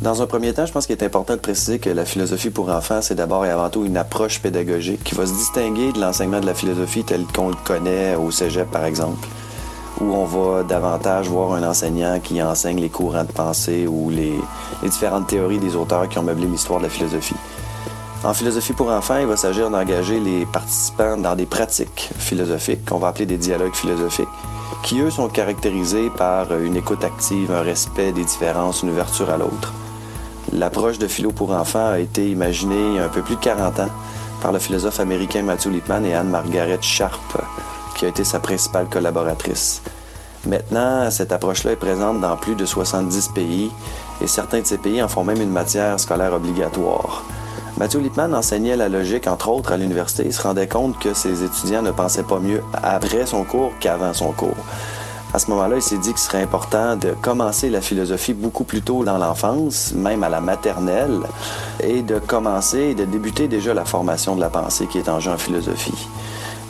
Dans 0.00 0.22
un 0.22 0.26
premier 0.26 0.54
temps, 0.54 0.64
je 0.64 0.72
pense 0.72 0.86
qu'il 0.86 0.96
est 0.96 1.04
important 1.04 1.34
de 1.34 1.40
préciser 1.40 1.78
que 1.78 1.90
la 1.90 2.06
philosophie 2.06 2.50
pour 2.50 2.70
enfants, 2.70 3.02
c'est 3.02 3.16
d'abord 3.16 3.44
et 3.44 3.50
avant 3.50 3.68
tout 3.68 3.84
une 3.84 3.98
approche 3.98 4.40
pédagogique 4.40 5.04
qui 5.04 5.14
va 5.14 5.26
se 5.26 5.34
distinguer 5.34 5.92
de 5.92 6.00
l'enseignement 6.00 6.40
de 6.40 6.46
la 6.46 6.54
philosophie 6.54 7.04
tel 7.04 7.26
qu'on 7.26 7.50
le 7.50 7.56
connaît 7.66 8.14
au 8.14 8.30
cégep, 8.30 8.70
par 8.70 8.86
exemple 8.86 9.28
où 10.00 10.12
on 10.14 10.24
va 10.24 10.62
davantage 10.62 11.28
voir 11.28 11.54
un 11.54 11.62
enseignant 11.62 12.20
qui 12.20 12.42
enseigne 12.42 12.80
les 12.80 12.88
courants 12.88 13.24
de 13.24 13.32
pensée 13.32 13.86
ou 13.86 14.10
les, 14.10 14.34
différentes 14.82 15.26
théories 15.26 15.58
des 15.58 15.76
auteurs 15.76 16.08
qui 16.08 16.18
ont 16.18 16.22
meublé 16.22 16.46
l'histoire 16.46 16.78
de 16.78 16.84
la 16.84 16.90
philosophie. 16.90 17.36
En 18.24 18.34
philosophie 18.34 18.72
pour 18.72 18.90
enfants, 18.90 19.18
il 19.20 19.26
va 19.26 19.36
s'agir 19.36 19.70
d'engager 19.70 20.18
les 20.18 20.44
participants 20.46 21.16
dans 21.16 21.36
des 21.36 21.46
pratiques 21.46 22.10
philosophiques, 22.18 22.84
qu'on 22.84 22.98
va 22.98 23.08
appeler 23.08 23.26
des 23.26 23.36
dialogues 23.36 23.74
philosophiques, 23.74 24.28
qui 24.82 25.00
eux 25.00 25.10
sont 25.10 25.28
caractérisés 25.28 26.10
par 26.10 26.56
une 26.58 26.76
écoute 26.76 27.04
active, 27.04 27.52
un 27.52 27.62
respect 27.62 28.12
des 28.12 28.24
différences, 28.24 28.82
une 28.82 28.90
ouverture 28.90 29.30
à 29.30 29.36
l'autre. 29.36 29.72
L'approche 30.52 30.98
de 30.98 31.06
philo 31.06 31.30
pour 31.30 31.52
enfants 31.52 31.90
a 31.90 31.98
été 31.98 32.28
imaginée 32.28 32.92
il 32.92 32.94
y 32.96 32.98
a 32.98 33.04
un 33.04 33.08
peu 33.08 33.22
plus 33.22 33.36
de 33.36 33.40
40 33.40 33.80
ans 33.80 33.90
par 34.40 34.52
le 34.52 34.58
philosophe 34.58 34.98
américain 34.98 35.42
Matthew 35.42 35.68
Lipman 35.68 36.04
et 36.04 36.14
Anne-Margaret 36.14 36.78
Sharp, 36.80 37.36
qui 37.98 38.04
a 38.06 38.08
été 38.08 38.24
sa 38.24 38.38
principale 38.38 38.86
collaboratrice. 38.88 39.82
Maintenant, 40.46 41.10
cette 41.10 41.32
approche-là 41.32 41.72
est 41.72 41.76
présente 41.76 42.20
dans 42.20 42.36
plus 42.36 42.54
de 42.54 42.64
70 42.64 43.28
pays 43.34 43.70
et 44.22 44.28
certains 44.28 44.60
de 44.60 44.66
ces 44.66 44.78
pays 44.78 45.02
en 45.02 45.08
font 45.08 45.24
même 45.24 45.42
une 45.42 45.50
matière 45.50 45.98
scolaire 45.98 46.32
obligatoire. 46.32 47.24
Mathieu 47.76 48.00
Lippmann 48.00 48.34
enseignait 48.34 48.76
la 48.76 48.88
logique, 48.88 49.26
entre 49.26 49.48
autres, 49.50 49.72
à 49.72 49.76
l'université. 49.76 50.24
Il 50.26 50.32
se 50.32 50.42
rendait 50.42 50.68
compte 50.68 50.98
que 50.98 51.12
ses 51.12 51.44
étudiants 51.44 51.82
ne 51.82 51.90
pensaient 51.90 52.22
pas 52.22 52.38
mieux 52.38 52.62
après 52.82 53.26
son 53.26 53.44
cours 53.44 53.72
qu'avant 53.80 54.14
son 54.14 54.32
cours. 54.32 54.56
À 55.34 55.38
ce 55.38 55.50
moment-là, 55.50 55.76
il 55.76 55.82
s'est 55.82 55.98
dit 55.98 56.08
qu'il 56.08 56.18
serait 56.18 56.42
important 56.42 56.96
de 56.96 57.10
commencer 57.20 57.68
la 57.68 57.80
philosophie 57.82 58.32
beaucoup 58.32 58.64
plus 58.64 58.80
tôt 58.80 59.04
dans 59.04 59.18
l'enfance, 59.18 59.92
même 59.94 60.22
à 60.22 60.28
la 60.28 60.40
maternelle, 60.40 61.20
et 61.80 62.02
de 62.02 62.18
commencer 62.18 62.78
et 62.78 62.94
de 62.94 63.04
débuter 63.04 63.46
déjà 63.46 63.74
la 63.74 63.84
formation 63.84 64.34
de 64.36 64.40
la 64.40 64.48
pensée 64.48 64.86
qui 64.86 64.98
est 64.98 65.08
en 65.08 65.20
jeu 65.20 65.30
en 65.30 65.36
philosophie. 65.36 66.08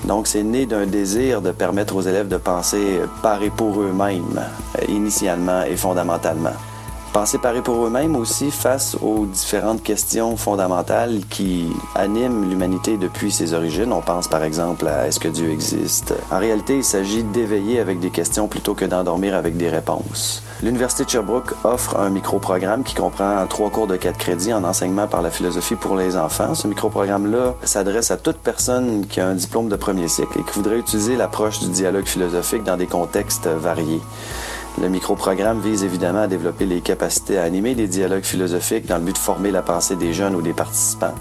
Donc, 0.04 0.26
c'est 0.26 0.42
né 0.42 0.66
d'un 0.66 0.87
désir 0.87 1.42
de 1.42 1.50
permettre 1.50 1.96
aux 1.96 2.02
élèves 2.02 2.28
de 2.28 2.37
penser 2.37 3.00
par 3.22 3.42
et 3.42 3.50
pour 3.50 3.80
eux-mêmes, 3.80 4.40
euh, 4.78 4.84
initialement 4.88 5.62
et 5.64 5.76
fondamentalement. 5.76 6.54
Penser 7.12 7.38
par 7.38 7.57
et 7.57 7.62
pour 7.62 7.85
eux-mêmes 7.85 8.14
aussi 8.14 8.51
face 8.51 8.97
aux 9.03 9.27
différentes 9.27 9.83
questions 9.83 10.37
fondamentales 10.37 11.21
qui 11.29 11.66
animent 11.94 12.49
l'humanité 12.49 12.97
depuis 12.97 13.33
ses 13.33 13.55
origines. 13.55 13.92
On 13.92 14.03
pense 14.03 14.29
par 14.29 14.44
exemple 14.44 14.87
à 14.87 15.09
est-ce 15.09 15.18
que 15.18 15.29
Dieu 15.29 15.51
existe? 15.51 16.14
En 16.31 16.38
réalité, 16.38 16.77
il 16.77 16.85
s'agit 16.85 17.25
d'éveiller 17.25 17.81
avec 17.81 17.99
des 17.99 18.11
questions 18.11 18.47
plutôt 18.47 18.75
que 18.75 18.85
d'endormir 18.85 19.35
avec 19.35 19.57
des 19.57 19.68
réponses. 19.68 20.42
L'Université 20.62 21.05
de 21.05 21.11
Sherbrooke 21.11 21.55
offre 21.64 21.99
un 21.99 22.11
micro-programme 22.11 22.85
qui 22.85 22.94
comprend 22.94 23.44
trois 23.49 23.71
cours 23.71 23.87
de 23.87 23.97
quatre 23.97 24.18
crédits 24.18 24.53
en 24.53 24.62
enseignement 24.62 25.07
par 25.07 25.23
la 25.23 25.31
philosophie 25.31 25.77
pour 25.77 25.97
les 25.97 26.16
enfants. 26.16 26.55
Ce 26.55 26.68
micro-programme-là 26.68 27.55
s'adresse 27.64 28.11
à 28.11 28.16
toute 28.16 28.38
personne 28.38 29.07
qui 29.07 29.21
a 29.21 29.27
un 29.27 29.35
diplôme 29.35 29.68
de 29.68 29.77
premier 29.77 30.09
cycle 30.09 30.38
et 30.38 30.42
qui 30.42 30.53
voudrait 30.53 30.79
utiliser 30.79 31.16
l'approche 31.16 31.59
du 31.61 31.68
dialogue 31.68 32.07
philosophique 32.07 32.64
dans 32.64 32.77
des 32.77 32.87
contextes 32.87 33.49
variés. 33.49 34.03
Le 34.81 34.88
micro-programme 34.88 35.61
vise 35.61 35.83
évidemment 35.83 36.23
à 36.23 36.27
développer 36.29 36.64
les 36.64 36.81
capacités 36.81 37.37
à 37.37 37.43
animer 37.43 37.75
les 37.75 37.88
dialogues 37.88 38.23
philosophiques 38.23 38.87
dans 38.87 38.99
le 38.99 39.03
but 39.03 39.14
de 39.14 39.19
former 39.19 39.51
la 39.51 39.62
pensée 39.62 39.97
des 39.97 40.12
jeunes 40.12 40.37
ou 40.37 40.43
des 40.43 40.53
participants, 40.53 41.14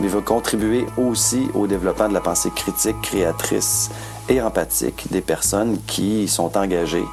mais 0.00 0.08
va 0.08 0.20
contribuer 0.20 0.86
aussi 0.96 1.48
au 1.54 1.68
développement 1.68 2.08
de 2.08 2.14
la 2.14 2.20
pensée 2.20 2.50
critique, 2.50 3.00
créatrice 3.02 3.90
et 4.28 4.42
empathique 4.42 5.06
des 5.12 5.20
personnes 5.20 5.78
qui 5.86 6.26
sont 6.26 6.56
engagées 6.58 7.04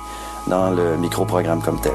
dans 0.48 0.72
le 0.72 0.98
micro-programme 0.98 1.62
comme 1.62 1.80
tel. 1.80 1.94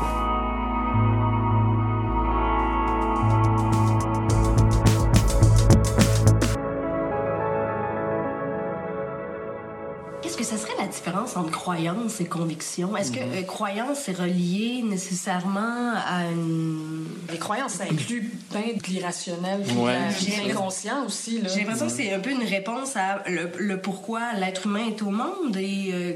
Entre 11.37 11.51
croyance 11.51 12.21
et 12.21 12.25
conviction. 12.25 12.97
Est-ce 12.97 13.13
que 13.13 13.19
mm-hmm. 13.19 13.43
euh, 13.43 13.43
croyance 13.43 14.09
est 14.09 14.19
reliée 14.19 14.83
nécessairement 14.83 15.93
à 15.95 16.25
une... 16.31 17.07
Les 17.31 17.39
croyances, 17.39 17.75
ça 17.75 17.85
inclut 17.85 18.31
plein 18.51 18.73
de 18.75 18.83
l'irrationnel, 18.89 19.63
de 19.63 20.47
l'inconscient 20.47 21.05
aussi. 21.05 21.43
J'ai 21.53 21.61
l'impression 21.61 21.87
que 21.87 21.93
c'est 21.93 22.13
un 22.13 22.21
peu 22.21 22.31
une 22.31 22.45
réponse 22.45 22.97
à 22.97 23.23
le, 23.29 23.77
pourquoi 23.81 24.33
l'être 24.39 24.67
humain 24.67 24.87
est 24.89 25.03
au 25.03 25.11
monde 25.11 25.57
et... 25.57 25.91
Euh, 25.93 26.13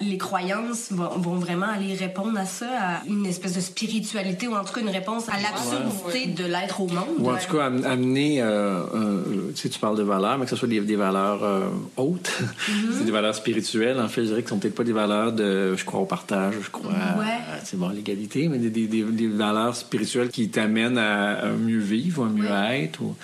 les 0.00 0.18
croyances 0.18 0.88
vont, 0.90 1.36
vraiment 1.36 1.66
aller 1.66 1.94
répondre 1.94 2.38
à 2.38 2.44
ça, 2.44 2.66
à 2.70 3.02
une 3.06 3.26
espèce 3.26 3.54
de 3.54 3.60
spiritualité 3.60 4.48
ou 4.48 4.54
en 4.54 4.64
tout 4.64 4.72
cas 4.72 4.80
une 4.80 4.88
réponse 4.88 5.28
à 5.28 5.34
l'absurdité 5.40 6.26
de 6.26 6.44
l'être 6.44 6.80
au 6.80 6.86
monde. 6.86 7.06
Ou 7.18 7.30
en 7.30 7.36
tout 7.36 7.56
cas 7.56 7.66
amener, 7.66 8.40
euh, 8.40 8.82
tu 9.54 9.62
sais, 9.62 9.68
tu 9.68 9.78
parles 9.78 9.96
de 9.96 10.02
valeurs, 10.02 10.38
mais 10.38 10.44
que 10.44 10.50
ce 10.50 10.56
soit 10.56 10.68
des, 10.68 10.96
valeurs 10.96 11.42
euh, 11.42 11.68
hautes, 11.96 12.30
mm-hmm. 12.40 12.92
c'est 12.98 13.04
des 13.04 13.12
valeurs 13.12 13.34
spirituelles. 13.34 14.00
En 14.00 14.08
fait, 14.08 14.22
je 14.22 14.28
dirais 14.28 14.42
que 14.42 14.48
ce 14.48 14.54
sont 14.54 14.60
peut-être 14.60 14.74
pas 14.74 14.84
des 14.84 14.92
valeurs 14.92 15.32
de 15.32 15.74
je 15.76 15.84
crois 15.84 16.00
au 16.00 16.06
partage, 16.06 16.54
je 16.62 16.70
crois 16.70 16.92
c'est 17.64 17.76
bon, 17.76 17.88
l'égalité, 17.88 18.48
mais 18.48 18.58
des, 18.58 18.70
des, 18.70 18.86
des, 18.86 19.28
valeurs 19.28 19.76
spirituelles 19.76 20.30
qui 20.30 20.48
t'amènent 20.48 20.98
à, 20.98 21.46
mieux 21.52 21.78
vivre, 21.78 22.24
à 22.24 22.28
mieux 22.28 22.50
être. 22.82 23.00
Ou, 23.02 23.14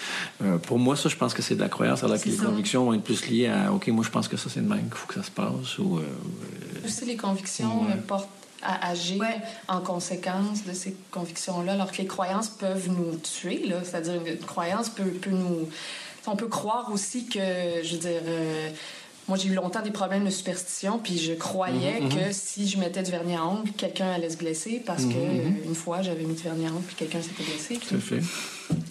euh, 0.42 0.58
pour 0.58 0.78
moi, 0.78 0.96
ça, 0.96 1.08
je 1.08 1.16
pense 1.16 1.34
que 1.34 1.42
c'est 1.42 1.54
de 1.54 1.60
la 1.60 1.68
croyance, 1.68 2.04
alors 2.04 2.20
que 2.20 2.28
les 2.28 2.36
convictions 2.36 2.84
vont 2.84 2.94
être 2.94 3.02
plus 3.02 3.26
liées 3.28 3.48
à 3.48 3.72
OK, 3.72 3.88
moi, 3.88 4.04
je 4.04 4.10
pense 4.10 4.28
que 4.28 4.36
ça, 4.36 4.48
c'est 4.48 4.60
le 4.60 4.66
même 4.66 4.84
qu'il 4.84 4.94
faut 4.94 5.06
que 5.06 5.14
ça 5.14 5.22
se 5.22 5.30
passe. 5.30 5.78
Ou, 5.78 5.98
euh, 5.98 6.02
Aussi, 6.84 7.04
les 7.04 7.16
convictions 7.16 7.86
portent 8.06 8.28
à 8.62 8.88
agir 8.88 9.22
en 9.68 9.80
conséquence 9.80 10.64
de 10.64 10.72
ces 10.72 10.96
convictions-là, 11.10 11.72
alors 11.72 11.92
que 11.92 11.98
les 11.98 12.06
croyances 12.06 12.48
peuvent 12.48 12.88
nous 12.88 13.16
tuer. 13.18 13.70
C'est-à-dire 13.84 14.20
une 14.24 14.38
croyance 14.38 14.88
peut, 14.88 15.04
peut, 15.04 15.30
nous... 15.30 15.68
On 16.26 16.36
peut 16.36 16.48
croire 16.48 16.90
aussi 16.90 17.26
que, 17.26 17.38
je 17.82 17.92
veux 17.92 18.00
dire... 18.00 18.22
Euh, 18.24 18.70
moi, 19.28 19.38
j'ai 19.38 19.48
eu 19.48 19.54
longtemps 19.54 19.80
des 19.80 19.90
problèmes 19.90 20.24
de 20.24 20.30
superstition, 20.30 20.98
puis 20.98 21.18
je 21.18 21.32
croyais 21.32 22.00
mhm, 22.00 22.08
que 22.10 22.26
mhm. 22.26 22.32
si 22.32 22.68
je 22.68 22.78
mettais 22.78 23.02
du 23.02 23.10
vernis 23.10 23.36
à 23.36 23.44
ongles, 23.44 23.70
quelqu'un 23.76 24.10
allait 24.10 24.30
se 24.30 24.36
blesser 24.36 24.82
parce 24.84 25.04
que 25.04 25.14
mhm, 25.14 25.56
une 25.64 25.74
fois, 25.74 26.02
j'avais 26.02 26.24
mis 26.24 26.34
du 26.34 26.42
vernis 26.42 26.66
à 26.66 26.70
ongles, 26.70 26.84
puis 26.86 26.96
quelqu'un 26.96 27.22
s'était 27.22 27.42
blessé. 27.44 27.76
Tout 27.76 27.94
à 27.94 27.98
fait. 27.98 28.20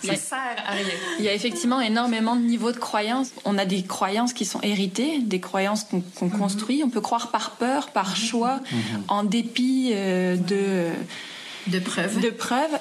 Ça 0.03 0.15
sert 0.15 0.55
à 0.65 0.71
rien. 0.71 0.85
Il 1.19 1.25
y 1.25 1.29
a 1.29 1.33
effectivement 1.33 1.81
énormément 1.81 2.35
de 2.35 2.41
niveaux 2.41 2.71
de 2.71 2.77
croyances. 2.77 3.31
On 3.45 3.57
a 3.57 3.65
des 3.65 3.83
croyances 3.83 4.33
qui 4.33 4.45
sont 4.45 4.61
héritées, 4.61 5.19
des 5.19 5.39
croyances 5.39 5.87
qu'on 6.15 6.29
construit. 6.29 6.83
On 6.83 6.89
peut 6.89 7.01
croire 7.01 7.31
par 7.31 7.51
peur, 7.51 7.89
par 7.89 8.15
choix, 8.15 8.59
en 9.07 9.23
dépit 9.23 9.91
euh, 9.93 10.35
de 10.35 10.89
de 11.67 11.79
preuves. 11.79 12.19
De 12.19 12.29
preuves. 12.29 12.77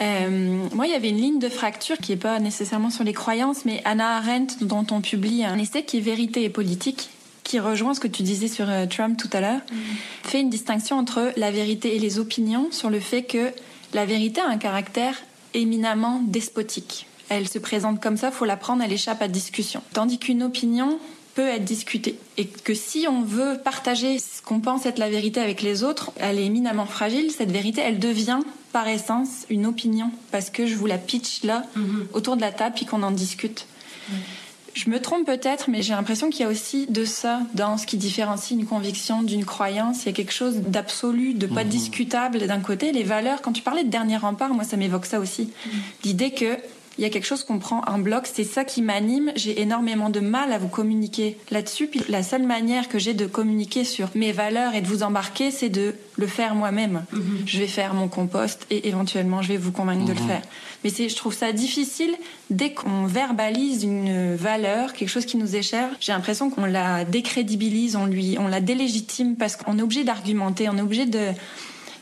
Euh, 0.00 0.68
moi, 0.72 0.86
il 0.86 0.92
y 0.92 0.94
avait 0.94 1.10
une 1.10 1.20
ligne 1.20 1.38
de 1.38 1.48
fracture 1.48 1.96
qui 1.98 2.12
n'est 2.12 2.18
pas 2.18 2.38
nécessairement 2.40 2.90
sur 2.90 3.04
les 3.04 3.12
croyances, 3.12 3.64
mais 3.64 3.80
Anna 3.84 4.16
Arendt, 4.16 4.56
dont 4.60 4.86
on 4.90 5.00
publie 5.00 5.44
un 5.44 5.58
essai 5.58 5.84
qui 5.84 5.98
est 5.98 6.00
Vérité 6.00 6.42
et 6.44 6.50
politique, 6.50 7.10
qui 7.44 7.60
rejoint 7.60 7.94
ce 7.94 8.00
que 8.00 8.08
tu 8.08 8.22
disais 8.22 8.48
sur 8.48 8.68
euh, 8.68 8.86
Trump 8.86 9.16
tout 9.18 9.30
à 9.32 9.40
l'heure, 9.40 9.60
mm. 9.70 9.76
fait 10.24 10.40
une 10.40 10.50
distinction 10.50 10.98
entre 10.98 11.32
la 11.36 11.50
vérité 11.50 11.94
et 11.96 11.98
les 11.98 12.18
opinions 12.18 12.68
sur 12.72 12.90
le 12.90 13.00
fait 13.00 13.22
que 13.22 13.52
la 13.92 14.06
vérité 14.06 14.40
a 14.40 14.48
un 14.48 14.58
caractère 14.58 15.16
éminemment 15.52 16.20
despotique. 16.26 17.06
Elle 17.28 17.48
se 17.48 17.58
présente 17.58 18.02
comme 18.02 18.16
ça, 18.16 18.30
faut 18.30 18.44
la 18.44 18.56
prendre, 18.56 18.82
elle 18.82 18.92
échappe 18.92 19.22
à 19.22 19.28
discussion. 19.28 19.82
Tandis 19.92 20.18
qu'une 20.18 20.42
opinion, 20.42 20.98
peut 21.34 21.48
être 21.48 21.64
discutée. 21.64 22.18
Et 22.36 22.46
que 22.46 22.74
si 22.74 23.06
on 23.08 23.22
veut 23.22 23.58
partager 23.62 24.18
ce 24.18 24.42
qu'on 24.42 24.60
pense 24.60 24.86
être 24.86 24.98
la 24.98 25.10
vérité 25.10 25.40
avec 25.40 25.62
les 25.62 25.82
autres, 25.82 26.12
elle 26.16 26.38
est 26.38 26.44
éminemment 26.44 26.86
fragile. 26.86 27.30
Cette 27.30 27.50
vérité, 27.50 27.82
elle 27.84 27.98
devient 27.98 28.40
par 28.72 28.88
essence 28.88 29.46
une 29.50 29.66
opinion. 29.66 30.10
Parce 30.30 30.50
que 30.50 30.66
je 30.66 30.74
vous 30.74 30.86
la 30.86 30.98
pitch 30.98 31.44
là, 31.44 31.64
mhm. 31.76 32.06
autour 32.12 32.36
de 32.36 32.40
la 32.40 32.52
table, 32.52 32.74
puis 32.76 32.86
qu'on 32.86 33.02
en 33.02 33.10
discute. 33.10 33.66
Je 34.74 34.90
me 34.90 35.00
trompe 35.00 35.24
peut-être, 35.24 35.70
mais 35.70 35.82
j'ai 35.82 35.94
l'impression 35.94 36.30
qu'il 36.30 36.40
y 36.40 36.44
a 36.44 36.48
aussi 36.48 36.86
de 36.88 37.04
ça 37.04 37.40
dans 37.54 37.78
ce 37.78 37.86
qui 37.86 37.96
différencie 37.96 38.58
une 38.58 38.66
conviction 38.66 39.22
d'une 39.22 39.44
croyance. 39.44 40.02
Il 40.02 40.06
y 40.06 40.08
a 40.08 40.12
quelque 40.12 40.32
chose 40.32 40.56
d'absolu, 40.56 41.34
de 41.34 41.46
pas 41.46 41.62
mhm. 41.62 41.70
discutable 41.70 42.46
d'un 42.46 42.60
côté. 42.60 42.90
Les 42.92 43.04
valeurs, 43.04 43.40
quand 43.40 43.52
tu 43.52 43.62
parlais 43.62 43.84
de 43.84 43.90
dernier 43.90 44.16
rempart, 44.16 44.52
moi 44.52 44.64
ça 44.64 44.76
m'évoque 44.76 45.06
ça 45.06 45.20
aussi. 45.20 45.42
Mhm. 45.42 45.72
L'idée 46.04 46.30
que 46.32 46.58
il 46.98 47.02
y 47.02 47.06
a 47.06 47.10
quelque 47.10 47.26
chose 47.26 47.44
qu'on 47.44 47.58
prend 47.58 47.82
en 47.86 47.98
bloc, 47.98 48.28
c'est 48.32 48.44
ça 48.44 48.64
qui 48.64 48.82
m'anime. 48.82 49.32
J'ai 49.36 49.60
énormément 49.60 50.10
de 50.10 50.20
mal 50.20 50.52
à 50.52 50.58
vous 50.58 50.68
communiquer 50.68 51.36
là-dessus. 51.50 51.86
Puis 51.86 52.02
la 52.08 52.22
seule 52.22 52.44
manière 52.44 52.88
que 52.88 52.98
j'ai 52.98 53.14
de 53.14 53.26
communiquer 53.26 53.84
sur 53.84 54.08
mes 54.14 54.32
valeurs 54.32 54.74
et 54.74 54.80
de 54.80 54.86
vous 54.86 55.02
embarquer, 55.02 55.50
c'est 55.50 55.68
de 55.68 55.94
le 56.16 56.26
faire 56.26 56.54
moi-même. 56.54 57.04
Mhm. 57.12 57.42
Je 57.46 57.58
vais 57.58 57.66
faire 57.66 57.94
mon 57.94 58.08
compost 58.08 58.66
et 58.70 58.88
éventuellement 58.88 59.42
je 59.42 59.48
vais 59.48 59.56
vous 59.56 59.72
convaincre 59.72 60.04
de 60.04 60.12
le 60.12 60.20
mhm. 60.20 60.28
faire. 60.28 60.42
Mais 60.84 60.90
c'est, 60.90 61.08
je 61.08 61.16
trouve 61.16 61.34
ça 61.34 61.52
difficile 61.52 62.14
dès 62.50 62.72
qu'on 62.72 63.06
verbalise 63.06 63.84
une 63.84 64.36
valeur, 64.36 64.92
quelque 64.92 65.08
chose 65.08 65.24
qui 65.24 65.36
nous 65.36 65.56
est 65.56 65.62
cher. 65.62 65.88
J'ai 65.98 66.12
l'impression 66.12 66.50
qu'on 66.50 66.66
la 66.66 67.04
décrédibilise, 67.04 67.96
on 67.96 68.06
lui, 68.06 68.36
on 68.38 68.48
la 68.48 68.60
délégitime 68.60 69.36
parce 69.36 69.56
qu'on 69.56 69.78
est 69.78 69.82
obligé 69.82 70.04
d'argumenter, 70.04 70.68
on 70.68 70.76
est 70.76 70.82
obligé 70.82 71.06
de 71.06 71.30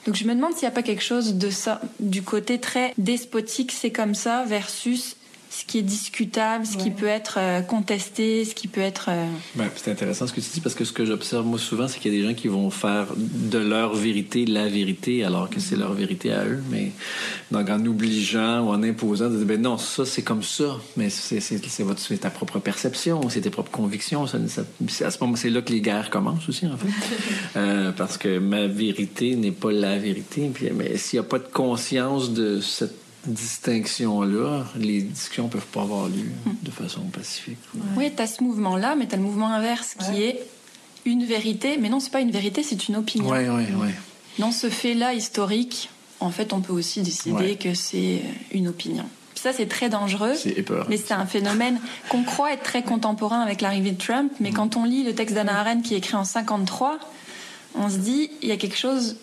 donc 0.06 0.16
je 0.16 0.24
me 0.24 0.34
demande 0.34 0.52
s'il 0.52 0.62
n'y 0.62 0.72
a 0.72 0.74
pas 0.74 0.82
quelque 0.82 1.02
chose 1.02 1.34
de 1.34 1.50
ça, 1.50 1.80
du 2.00 2.22
côté 2.22 2.58
très 2.58 2.92
despotique, 2.98 3.72
c'est 3.72 3.92
comme 3.92 4.14
ça, 4.14 4.44
versus 4.44 5.16
ce 5.52 5.66
qui 5.66 5.78
est 5.78 5.82
discutable, 5.82 6.64
ce 6.64 6.78
qui 6.78 6.90
peut 6.90 7.06
être 7.06 7.36
euh, 7.38 7.60
contesté, 7.60 8.46
ce 8.46 8.54
qui 8.54 8.68
peut 8.68 8.80
être... 8.80 9.10
Euh, 9.10 9.26
ben, 9.54 9.68
c'est 9.76 9.90
intéressant 9.90 10.26
ce 10.26 10.32
que 10.32 10.40
tu 10.40 10.48
dis 10.50 10.60
parce 10.60 10.74
que 10.74 10.86
ce 10.86 10.92
que 10.92 11.04
j'observe 11.04 11.44
moi 11.44 11.58
souvent, 11.58 11.88
c'est 11.88 11.98
qu'il 11.98 12.14
y 12.14 12.16
a 12.16 12.22
des 12.22 12.26
gens 12.26 12.34
qui 12.34 12.48
vont 12.48 12.70
faire 12.70 13.08
de 13.16 13.58
leur 13.58 13.94
vérité 13.94 14.46
la 14.46 14.66
vérité 14.66 15.24
alors 15.24 15.50
que 15.50 15.60
c'est 15.60 15.76
leur 15.76 15.92
vérité 15.92 16.32
à 16.32 16.46
eux, 16.46 16.62
mais 16.70 16.92
donc 17.50 17.68
en 17.68 17.84
obligeant 17.84 18.60
ou 18.60 18.70
en 18.70 18.82
imposant, 18.82 19.28
de 19.28 19.36
dire, 19.36 19.46
ben 19.46 19.60
non, 19.60 19.76
ça 19.76 20.06
c'est 20.06 20.22
comme 20.22 20.42
ça, 20.42 20.78
mais 20.96 21.10
c'est, 21.10 21.40
ta 22.18 22.30
propre 22.30 22.58
perception, 22.58 23.28
c'est 23.28 23.42
tes 23.42 23.50
propres 23.50 23.70
convictions. 23.70 24.26
Ça, 24.26 24.38
à 25.04 25.10
ce 25.10 25.18
moment, 25.20 25.36
c'est 25.36 25.50
là 25.50 25.60
que 25.60 25.70
les 25.70 25.82
guerres 25.82 26.08
commencent 26.08 26.48
aussi 26.48 26.66
en 26.66 26.78
fait, 26.78 26.88
euh, 27.56 27.92
parce 27.92 28.16
que 28.16 28.38
ma 28.38 28.66
vérité 28.68 29.36
n'est 29.36 29.52
pas 29.52 29.70
la 29.70 29.98
vérité. 29.98 30.50
Puis, 30.52 30.70
mais 30.74 30.96
s'il 30.96 31.20
n'y 31.20 31.26
a 31.26 31.28
pas 31.28 31.38
de 31.38 31.48
conscience 31.52 32.32
de 32.32 32.60
cette 32.60 33.01
distinction-là, 33.26 34.64
les 34.76 35.02
discussions 35.02 35.48
peuvent 35.48 35.66
pas 35.66 35.82
avoir 35.82 36.08
lieu 36.08 36.30
de 36.62 36.70
façon 36.70 37.02
pacifique. 37.02 37.58
Oui, 37.96 38.10
tu 38.14 38.22
as 38.22 38.26
ce 38.26 38.42
mouvement-là, 38.42 38.94
mais 38.96 39.06
tu 39.06 39.14
as 39.14 39.16
le 39.16 39.22
mouvement 39.22 39.48
inverse 39.48 39.94
qui 39.94 40.22
est 40.22 40.40
une 41.04 41.24
vérité, 41.24 41.78
mais 41.78 41.88
non, 41.88 42.00
c'est 42.00 42.12
pas 42.12 42.20
une 42.20 42.30
vérité, 42.30 42.62
c'est 42.62 42.88
une 42.88 42.96
opinion. 42.96 43.30
Oui, 43.30 43.48
oui, 43.48 43.64
oui. 43.76 43.88
Dans 44.38 44.52
ce 44.52 44.70
fait-là 44.70 45.14
historique, 45.14 45.90
en 46.20 46.30
fait, 46.30 46.52
on 46.52 46.60
peut 46.60 46.72
aussi 46.72 47.02
décider 47.02 47.56
que 47.56 47.74
c'est 47.74 48.22
une 48.52 48.68
opinion. 48.68 49.04
Ça, 49.34 49.52
c'est 49.52 49.66
très 49.66 49.88
dangereux. 49.88 50.34
Mais 50.88 50.96
c'est 50.96 51.14
un 51.14 51.26
phénomène 51.26 51.80
qu'on 52.08 52.22
croit 52.22 52.52
être 52.52 52.62
très 52.62 52.84
contemporain 52.84 53.40
avec 53.40 53.60
l'arrivée 53.60 53.90
de 53.90 54.00
Trump. 54.00 54.32
Mais 54.38 54.50
mm. 54.50 54.54
quand 54.54 54.76
on 54.76 54.84
lit 54.84 55.02
le 55.02 55.14
texte 55.14 55.34
d'Anna 55.34 55.58
Arendt 55.58 55.82
qui 55.82 55.94
est 55.94 55.98
écrit 55.98 56.14
en 56.14 56.24
53, 56.24 57.00
on 57.74 57.90
se 57.90 57.96
dit, 57.96 58.30
il 58.42 58.48
y 58.48 58.52
a 58.52 58.56
quelque 58.56 58.76
chose 58.76 59.16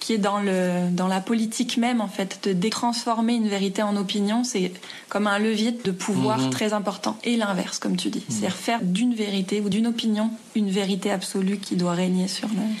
qui 0.00 0.14
est 0.14 0.18
dans, 0.18 0.40
le, 0.40 0.90
dans 0.90 1.06
la 1.06 1.20
politique 1.20 1.76
même, 1.76 2.00
en 2.00 2.08
fait, 2.08 2.48
de 2.48 2.68
transformer 2.68 3.34
une 3.34 3.48
vérité 3.48 3.82
en 3.82 3.96
opinion, 3.96 4.42
c'est 4.42 4.72
comme 5.08 5.26
un 5.26 5.38
levier 5.38 5.72
de 5.72 5.90
pouvoir 5.90 6.38
mhm. 6.38 6.50
très 6.50 6.72
important. 6.72 7.18
Et 7.22 7.36
l'inverse, 7.36 7.78
comme 7.78 7.96
tu 7.96 8.08
dis. 8.08 8.24
Mhm. 8.28 8.36
C'est 8.40 8.50
faire 8.50 8.80
d'une 8.82 9.14
vérité 9.14 9.60
ou 9.60 9.68
d'une 9.68 9.86
opinion 9.86 10.30
une 10.56 10.70
vérité 10.70 11.10
absolue 11.10 11.58
qui 11.58 11.76
doit 11.76 11.92
régner 11.92 12.26
sur 12.26 12.48
nous. 12.48 12.74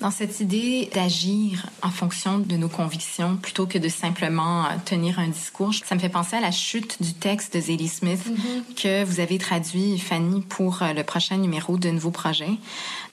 Dans 0.00 0.10
cette 0.10 0.40
idée 0.40 0.88
d'agir 0.94 1.66
en 1.82 1.90
fonction 1.90 2.38
de 2.38 2.56
nos 2.56 2.70
convictions 2.70 3.36
plutôt 3.36 3.66
que 3.66 3.76
de 3.76 3.88
simplement 3.88 4.64
euh, 4.64 4.68
tenir 4.86 5.18
un 5.18 5.28
discours, 5.28 5.74
ça 5.74 5.94
me 5.94 6.00
fait 6.00 6.08
penser 6.08 6.36
à 6.36 6.40
la 6.40 6.50
chute 6.50 7.02
du 7.02 7.12
texte 7.12 7.54
de 7.54 7.60
Zadie 7.60 7.88
Smith 7.88 8.24
mhm. 8.26 8.74
que 8.76 9.04
vous 9.04 9.20
avez 9.20 9.36
traduit, 9.36 9.98
Fanny, 9.98 10.40
pour 10.40 10.82
euh, 10.82 10.94
le 10.94 11.04
prochain 11.04 11.36
numéro 11.36 11.76
de 11.76 11.90
Nouveau 11.90 12.10
Projet. 12.10 12.48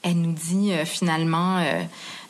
Elle 0.01 0.21
nous 0.21 0.31
dit 0.31 0.71
euh, 0.71 0.85
finalement 0.85 1.57
euh, 1.57 1.83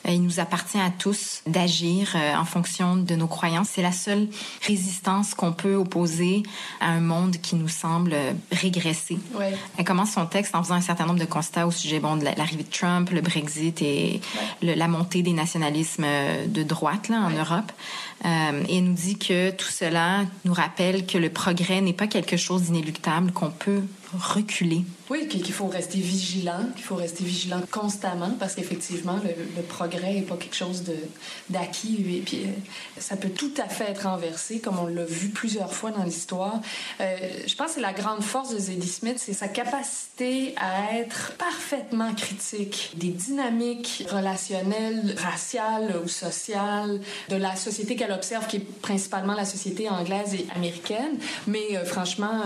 il 0.06 0.22
nous 0.22 0.40
appartient 0.40 0.78
à 0.78 0.90
tous 0.90 1.42
d'agir 1.46 2.12
euh, 2.14 2.34
en 2.34 2.44
fonction 2.44 2.96
de 2.96 3.14
nos 3.14 3.26
croyances. 3.26 3.68
C'est 3.74 3.82
la 3.82 3.92
seule 3.92 4.28
résistance 4.66 5.34
qu'on 5.34 5.52
peut 5.52 5.74
opposer 5.74 6.42
à 6.80 6.90
un 6.90 7.00
monde 7.00 7.36
qui 7.38 7.56
nous 7.56 7.68
semble 7.68 8.12
euh, 8.14 8.32
régresser. 8.52 9.18
Elle 9.76 9.84
commence 9.84 10.12
son 10.12 10.26
texte 10.26 10.54
en 10.54 10.62
faisant 10.62 10.76
un 10.76 10.80
certain 10.80 11.06
nombre 11.06 11.20
de 11.20 11.24
constats 11.24 11.66
au 11.66 11.70
sujet 11.70 12.00
bon, 12.00 12.16
de 12.16 12.24
l'arrivée 12.24 12.62
de 12.62 12.70
Trump, 12.70 13.10
le 13.10 13.20
Brexit 13.20 13.80
et 13.82 14.20
la 14.62 14.88
montée 14.88 15.22
des 15.22 15.32
nationalismes 15.32 16.06
de 16.46 16.62
droite 16.62 17.08
là, 17.08 17.20
en 17.20 17.30
Europe. 17.30 17.72
et 18.24 18.78
elle 18.78 18.84
nous 18.84 18.94
dit 18.94 19.18
que 19.18 19.50
tout 19.50 19.70
cela 19.70 20.24
nous 20.44 20.52
rappelle 20.52 21.06
que 21.06 21.18
le 21.18 21.30
progrès 21.30 21.80
n'est 21.80 21.92
pas 21.92 22.06
quelque 22.06 22.36
chose 22.36 22.62
d'inéluctable, 22.62 23.32
qu'on 23.32 23.50
peut 23.50 23.82
reculer. 24.18 24.84
Oui, 25.10 25.26
qu'il 25.26 25.52
faut 25.52 25.68
rester 25.68 25.98
vigilant, 25.98 26.66
qu'il 26.76 26.84
faut 26.84 26.96
rester 26.96 27.24
vigilant 27.24 27.62
constamment 27.70 28.30
parce 28.38 28.54
qu'effectivement, 28.54 29.18
le, 29.24 29.62
progrès 29.62 30.18
et 30.18 30.22
pas 30.22 30.36
quelque 30.36 30.56
chose 30.56 30.84
d'acquis. 31.48 32.04
Et 32.16 32.20
puis, 32.20 32.44
euh, 32.44 32.50
ça 32.98 33.16
peut 33.16 33.30
tout 33.30 33.52
à 33.58 33.68
fait 33.68 33.90
être 33.90 34.02
renversé, 34.02 34.60
comme 34.60 34.78
on 34.78 34.86
l'a 34.86 35.04
vu 35.04 35.28
plusieurs 35.28 35.72
fois 35.72 35.90
dans 35.90 36.04
l'histoire. 36.04 36.60
Euh, 37.00 37.16
je 37.46 37.54
pense 37.54 37.74
que 37.74 37.80
la 37.80 37.92
grande 37.92 38.22
force 38.22 38.52
de 38.54 38.58
Zadie 38.58 38.88
Smith, 38.88 39.16
c'est 39.18 39.32
sa 39.32 39.48
capacité 39.48 40.54
à 40.56 40.98
être 40.98 41.32
parfaitement 41.38 42.14
critique 42.14 42.92
des 42.96 43.08
dynamiques 43.08 44.04
relationnelles, 44.10 45.14
raciales 45.18 45.96
ou 46.04 46.08
sociales 46.08 47.00
de 47.30 47.36
la 47.36 47.56
société 47.56 47.96
qu'elle 47.96 48.12
observe, 48.12 48.46
qui 48.46 48.56
est 48.56 48.80
principalement 48.82 49.34
la 49.34 49.46
société 49.46 49.88
anglaise 49.88 50.34
et 50.34 50.46
américaine, 50.54 51.18
mais 51.46 51.76
euh, 51.76 51.84
franchement, 51.84 52.42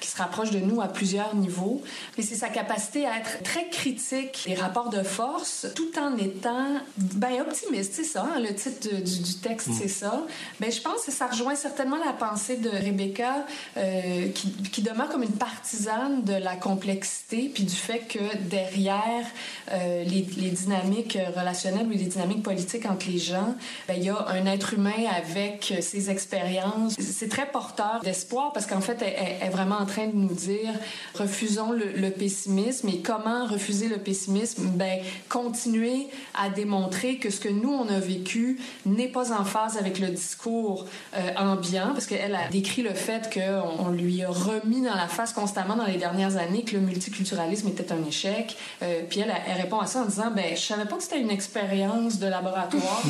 qui 0.00 0.08
se 0.08 0.16
rapproche 0.16 0.50
de 0.50 0.58
nous 0.58 0.80
à 0.80 0.88
plusieurs 0.88 1.34
niveaux. 1.34 1.82
Mais 2.16 2.24
c'est 2.24 2.34
sa 2.34 2.48
capacité 2.48 3.06
à 3.06 3.18
être 3.18 3.42
très 3.42 3.68
critique 3.68 4.44
des 4.46 4.54
rapports 4.54 4.90
de 4.90 5.02
force, 5.02 5.66
tout 5.74 5.98
en 5.98 6.16
étant 6.16 6.80
ben, 6.96 7.40
optimiste, 7.40 7.92
c'est 7.94 8.04
ça, 8.04 8.22
hein, 8.22 8.40
le 8.40 8.54
titre 8.54 8.88
du, 8.88 9.34
texte, 9.34 9.68
c'est 9.78 9.86
mm. 9.86 9.88
ça. 9.88 10.22
Ben, 10.60 10.70
je 10.70 10.80
pense 10.80 11.04
que 11.04 11.12
ça 11.12 11.26
rejoint 11.26 11.54
certainement 11.54 11.98
la 12.04 12.12
pensée 12.12 12.56
de 12.56 12.70
Rebecca, 12.70 13.46
euh, 13.76 14.28
qui, 14.30 14.52
qui, 14.72 14.82
demeure 14.82 15.08
comme 15.08 15.22
une 15.22 15.36
partisane 15.36 16.22
de 16.22 16.34
la 16.34 16.56
complexité, 16.56 17.50
puis 17.52 17.64
du 17.64 17.74
fait 17.74 18.00
que 18.00 18.36
derrière 18.36 19.26
euh, 19.72 20.04
les, 20.04 20.26
les, 20.36 20.50
dynamiques 20.50 21.18
relationnelles 21.36 21.86
ou 21.86 21.90
les 21.90 21.96
dynamiques 22.04 22.42
politiques 22.42 22.86
entre 22.86 23.06
les 23.08 23.18
gens, 23.18 23.54
ben, 23.88 23.94
il 23.96 24.04
y 24.04 24.10
a 24.10 24.26
un 24.28 24.46
être 24.46 24.74
humain 24.74 24.92
avec 25.16 25.74
ses 25.80 26.10
expériences. 26.10 26.94
C'est 26.98 27.28
très 27.28 27.46
porteur 27.46 28.00
d'espoir 28.02 28.52
parce 28.52 28.66
qu'en 28.66 28.80
fait, 28.80 29.02
elle, 29.02 29.46
est 29.46 29.50
vraiment 29.50 29.76
en 29.76 29.86
train 29.86 30.06
de 30.06 30.16
nous 30.16 30.34
dire 30.34 30.72
refusons 31.14 31.72
le, 31.72 31.92
le 31.96 32.10
pessimisme 32.10 32.88
et 32.88 32.98
comment 32.98 33.46
refuser 33.46 33.88
le 33.88 33.98
pessimisme? 33.98 34.68
Ben, 34.74 35.00
continuer 35.28 36.08
à 36.34 36.50
démontrer 36.50 37.16
que 37.16 37.30
ce 37.30 37.40
que 37.40 37.48
nous, 37.48 37.72
on 37.72 37.88
a 37.88 37.98
vécu 37.98 38.58
n'est 38.84 39.08
pas 39.08 39.32
en 39.32 39.44
phase 39.44 39.76
avec 39.76 39.98
le 39.98 40.08
discours 40.08 40.86
euh, 41.16 41.30
ambiant, 41.36 41.88
parce 41.92 42.06
qu'elle 42.06 42.34
a 42.34 42.48
décrit 42.48 42.82
le 42.82 42.94
fait 42.94 43.32
qu'on 43.32 43.86
on 43.86 43.90
lui 43.90 44.22
a 44.22 44.28
remis 44.28 44.82
dans 44.82 44.94
la 44.94 45.08
face 45.08 45.32
constamment 45.32 45.76
dans 45.76 45.86
les 45.86 45.96
dernières 45.96 46.36
années 46.36 46.62
que 46.62 46.76
le 46.76 46.82
multiculturalisme 46.82 47.68
était 47.68 47.92
un 47.92 48.04
échec. 48.06 48.56
Euh, 48.82 49.02
puis 49.08 49.20
elle, 49.20 49.32
répond 49.60 49.78
à 49.78 49.86
ça 49.86 50.02
en 50.02 50.06
disant, 50.06 50.30
ben, 50.34 50.54
je 50.54 50.60
savais 50.60 50.84
pas 50.84 50.96
que 50.96 51.02
c'était 51.02 51.20
une 51.20 51.30
expérience 51.30 52.18
de 52.18 52.26
laboratoire. 52.26 53.02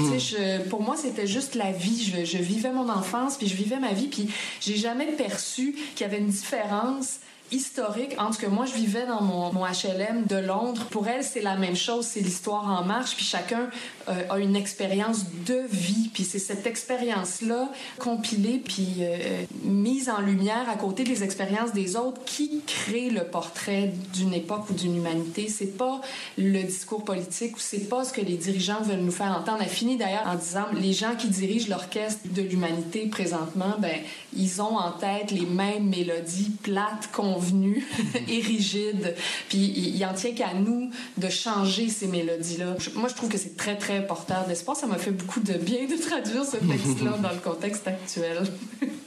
Pour 0.70 0.82
moi, 0.82 0.96
c'était 0.96 1.26
juste 1.26 1.54
la 1.54 1.72
vie. 1.72 2.04
Je, 2.04 2.24
je 2.24 2.38
vivais 2.38 2.72
mon 2.72 2.88
enfance, 2.88 3.36
puis 3.36 3.46
je 3.46 3.56
vivais 3.56 3.78
ma 3.78 3.92
vie, 3.92 4.08
puis 4.08 4.28
j'ai 4.60 4.76
jamais 4.76 5.06
perçu 5.06 5.74
qu'il 5.94 6.06
y 6.06 6.10
avait 6.10 6.18
une 6.18 6.28
différence 6.28 7.20
historique 7.52 8.14
entre 8.18 8.34
ce 8.34 8.38
que 8.40 8.46
moi 8.46 8.66
je 8.66 8.74
vivais 8.74 9.06
dans 9.06 9.22
mon, 9.22 9.50
HLM 9.50 10.24
de 10.26 10.36
Londres. 10.36 10.84
Pour 10.90 11.08
elle, 11.08 11.24
c'est 11.24 11.42
la 11.42 11.56
même 11.56 11.76
chose, 11.76 12.06
c'est 12.06 12.20
l'histoire 12.20 12.68
en 12.68 12.84
marche, 12.84 13.14
puis 13.16 13.24
chacun 13.24 13.68
euh, 14.08 14.22
a 14.30 14.38
une 14.38 14.56
expérience 14.56 15.24
de 15.46 15.62
vie, 15.70 16.10
puis 16.12 16.24
c'est 16.24 16.38
cette 16.38 16.66
expérience-là 16.66 17.68
compilée 17.98 18.62
puis 18.64 18.96
euh, 19.00 19.44
mise 19.64 20.08
en 20.08 20.20
lumière 20.20 20.68
à 20.68 20.76
côté 20.76 21.04
des 21.04 21.22
expériences 21.22 21.72
des 21.72 21.96
autres 21.96 22.24
qui 22.24 22.62
crée 22.66 23.10
le 23.10 23.24
portrait 23.24 23.92
d'une 24.14 24.32
époque 24.32 24.70
ou 24.70 24.74
d'une 24.74 24.96
humanité. 24.96 25.48
C'est 25.48 25.76
pas 25.76 26.00
le 26.38 26.62
discours 26.62 27.04
politique 27.04 27.56
ou 27.56 27.60
c'est 27.60 27.88
pas 27.88 28.04
ce 28.04 28.12
que 28.12 28.20
les 28.20 28.36
dirigeants 28.36 28.82
veulent 28.82 29.00
nous 29.00 29.10
faire 29.10 29.36
entendre. 29.36 29.58
Elle 29.60 29.68
finit 29.68 29.96
d'ailleurs 29.96 30.26
en 30.26 30.36
disant 30.36 30.66
les 30.72 30.92
gens 30.92 31.14
qui 31.16 31.28
dirigent 31.28 31.68
l'orchestre 31.68 32.20
de 32.24 32.42
l'humanité 32.42 33.06
présentement, 33.06 33.74
ben 33.78 33.96
ils 34.36 34.60
ont 34.60 34.76
en 34.76 34.92
tête 34.92 35.30
les 35.30 35.46
mêmes 35.46 35.88
mélodies 35.88 36.52
plates 36.62 37.10
qu'on 37.12 37.35
convenu 37.36 37.86
et 38.28 38.40
rigide. 38.40 39.14
Puis 39.48 39.58
il, 39.58 40.04
en 40.04 40.14
tient 40.14 40.32
qu'à 40.32 40.54
nous 40.54 40.90
de 41.16 41.28
changer 41.28 41.88
ces 41.88 42.06
mélodies-là. 42.06 42.76
Moi, 42.94 43.08
je 43.08 43.14
trouve 43.14 43.28
que 43.28 43.38
c'est 43.38 43.56
très, 43.56 43.76
très 43.76 44.06
porteur 44.06 44.46
d'espoir. 44.46 44.76
Ça 44.76 44.86
m'a 44.86 44.98
fait 44.98 45.10
beaucoup 45.10 45.40
de 45.40 45.54
bien 45.54 45.86
de 45.86 45.96
traduire 45.96 46.44
ce 46.44 46.56
texte-là 46.56 47.18
dans 47.22 47.32
le 47.32 47.38
contexte 47.38 47.86
actuel. 47.86 48.44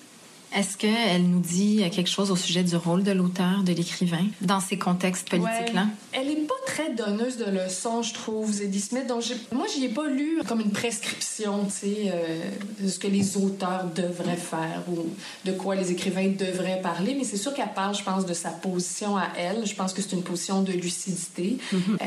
Est-ce 0.56 0.78
qu'elle 0.78 1.24
nous 1.24 1.40
dit 1.40 1.84
quelque 1.92 2.10
chose 2.10 2.32
au 2.32 2.36
sujet 2.36 2.64
du 2.64 2.76
rôle 2.76 3.04
de 3.04 3.12
l'auteur, 3.12 3.64
de 3.64 3.72
l'écrivain, 3.72 4.26
dans 4.42 4.60
ces 4.60 4.78
contextes 4.78 5.30
politiques-là? 5.30 5.88
Elle 6.12 6.28
n'est 6.28 6.36
pas 6.36 6.56
très 6.66 6.94
donneuse 6.94 7.38
de 7.38 7.46
leçons, 7.46 8.02
je 8.02 8.14
trouve, 8.14 8.52
Zadie 8.52 8.80
Smith. 8.80 9.06
Donc, 9.08 9.24
moi, 9.52 9.68
j'y 9.74 9.86
ai 9.86 9.90
pas 9.90 10.08
lu 10.08 10.42
comme 10.48 10.60
une 10.60 10.72
prescription, 10.72 11.66
tu 11.66 11.72
sais, 11.72 12.12
euh, 12.12 12.42
de 12.80 12.88
ce 12.88 12.98
que 12.98 13.08
les 13.08 13.38
auteurs 13.38 13.86
devraient 13.96 14.36
faire 14.36 14.84
ou 14.88 15.08
de 15.46 15.52
quoi 15.52 15.76
les 15.76 15.92
écrivains 15.92 16.30
devraient 16.30 16.82
parler. 16.82 17.16
Mais 17.16 17.26
c'est 17.26 17.38
sûr 17.38 17.54
qu'elle 17.54 17.74
parle, 17.76 17.96
je 17.96 18.04
pense, 18.04 18.26
de 18.26 18.34
sa 18.34 18.50
position 18.50 19.18
à 19.18 19.28
elle. 19.38 19.66
Je 19.66 19.76
pense 19.76 19.94
que 19.94 20.02
c'est 20.02 20.14
une 20.14 20.24
position 20.24 20.62
de 20.62 20.72
lucidité. 20.72 21.58
Mm-hmm. 21.72 21.78
Euh, 22.02 22.06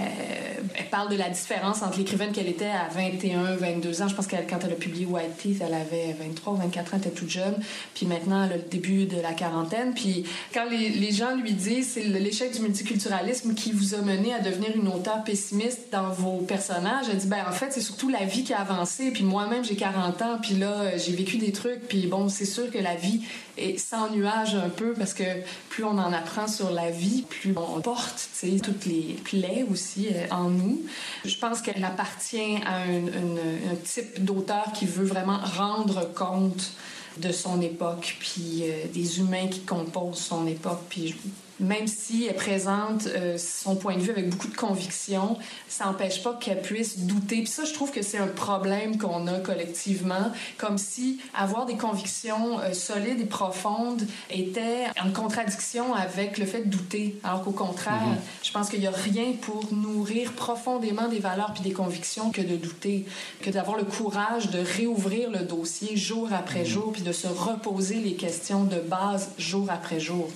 elle 0.74 0.90
parle 0.90 1.11
de 1.11 1.16
la 1.16 1.28
différence 1.28 1.82
entre 1.82 1.99
l'écrivaine 1.99 2.32
qu'elle 2.32 2.49
était 2.49 2.66
à 2.66 2.88
21, 2.88 3.57
22 3.57 4.03
ans. 4.03 4.09
Je 4.09 4.14
pense 4.14 4.26
que 4.26 4.36
quand 4.49 4.59
elle 4.64 4.72
a 4.72 4.76
publié 4.76 5.07
White 5.07 5.36
Teeth, 5.38 5.62
elle 5.64 5.74
avait 5.74 6.16
23 6.18 6.55
ou 6.55 6.57
24 6.57 6.95
ans, 6.95 6.97
elle 7.01 7.09
était 7.09 7.11
toute 7.11 7.30
jeune. 7.30 7.57
Puis 7.95 8.07
maintenant, 8.07 8.32
le 8.47 8.59
début 8.70 9.07
de 9.07 9.20
la 9.20 9.33
quarantaine. 9.33 9.95
Puis 9.95 10.24
quand 10.53 10.64
les, 10.70 11.12
gens 11.12 11.37
lui 11.37 11.53
disent 11.53 11.93
c'est 11.95 12.05
l'échec 12.05 12.53
du 12.53 12.61
multiculturalisme 12.61 13.55
qui 13.55 13.72
vous 13.72 13.95
a 13.95 13.99
mené 13.99 14.33
à 14.33 14.41
devenir 14.41 14.74
une 14.74 14.89
auteure 14.89 15.22
pessimiste 15.24 15.89
dans 15.93 16.11
vos 16.11 16.39
personnages, 16.39 17.07
elle 17.11 17.18
dit 17.18 17.26
ben 17.26 17.45
en 17.49 17.53
fait 17.53 17.72
c'est 17.72 17.80
surtout 17.80 18.09
la 18.09 18.24
vie 18.24 18.45
qui 18.45 18.55
a 18.55 18.61
avancé. 18.61 19.11
Puis 19.11 19.24
moi-même 19.24 19.64
j'ai 19.64 19.76
40 19.76 20.22
ans, 20.22 20.39
puis 20.41 20.55
là 20.55 20.97
j'ai 20.97 21.12
vécu 21.12 21.39
des 21.39 21.53
trucs. 21.53 21.87
Puis 21.89 22.07
bon 22.07 22.28
c'est 22.28 22.47
sûr 22.47 22.70
que 22.70 22.78
la 22.78 22.95
vie 22.95 23.22
est 23.59 23.78
sans 23.78 24.11
nuage 24.11 24.55
un 24.55 24.70
peu 24.70 24.95
parce 24.95 25.12
que 25.12 25.24
plus 25.68 25.85
on 25.85 25.99
en 25.99 26.12
apprend 26.12 26.49
sur 26.49 26.70
la 26.70 26.91
vie, 26.91 27.22
plus 27.28 27.55
on 27.57 27.80
porte 27.80 28.28
toutes 28.62 28.87
les 28.87 29.16
plaies 29.24 29.64
aussi 29.70 30.09
euh, 30.09 30.26
en 30.30 30.51
nous. 30.51 30.80
Je 31.24 31.37
pense 31.37 31.61
qu'elle 31.61 31.85
appartient 31.85 32.57
à 32.66 32.83
un 32.83 33.76
type 33.85 34.24
d'auteur 34.24 34.72
qui 34.74 34.87
veut 34.87 35.05
vraiment 35.05 35.39
rendre 35.39 36.12
compte 36.14 36.72
de 37.19 37.33
son 37.33 37.61
époque, 37.61 38.17
puis 38.19 38.63
euh, 38.63 38.87
des 38.93 39.19
humains 39.19 39.49
qui 39.49 39.61
composent 39.61 40.19
son 40.19 40.47
époque. 40.47 40.81
Puis 40.89 41.15
même 41.63 41.87
si 41.87 42.27
elle 42.27 42.35
présente 42.35 43.07
euh, 43.07 43.39
son 43.39 43.77
point 43.77 43.95
de 43.97 44.01
vue 44.01 44.11
avec 44.11 44.29
beaucoup 44.29 44.49
de 44.49 44.57
conviction, 44.57 45.39
ça 45.69 45.85
n'empêche 45.85 46.23
pas 46.23 46.35
qu'elle 46.35 46.61
puisse 46.61 46.99
douter. 46.99 47.37
Puis 47.37 47.47
ça, 47.47 47.65
je 47.65 47.73
trouve 47.73 47.93
que 47.93 48.03
c'est 48.03 48.19
un 48.19 48.27
problème 48.27 48.99
qu'on 48.99 49.27
a 49.29 49.39
collectivement, 49.39 50.33
comme 50.59 50.77
si 50.77 51.21
avoir 51.35 51.65
des 51.67 51.77
convictions 51.77 52.59
euh, 52.59 52.73
solides 52.73 53.21
et 53.21 53.27
profondes 53.27 54.03
était 54.29 54.87
en 55.03 55.11
contradiction 55.13 55.95
avec 55.95 56.37
le 56.39 56.47
fait 56.47 56.63
de 56.63 56.69
douter. 56.69 57.17
Alors 57.23 57.45
qu'au 57.45 57.53
contraire, 57.53 57.95
mm-hmm. 57.95 58.47
je 58.47 58.53
pense 58.53 58.69
qu'il 58.69 58.81
n'y 58.81 58.89
a 58.89 58.91
rien 58.91 59.33
pour 59.41 59.73
nourrir 59.73 60.33
profondément 60.33 61.09
des 61.09 61.21
valeurs 61.21 61.53
puis 61.55 61.63
des 61.63 61.73
convictions 61.73 62.31
que 62.31 62.43
de 62.43 62.57
douter, 62.57 63.07
que 63.41 63.51
d'avoir 63.51 63.77
le 63.77 63.85
courage 63.85 64.51
de 64.51 64.59
réouvrir 64.59 65.31
le 65.31 65.41
dossier 65.41 65.97
jour 65.97 66.29
après 66.33 66.63
mm-hmm. 66.63 66.67
jour 66.67 66.93
puis 66.93 67.03
de 67.03 67.13
se 67.13 67.29
reposer 67.29 67.97
les 67.97 68.15
questions 68.15 68.65
de 68.65 68.81
base 68.81 69.31
jour 69.39 69.69
après 69.71 70.01
jour. 70.01 70.29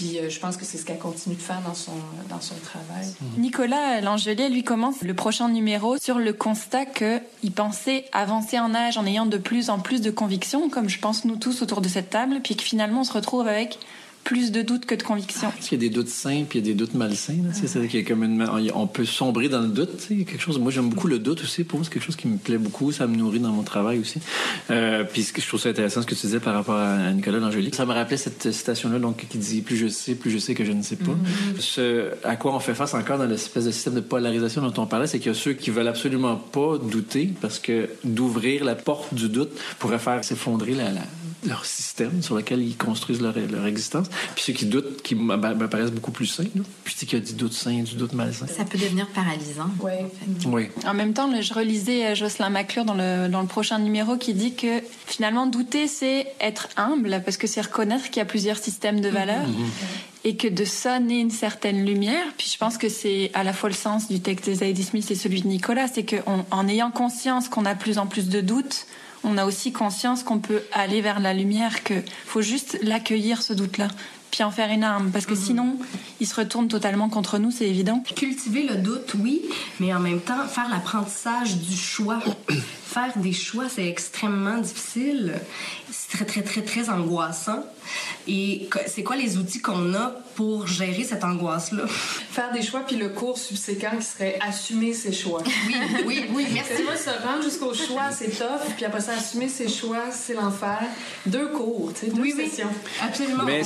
Puis 0.00 0.18
euh, 0.18 0.30
je 0.30 0.40
pense 0.40 0.56
que 0.56 0.64
c'est 0.64 0.78
ce 0.78 0.86
qu'elle 0.86 0.98
continue 0.98 1.34
de 1.34 1.42
faire 1.42 1.60
dans 1.60 1.74
son, 1.74 1.92
dans 2.30 2.40
son 2.40 2.54
travail. 2.54 3.06
Mhm. 3.20 3.42
Nicolas 3.42 4.00
Langelier, 4.00 4.48
lui, 4.48 4.64
commence 4.64 5.02
le 5.02 5.12
prochain 5.12 5.50
numéro 5.50 5.98
sur 5.98 6.18
le 6.18 6.32
constat 6.32 6.86
qu'il 6.86 7.52
pensait 7.54 8.06
avancer 8.12 8.58
en 8.58 8.74
âge 8.74 8.96
en 8.96 9.04
ayant 9.04 9.26
de 9.26 9.36
plus 9.36 9.68
en 9.68 9.78
plus 9.78 10.00
de 10.00 10.10
convictions, 10.10 10.70
comme 10.70 10.88
je 10.88 10.98
pense 10.98 11.26
nous 11.26 11.36
tous 11.36 11.60
autour 11.60 11.82
de 11.82 11.88
cette 11.88 12.08
table, 12.08 12.40
puis 12.42 12.56
que 12.56 12.62
finalement 12.62 13.02
on 13.02 13.04
se 13.04 13.12
retrouve 13.12 13.46
avec 13.46 13.78
plus 14.24 14.52
de 14.52 14.62
doutes 14.62 14.86
que 14.86 14.94
de 14.94 15.02
convictions. 15.02 15.52
Il 15.66 15.72
y 15.72 15.74
a 15.74 15.78
des 15.78 15.90
doutes 15.90 16.08
sains 16.08 16.44
puis 16.48 16.58
il 16.58 16.66
y 16.66 16.70
a 16.70 16.72
des 16.72 16.78
doutes 16.78 16.94
malsains. 16.94 17.34
C'est 17.52 17.88
qu'il 17.88 18.00
y 18.00 18.02
a 18.02 18.06
comme 18.06 18.22
une, 18.22 18.46
on 18.74 18.86
peut 18.86 19.04
sombrer 19.04 19.48
dans 19.48 19.60
le 19.60 19.68
doute. 19.68 20.06
Quelque 20.08 20.38
chose. 20.38 20.58
Moi, 20.58 20.70
j'aime 20.70 20.88
beaucoup 20.88 21.08
le 21.08 21.18
doute 21.18 21.42
aussi. 21.42 21.64
Pour 21.64 21.78
moi, 21.78 21.84
c'est 21.84 21.92
quelque 21.92 22.04
chose 22.04 22.16
qui 22.16 22.28
me 22.28 22.36
plaît 22.36 22.58
beaucoup. 22.58 22.92
Ça 22.92 23.06
me 23.06 23.16
nourrit 23.16 23.40
dans 23.40 23.50
mon 23.50 23.62
travail 23.62 23.98
aussi. 23.98 24.20
Euh, 24.70 25.04
puis 25.04 25.26
je 25.34 25.46
trouve 25.46 25.60
ça 25.60 25.70
intéressant 25.70 26.02
ce 26.02 26.06
que 26.06 26.14
tu 26.14 26.26
disais 26.26 26.40
par 26.40 26.54
rapport 26.54 26.76
à 26.76 27.12
Nicolas 27.12 27.38
Langelique. 27.38 27.74
Ça 27.74 27.86
me 27.86 27.92
rappelait 27.92 28.16
cette 28.16 28.52
citation-là, 28.52 28.98
donc 28.98 29.26
qui 29.28 29.38
dit 29.38 29.62
plus 29.62 29.76
je 29.76 29.88
sais, 29.88 30.14
plus 30.14 30.30
je 30.30 30.38
sais 30.38 30.54
que 30.54 30.64
je 30.64 30.72
ne 30.72 30.82
sais 30.82 30.96
pas. 30.96 31.12
Mm-hmm. 31.12 31.60
Ce 31.60 32.10
à 32.24 32.36
quoi 32.36 32.54
on 32.54 32.60
fait 32.60 32.74
face 32.74 32.94
encore 32.94 33.18
dans 33.18 33.26
l'espèce 33.26 33.64
de 33.64 33.70
système 33.70 33.94
de 33.94 34.00
polarisation 34.00 34.62
dont 34.62 34.82
on 34.82 34.86
parlait, 34.86 35.06
c'est 35.06 35.18
qu'il 35.18 35.28
y 35.28 35.34
a 35.34 35.38
ceux 35.38 35.54
qui 35.54 35.70
veulent 35.70 35.88
absolument 35.88 36.36
pas 36.36 36.78
douter 36.78 37.30
parce 37.40 37.58
que 37.58 37.88
d'ouvrir 38.04 38.64
la 38.64 38.74
porte 38.74 39.14
du 39.14 39.28
doute 39.28 39.50
pourrait 39.78 39.98
faire 39.98 40.22
s'effondrer 40.24 40.74
la, 40.74 40.90
la 40.90 41.02
leur 41.46 41.64
système 41.64 42.22
sur 42.22 42.34
lequel 42.34 42.62
ils 42.62 42.76
construisent 42.76 43.20
leur, 43.20 43.34
leur 43.50 43.66
existence. 43.66 44.08
Puis 44.34 44.44
ceux 44.44 44.52
qui 44.52 44.66
doutent, 44.66 45.02
qui 45.02 45.14
m'apparaissent 45.14 45.90
beaucoup 45.90 46.10
plus 46.10 46.26
sains. 46.26 46.44
Puis 46.84 46.94
tu 46.98 47.06
qu'il 47.06 47.18
y 47.18 47.22
a 47.22 47.24
du 47.24 47.32
doute 47.32 47.52
sain, 47.52 47.82
du 47.82 47.94
doute 47.94 48.12
malsain. 48.12 48.46
Ça 48.46 48.64
peut 48.64 48.78
devenir 48.78 49.06
paralysant. 49.08 49.70
Oui. 49.80 49.92
En, 50.46 50.52
oui. 50.52 50.68
en 50.86 50.94
même 50.94 51.12
temps, 51.12 51.30
je 51.40 51.54
relisais 51.54 52.06
euh, 52.06 52.14
Jocelyn 52.14 52.50
McClure 52.50 52.84
dans 52.84 52.94
le, 52.94 53.28
dans 53.28 53.40
le 53.40 53.46
prochain 53.46 53.78
numéro 53.78 54.16
qui 54.16 54.34
dit 54.34 54.54
que 54.54 54.80
finalement, 55.06 55.46
douter, 55.46 55.88
c'est 55.88 56.26
être 56.40 56.68
humble 56.76 57.22
parce 57.24 57.36
que 57.36 57.46
c'est 57.46 57.62
reconnaître 57.62 58.06
qu'il 58.06 58.18
y 58.18 58.20
a 58.20 58.26
plusieurs 58.26 58.58
systèmes 58.58 59.00
de 59.00 59.08
valeurs. 59.08 59.46
Mhm. 59.46 59.66
et 60.24 60.36
que 60.36 60.48
de 60.48 60.66
sonner 60.66 61.20
une 61.20 61.30
certaine 61.30 61.86
lumière. 61.86 62.26
Puis 62.36 62.50
je 62.52 62.58
pense 62.58 62.76
que 62.76 62.90
c'est 62.90 63.30
à 63.32 63.42
la 63.42 63.54
fois 63.54 63.70
le 63.70 63.74
sens 63.74 64.08
du 64.08 64.20
texte 64.20 64.50
de 64.50 64.54
Zadie 64.54 64.82
Smith 64.82 65.10
et 65.10 65.14
celui 65.14 65.40
de 65.40 65.48
Nicolas, 65.48 65.88
c'est 65.88 66.04
qu'en 66.04 66.68
ayant 66.68 66.90
conscience 66.90 67.48
qu'on 67.48 67.64
a 67.64 67.72
de 67.72 67.78
plus 67.78 67.96
en 67.96 68.06
plus 68.06 68.28
de 68.28 68.42
doutes, 68.42 68.86
on 69.24 69.36
a 69.38 69.44
aussi 69.44 69.72
conscience 69.72 70.22
qu'on 70.22 70.38
peut 70.38 70.62
aller 70.72 71.00
vers 71.00 71.20
la 71.20 71.34
lumière, 71.34 71.82
qu'il 71.84 72.02
faut 72.26 72.42
juste 72.42 72.78
l'accueillir, 72.82 73.42
ce 73.42 73.52
doute-là. 73.52 73.88
puis 74.30 74.44
en 74.44 74.52
faire 74.52 74.70
une 74.70 74.84
arme, 74.84 75.10
parce 75.10 75.26
que 75.26 75.34
Mhm. 75.34 75.40
sinon, 75.44 75.76
ils 76.20 76.26
se 76.28 76.36
retournent 76.36 76.68
totalement 76.68 77.08
contre 77.08 77.38
nous, 77.38 77.50
c'est 77.50 77.66
évident. 77.68 78.00
Cultiver 78.14 78.62
le 78.62 78.76
doute, 78.76 79.14
oui, 79.18 79.42
mais 79.80 79.92
en 79.92 79.98
même 79.98 80.20
temps, 80.20 80.46
faire 80.46 80.68
l'apprentissage 80.70 81.56
du 81.56 81.76
choix. 81.76 82.20
Faire 82.92 83.12
des 83.16 83.32
choix, 83.32 83.68
c'est 83.68 83.86
extrêmement 83.86 84.58
difficile. 84.58 85.34
C'est 85.90 86.16
très, 86.16 86.24
très, 86.24 86.42
très, 86.42 86.62
très 86.62 86.88
angoissant. 86.90 87.64
Et 88.28 88.68
c'est 88.86 89.02
quoi 89.02 89.16
les 89.16 89.36
outils 89.38 89.60
qu'on 89.60 89.94
a 89.94 90.14
pour 90.34 90.66
gérer 90.66 91.04
cette 91.04 91.24
angoisse-là? 91.24 91.84
Faire 92.30 92.52
des 92.52 92.62
choix, 92.62 92.80
puis 92.86 92.96
le 92.96 93.08
cours 93.08 93.38
subséquent 93.38 93.96
qui 93.98 94.04
serait 94.04 94.38
assumer 94.40 94.92
ses 94.92 95.12
choix. 95.12 95.42
Oui, 95.66 95.74
oui, 96.06 96.24
oui, 96.34 96.46
merci. 96.52 96.82
Vois, 96.84 96.96
se 96.96 97.10
rendre 97.10 97.42
jusqu'au 97.42 97.74
choix, 97.74 98.10
c'est 98.12 98.30
tough, 98.30 98.72
puis 98.76 98.84
après 98.84 99.00
ça, 99.00 99.12
assumer 99.14 99.48
ses 99.48 99.68
choix, 99.68 100.10
c'est 100.12 100.34
l'enfer. 100.34 100.78
Deux 101.26 101.48
cours, 101.48 101.92
tu 101.94 102.06
sais, 102.06 102.12
deux 102.12 102.22
Oui, 102.22 102.34
oui. 102.36 102.48
sessions. 102.48 102.68
Absolument. 103.00 103.44
Mais. 103.44 103.62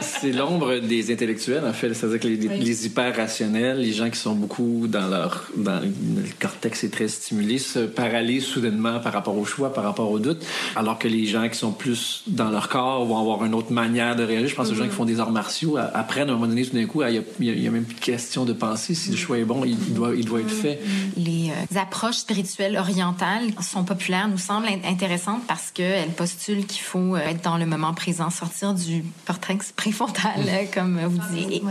C'est 0.00 0.32
l'ombre 0.32 0.78
des 0.78 1.12
intellectuels, 1.12 1.64
en 1.64 1.72
fait. 1.72 1.94
C'est-à-dire 1.94 2.20
que 2.20 2.28
les, 2.28 2.48
Oui. 2.48 2.58
les 2.58 2.86
hyper-rationnels, 2.86 3.78
les 3.80 3.92
gens 3.92 4.10
qui 4.10 4.18
sont 4.18 4.34
beaucoup 4.34 4.86
dans 4.88 5.08
leur... 5.08 5.46
Dans 5.56 5.80
le 5.80 5.92
cortex 6.40 6.84
est 6.84 6.90
très 6.92 7.08
stimulé, 7.08 7.58
se 7.58 7.81
paralysent 7.86 8.44
soudainement 8.44 9.00
par 9.00 9.12
rapport 9.12 9.36
au 9.36 9.44
choix, 9.44 9.72
par 9.72 9.84
rapport 9.84 10.10
au 10.10 10.18
doute, 10.18 10.44
alors 10.76 10.98
que 10.98 11.08
les 11.08 11.26
gens 11.26 11.48
qui 11.48 11.58
sont 11.58 11.72
plus 11.72 12.22
dans 12.26 12.50
leur 12.50 12.68
corps 12.68 13.04
vont 13.04 13.18
avoir 13.18 13.44
une 13.44 13.54
autre 13.54 13.72
manière 13.72 14.16
de 14.16 14.22
réagir. 14.22 14.48
Je 14.48 14.54
pense 14.54 14.70
aux 14.70 14.74
gens 14.74 14.84
qui 14.84 14.94
font 14.94 15.04
des 15.04 15.20
arts 15.20 15.30
martiaux 15.30 15.76
apprennent 15.76 16.28
à 16.28 16.32
un 16.32 16.34
moment 16.34 16.46
donné, 16.46 16.64
tout 16.66 16.74
d'un 16.74 16.86
coup, 16.86 17.02
ah, 17.02 17.10
il 17.10 17.22
n'y 17.40 17.66
a, 17.66 17.70
même 17.70 17.84
plus 17.84 17.94
de 17.94 18.00
question 18.00 18.44
de 18.44 18.52
penser. 18.52 18.94
Si 18.94 19.10
le 19.10 19.16
choix 19.16 19.38
est 19.38 19.44
bon, 19.44 19.64
il 19.64 19.94
doit, 19.94 20.14
il 20.14 20.24
doit 20.24 20.40
être 20.40 20.50
fait. 20.50 20.80
Les 21.16 21.50
euh, 21.50 21.78
approches 21.78 22.16
spirituelles 22.16 22.76
orientales 22.76 23.50
sont 23.60 23.84
populaires, 23.84 24.28
nous 24.28 24.38
semblent 24.38 24.66
in- 24.68 24.88
intéressantes 24.88 25.42
parce 25.46 25.70
qu'elles 25.70 26.10
postulent 26.10 26.66
qu'il 26.66 26.82
faut 26.82 27.16
euh, 27.16 27.18
être 27.18 27.42
dans 27.42 27.56
le 27.58 27.66
moment 27.66 27.94
présent, 27.94 28.30
sortir 28.30 28.74
du 28.74 29.04
cortex 29.26 29.72
préfrontal, 29.72 30.32
euh, 30.38 30.64
comme 30.72 31.00
vous 31.00 31.20
dites. 31.34 31.62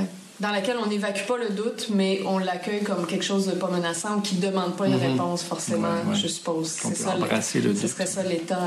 Dans 0.41 0.51
laquelle 0.51 0.77
on 0.83 0.87
n'évacue 0.87 1.25
pas 1.27 1.37
le 1.37 1.49
doute, 1.49 1.87
mais 1.93 2.21
on 2.25 2.39
l'accueille 2.39 2.83
comme 2.83 3.05
quelque 3.05 3.23
chose 3.23 3.45
de 3.45 3.51
pas 3.51 3.69
menaçant 3.69 4.17
ou 4.17 4.21
qui 4.21 4.35
ne 4.35 4.41
demande 4.41 4.75
pas 4.75 4.87
une 4.87 4.95
réponse 4.95 5.43
forcément, 5.43 5.87
Ouais, 5.87 6.09
ouais. 6.09 6.15
je 6.15 6.27
suppose. 6.27 6.67
C'est 6.67 6.95
ça, 6.97 7.15
le- 7.15 7.23
embrasser 7.23 7.61
le 7.61 7.75
Ce 7.75 7.81
doute. 7.81 7.89
serait 7.91 8.07
ça 8.07 8.23
l'état 8.23 8.57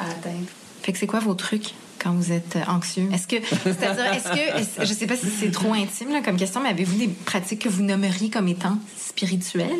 à, 0.00 0.04
à 0.04 0.10
atteindre. 0.10 0.46
Fait 0.82 0.92
que 0.92 0.98
c'est 0.98 1.06
quoi 1.06 1.20
vos 1.20 1.34
trucs 1.34 1.74
quand 2.02 2.12
vous 2.12 2.32
êtes 2.32 2.56
euh, 2.56 2.60
anxieux? 2.66 3.08
Est-ce 3.12 3.28
que, 3.28 3.36
c'est-à-dire, 3.46 4.12
est-ce 4.14 4.28
que, 4.80 4.84
je 4.84 4.92
sais 4.92 5.06
pas 5.06 5.16
si 5.16 5.26
c'est 5.30 5.50
trop 5.52 5.72
intime 5.74 6.10
là, 6.12 6.22
comme 6.22 6.36
question, 6.36 6.60
mais 6.60 6.70
avez-vous 6.70 6.98
des 6.98 7.08
pratiques 7.08 7.62
que 7.62 7.68
vous 7.68 7.82
nommeriez 7.82 8.28
comme 8.30 8.48
étant 8.48 8.76
spirituelles? 8.98 9.70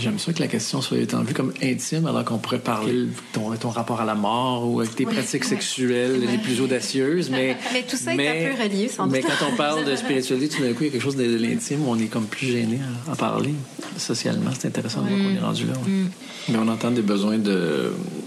J'aime 0.00 0.18
ça 0.18 0.32
que 0.32 0.40
la 0.40 0.46
question 0.48 0.80
soit 0.80 0.98
étant 0.98 1.22
vue 1.22 1.34
comme 1.34 1.52
intime, 1.62 2.06
alors 2.06 2.24
qu'on 2.24 2.38
pourrait 2.38 2.58
parler 2.60 2.92
de 2.92 3.08
ton, 3.32 3.50
ton 3.56 3.70
rapport 3.70 4.00
à 4.00 4.04
la 4.04 4.14
mort 4.14 4.70
ou 4.70 4.80
avec 4.80 4.94
tes 4.94 5.04
pratiques 5.04 5.44
sexuelles 5.44 6.20
les 6.20 6.38
plus 6.38 6.60
audacieuses. 6.60 7.30
Mais, 7.30 7.56
Mais 7.72 7.82
tout 7.82 7.96
ça 7.96 8.14
est 8.14 8.48
un 8.50 8.54
peu 8.56 8.62
relié, 8.62 8.88
sans 8.88 9.06
Mais 9.06 9.20
doute. 9.20 9.30
quand 9.38 9.46
on 9.52 9.56
parle 9.56 9.84
de 9.84 9.96
spiritualité, 10.04 10.48
tout 10.56 10.62
d'un 10.62 10.72
coup, 10.72 10.82
il 10.82 10.86
y 10.86 10.88
a 10.88 10.92
quelque 10.92 11.02
chose 11.02 11.16
de, 11.16 11.24
l'intime 11.36 11.86
où 11.86 11.90
on 11.90 11.98
est 11.98 12.06
comme 12.06 12.26
plus 12.26 12.46
gêné 12.46 12.78
à, 13.08 13.12
à 13.12 13.16
parler. 13.16 13.54
Socialement, 13.96 14.50
c'est 14.58 14.68
intéressant 14.68 15.02
de 15.02 15.08
voir 15.08 15.18
qu'on 15.20 15.34
est 15.34 15.40
rendu 15.40 15.66
là. 15.66 15.72
ouais. 15.72 16.04
Mais 16.50 16.56
on 16.58 16.68
entend 16.68 16.90
des 16.90 17.02
besoins 17.02 17.36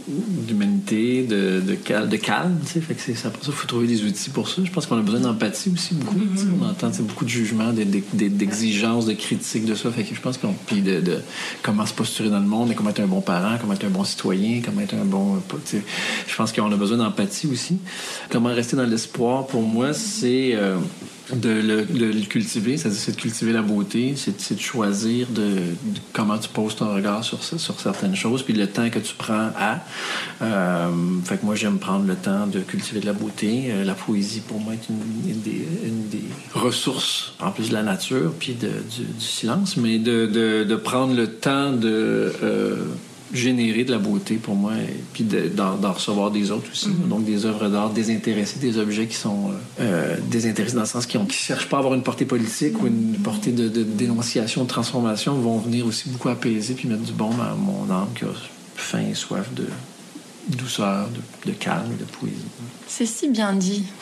d'humanité, 0.07 1.23
de, 1.23 1.61
de, 1.61 1.75
cal- 1.75 2.09
de 2.09 2.17
calme. 2.17 2.57
Fait 2.65 2.79
que 2.93 3.01
c'est, 3.01 3.13
après 3.25 3.41
ça, 3.43 3.47
il 3.47 3.53
faut 3.53 3.67
trouver 3.67 3.87
des 3.87 4.03
outils 4.03 4.29
pour 4.29 4.47
ça. 4.47 4.61
Je 4.63 4.71
pense 4.71 4.85
qu'on 4.85 4.97
a 4.97 5.01
besoin 5.01 5.21
d'empathie 5.21 5.71
aussi 5.73 5.93
beaucoup. 5.95 6.19
sais. 6.35 6.45
On 6.61 6.65
entend 6.65 6.91
beaucoup 7.01 7.25
de 7.25 7.29
jugements, 7.29 7.71
de- 7.73 7.83
de- 7.83 8.01
de- 8.13 8.27
d'exigences, 8.27 9.05
de 9.05 9.13
critiques 9.13 9.65
de 9.65 9.75
ça. 9.75 9.89
Fait 9.91 10.03
que 10.03 10.13
je 10.15 10.21
pense 10.21 10.37
qu'on. 10.37 10.53
Puis 10.67 10.81
de, 10.81 10.99
de 10.99 11.17
comment 11.61 11.85
se 11.85 11.93
posturer 11.93 12.29
dans 12.29 12.39
le 12.39 12.45
monde, 12.45 12.71
et 12.71 12.75
comment 12.75 12.89
être 12.89 13.01
un 13.01 13.07
bon 13.07 13.21
parent, 13.21 13.57
comment 13.59 13.73
être 13.73 13.85
un 13.85 13.89
bon 13.89 14.03
citoyen, 14.03 14.61
comment 14.63 14.81
être 14.81 14.95
un 14.95 15.05
bon. 15.05 15.41
Je 16.27 16.35
pense 16.35 16.51
qu'on 16.51 16.71
a 16.71 16.75
besoin 16.75 16.97
d'empathie 16.97 17.47
aussi. 17.47 17.77
Comment 18.29 18.49
rester 18.49 18.75
dans 18.75 18.83
l'espoir, 18.85 19.47
pour 19.47 19.61
moi, 19.61 19.93
c'est. 19.93 20.51
euh, 20.55 20.77
de 21.35 21.49
le, 21.49 21.85
de 21.85 22.05
le 22.05 22.21
cultiver, 22.25 22.77
c'est-à-dire 22.77 22.99
c'est 22.99 23.15
de 23.15 23.21
cultiver 23.21 23.51
la 23.53 23.61
beauté, 23.61 24.13
c'est 24.15 24.53
de 24.55 24.59
choisir 24.59 25.27
de, 25.29 25.57
comment 26.13 26.37
tu 26.37 26.49
poses 26.49 26.75
ton 26.75 26.93
regard 26.93 27.23
sur, 27.23 27.43
ce- 27.43 27.57
sur 27.57 27.79
certaines 27.79 28.15
choses, 28.15 28.43
puis 28.43 28.53
le 28.53 28.67
temps 28.67 28.89
que 28.89 28.99
tu 28.99 29.13
prends 29.17 29.49
à. 29.57 29.79
Euh, 30.41 30.87
fait 31.25 31.37
que 31.37 31.45
moi, 31.45 31.55
j'aime 31.55 31.77
prendre 31.79 32.05
le 32.05 32.15
temps 32.15 32.47
de 32.47 32.59
cultiver 32.59 32.99
de 32.99 33.05
la 33.05 33.13
beauté. 33.13 33.65
Euh, 33.69 33.83
la 33.83 33.93
poésie, 33.93 34.41
pour 34.41 34.59
moi, 34.59 34.73
est 34.73 34.89
une, 34.89 35.31
une 35.31 35.41
des, 35.41 35.67
une 35.85 36.07
des 36.09 36.23
ressources, 36.53 37.33
en 37.39 37.51
plus 37.51 37.69
de 37.69 37.73
la 37.73 37.83
nature, 37.83 38.33
puis 38.39 38.53
de, 38.53 38.67
du, 38.67 39.03
du 39.05 39.25
silence, 39.25 39.77
mais 39.77 39.99
de 39.99 40.75
prendre 40.75 41.13
le 41.15 41.27
temps 41.27 41.71
de... 41.71 42.33
euh, 42.43 42.75
générer 43.33 43.83
de 43.85 43.91
la 43.91 43.97
beauté 43.97 44.35
pour 44.35 44.55
moi 44.55 44.73
et 44.75 45.01
puis 45.13 45.23
de- 45.23 45.47
d'en 45.47 45.93
recevoir 45.93 46.31
des 46.31 46.51
autres 46.51 46.69
aussi. 46.71 46.89
Donc 47.07 47.23
des 47.25 47.45
œuvres 47.45 47.69
d'art 47.69 47.89
désintéressées 47.91 48.59
des 48.59 48.77
objets 48.77 49.07
qui 49.07 49.15
sont 49.15 49.51
euh, 49.51 49.53
euh, 49.81 50.17
désintéressés 50.29 50.75
dans 50.75 50.81
le 50.81 50.87
sens 50.87 51.05
qui 51.05 51.17
ne 51.17 51.29
cherchent 51.29 51.69
pas 51.69 51.77
à 51.77 51.79
avoir 51.79 51.93
une 51.93 52.03
portée 52.03 52.25
politique 52.25 52.81
ou 52.81 52.87
une 52.87 53.13
portée 53.23 53.51
de, 53.51 53.69
de 53.69 53.83
dénonciation 53.83 54.63
de 54.63 54.67
transformation 54.69 55.33
vont 55.35 55.59
venir 55.59 55.85
aussi 55.85 56.09
beaucoup 56.09 56.29
apaiser 56.29 56.73
puis 56.73 56.87
mettre 56.87 57.03
du 57.03 57.13
bon 57.13 57.31
à 57.39 57.55
mon 57.55 57.89
âme 57.93 58.09
qui 58.17 58.25
a 58.25 58.29
faim 58.75 59.03
et 59.09 59.13
soif 59.15 59.47
de 59.53 59.65
douceur 60.49 61.07
de, 61.45 61.51
de 61.51 61.55
calme 61.55 61.95
de 61.99 62.03
poésie. 62.03 62.35
C'est 62.87 63.05
si 63.05 63.29
bien 63.29 63.53
dit. 63.53 63.83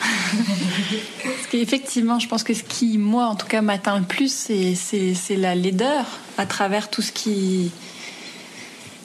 Parce 1.22 1.46
qu'effectivement, 1.50 2.18
je 2.18 2.28
pense 2.28 2.42
que 2.42 2.54
ce 2.54 2.62
qui, 2.62 2.98
moi, 2.98 3.26
en 3.26 3.34
tout 3.36 3.46
cas, 3.46 3.60
m'atteint 3.62 3.98
le 3.98 4.04
plus, 4.04 4.32
c'est 4.32 5.36
la 5.36 5.54
laideur 5.54 6.04
à 6.38 6.46
travers 6.46 6.88
tout 6.90 7.02
ce 7.02 7.12
qui, 7.12 7.70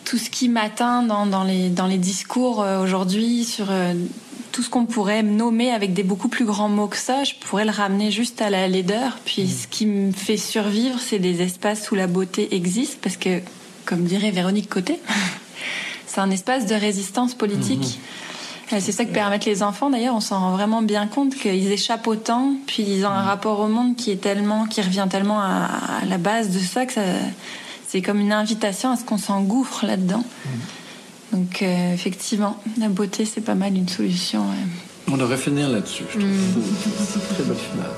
tout 0.05 0.17
ce 0.17 0.29
qui 0.29 0.47
m'atteint 0.47 1.01
dans, 1.01 1.25
dans, 1.25 1.43
les, 1.43 1.69
dans 1.69 1.87
les 1.87 1.97
discours 1.97 2.61
euh, 2.61 2.81
aujourd'hui 2.81 3.43
sur 3.43 3.67
euh, 3.69 3.93
tout 4.51 4.61
ce 4.61 4.69
qu'on 4.69 4.85
pourrait 4.85 5.23
nommer 5.23 5.71
avec 5.71 5.93
des 5.93 6.03
beaucoup 6.03 6.29
plus 6.29 6.45
grands 6.45 6.69
mots 6.69 6.87
que 6.87 6.97
ça. 6.97 7.23
Je 7.23 7.33
pourrais 7.33 7.65
le 7.65 7.71
ramener 7.71 8.11
juste 8.11 8.41
à 8.41 8.49
la 8.49 8.67
laideur. 8.67 9.17
Puis 9.25 9.47
ce 9.49 9.67
qui 9.67 9.85
me 9.85 10.11
fait 10.11 10.37
survivre, 10.37 10.99
c'est 10.99 11.19
des 11.19 11.41
espaces 11.41 11.91
où 11.91 11.95
la 11.95 12.07
beauté 12.07 12.55
existe, 12.55 12.99
parce 13.01 13.17
que, 13.17 13.41
comme 13.85 14.03
dirait 14.03 14.31
Véronique 14.31 14.69
Côté, 14.69 14.99
c'est 16.07 16.21
un 16.21 16.29
espace 16.29 16.67
de 16.67 16.75
résistance 16.75 17.33
politique. 17.33 17.99
Euh, 18.71 18.77
C'est 18.79 18.91
ça 18.91 19.05
que 19.05 19.11
permettent 19.11 19.45
les 19.45 19.63
enfants. 19.63 19.89
D'ailleurs, 19.89 20.15
on 20.15 20.21
s'en 20.21 20.39
rend 20.39 20.51
vraiment 20.51 20.81
bien 20.81 21.07
compte 21.07 21.35
qu'ils 21.35 21.71
échappent 21.71 22.07
au 22.07 22.15
temps, 22.15 22.53
puis 22.67 22.83
ils 22.83 23.05
ont 23.05 23.09
un 23.09 23.23
rapport 23.23 23.59
au 23.59 23.67
monde 23.67 23.95
qui 23.95 24.11
est 24.11 24.21
tellement, 24.21 24.65
qui 24.65 24.81
revient 24.81 25.07
tellement 25.09 25.39
à, 25.41 25.69
à 26.01 26.05
la 26.05 26.17
base 26.17 26.49
de 26.51 26.59
ça 26.59 26.85
que 26.85 26.93
ça, 26.93 27.01
c'est 27.87 28.01
comme 28.01 28.19
une 28.19 28.33
invitation 28.33 28.91
à 28.91 28.97
ce 28.97 29.03
qu'on 29.03 29.17
s'engouffre 29.17 29.85
là-dedans. 29.85 30.23
Donc, 31.31 31.61
euh, 31.61 31.93
effectivement, 31.93 32.57
la 32.79 32.89
beauté, 32.89 33.25
c'est 33.25 33.41
pas 33.41 33.55
mal 33.55 33.75
une 33.75 33.89
solution. 33.89 34.41
ouais. 34.41 35.11
on 35.11 35.17
devrait 35.17 35.37
finir 35.37 35.69
là-dessus 35.69 36.03
je 36.13 36.19
trouve 36.19 37.33
très 37.33 37.43
belle 37.43 37.57
finale 37.57 37.91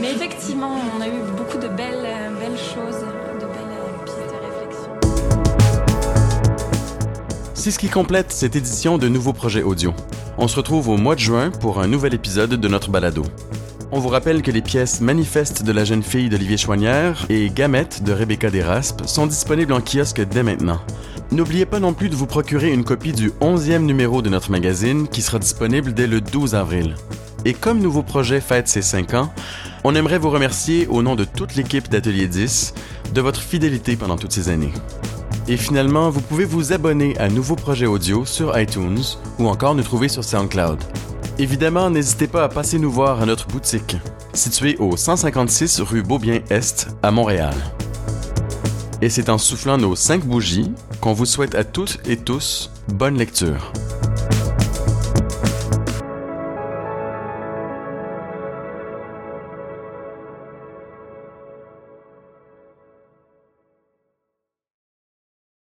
Mais 0.00 0.12
effectivement, 0.12 0.78
on 0.96 1.00
a 1.00 1.08
eu 1.08 1.20
beaucoup 1.36 1.58
de 1.58 1.68
belles, 1.68 2.04
euh, 2.04 2.30
belles 2.38 2.58
choses, 2.58 3.00
de 3.40 3.46
belles 3.46 3.72
euh, 3.72 4.04
pistes 4.04 4.16
de 4.18 4.38
réflexion. 4.46 4.90
C'est 7.54 7.70
ce 7.70 7.78
qui 7.78 7.88
complète 7.88 8.32
cette 8.32 8.56
édition 8.56 8.98
de 8.98 9.08
Nouveaux 9.08 9.32
Projets 9.32 9.62
Audio. 9.62 9.94
On 10.38 10.48
se 10.48 10.56
retrouve 10.56 10.88
au 10.88 10.98
mois 10.98 11.14
de 11.14 11.20
juin 11.20 11.50
pour 11.50 11.80
un 11.80 11.86
nouvel 11.86 12.14
épisode 12.14 12.50
de 12.50 12.68
notre 12.68 12.90
balado. 12.90 13.22
On 13.92 14.00
vous 14.00 14.08
rappelle 14.08 14.42
que 14.42 14.50
les 14.50 14.62
pièces 14.62 15.00
Manifeste 15.00 15.62
de 15.62 15.70
la 15.70 15.84
jeune 15.84 16.02
fille 16.02 16.28
d'Olivier 16.28 16.56
Choignard 16.56 17.24
et 17.28 17.50
Gamette 17.50 18.02
de 18.02 18.12
Rebecca 18.12 18.50
Desraspes 18.50 19.06
sont 19.06 19.28
disponibles 19.28 19.72
en 19.72 19.80
kiosque 19.80 20.22
dès 20.28 20.42
maintenant. 20.42 20.80
N'oubliez 21.30 21.66
pas 21.66 21.78
non 21.78 21.92
plus 21.92 22.08
de 22.08 22.16
vous 22.16 22.26
procurer 22.26 22.72
une 22.72 22.82
copie 22.82 23.12
du 23.12 23.30
11e 23.40 23.84
numéro 23.84 24.22
de 24.22 24.28
notre 24.28 24.50
magazine 24.50 25.06
qui 25.06 25.22
sera 25.22 25.38
disponible 25.38 25.94
dès 25.94 26.08
le 26.08 26.20
12 26.20 26.56
avril. 26.56 26.96
Et 27.44 27.54
comme 27.54 27.78
Nouveau 27.78 28.02
Projet 28.02 28.40
fête 28.40 28.66
ses 28.66 28.82
5 28.82 29.14
ans, 29.14 29.32
on 29.84 29.94
aimerait 29.94 30.18
vous 30.18 30.30
remercier 30.30 30.88
au 30.88 31.02
nom 31.02 31.14
de 31.14 31.24
toute 31.24 31.54
l'équipe 31.54 31.88
d'Atelier 31.88 32.26
10 32.26 32.74
de 33.14 33.20
votre 33.20 33.40
fidélité 33.40 33.94
pendant 33.94 34.16
toutes 34.16 34.32
ces 34.32 34.48
années. 34.48 34.72
Et 35.46 35.56
finalement, 35.56 36.10
vous 36.10 36.22
pouvez 36.22 36.44
vous 36.44 36.72
abonner 36.72 37.16
à 37.18 37.28
Nouveaux 37.28 37.54
Projets 37.54 37.86
Audio 37.86 38.24
sur 38.24 38.58
iTunes 38.58 39.04
ou 39.38 39.46
encore 39.46 39.76
nous 39.76 39.84
trouver 39.84 40.08
sur 40.08 40.24
SoundCloud. 40.24 40.80
Évidemment, 41.38 41.90
n'hésitez 41.90 42.28
pas 42.28 42.44
à 42.44 42.48
passer 42.48 42.78
nous 42.78 42.90
voir 42.90 43.20
à 43.20 43.26
notre 43.26 43.46
boutique, 43.46 43.98
située 44.32 44.76
au 44.78 44.96
156 44.96 45.80
rue 45.80 46.02
Beaubien-Est 46.02 46.88
à 47.02 47.10
Montréal. 47.10 47.54
Et 49.02 49.10
c'est 49.10 49.28
en 49.28 49.36
soufflant 49.36 49.76
nos 49.76 49.94
cinq 49.96 50.24
bougies 50.24 50.72
qu'on 51.02 51.12
vous 51.12 51.26
souhaite 51.26 51.54
à 51.54 51.62
toutes 51.62 52.00
et 52.08 52.16
tous 52.16 52.70
bonne 52.88 53.18
lecture. 53.18 53.70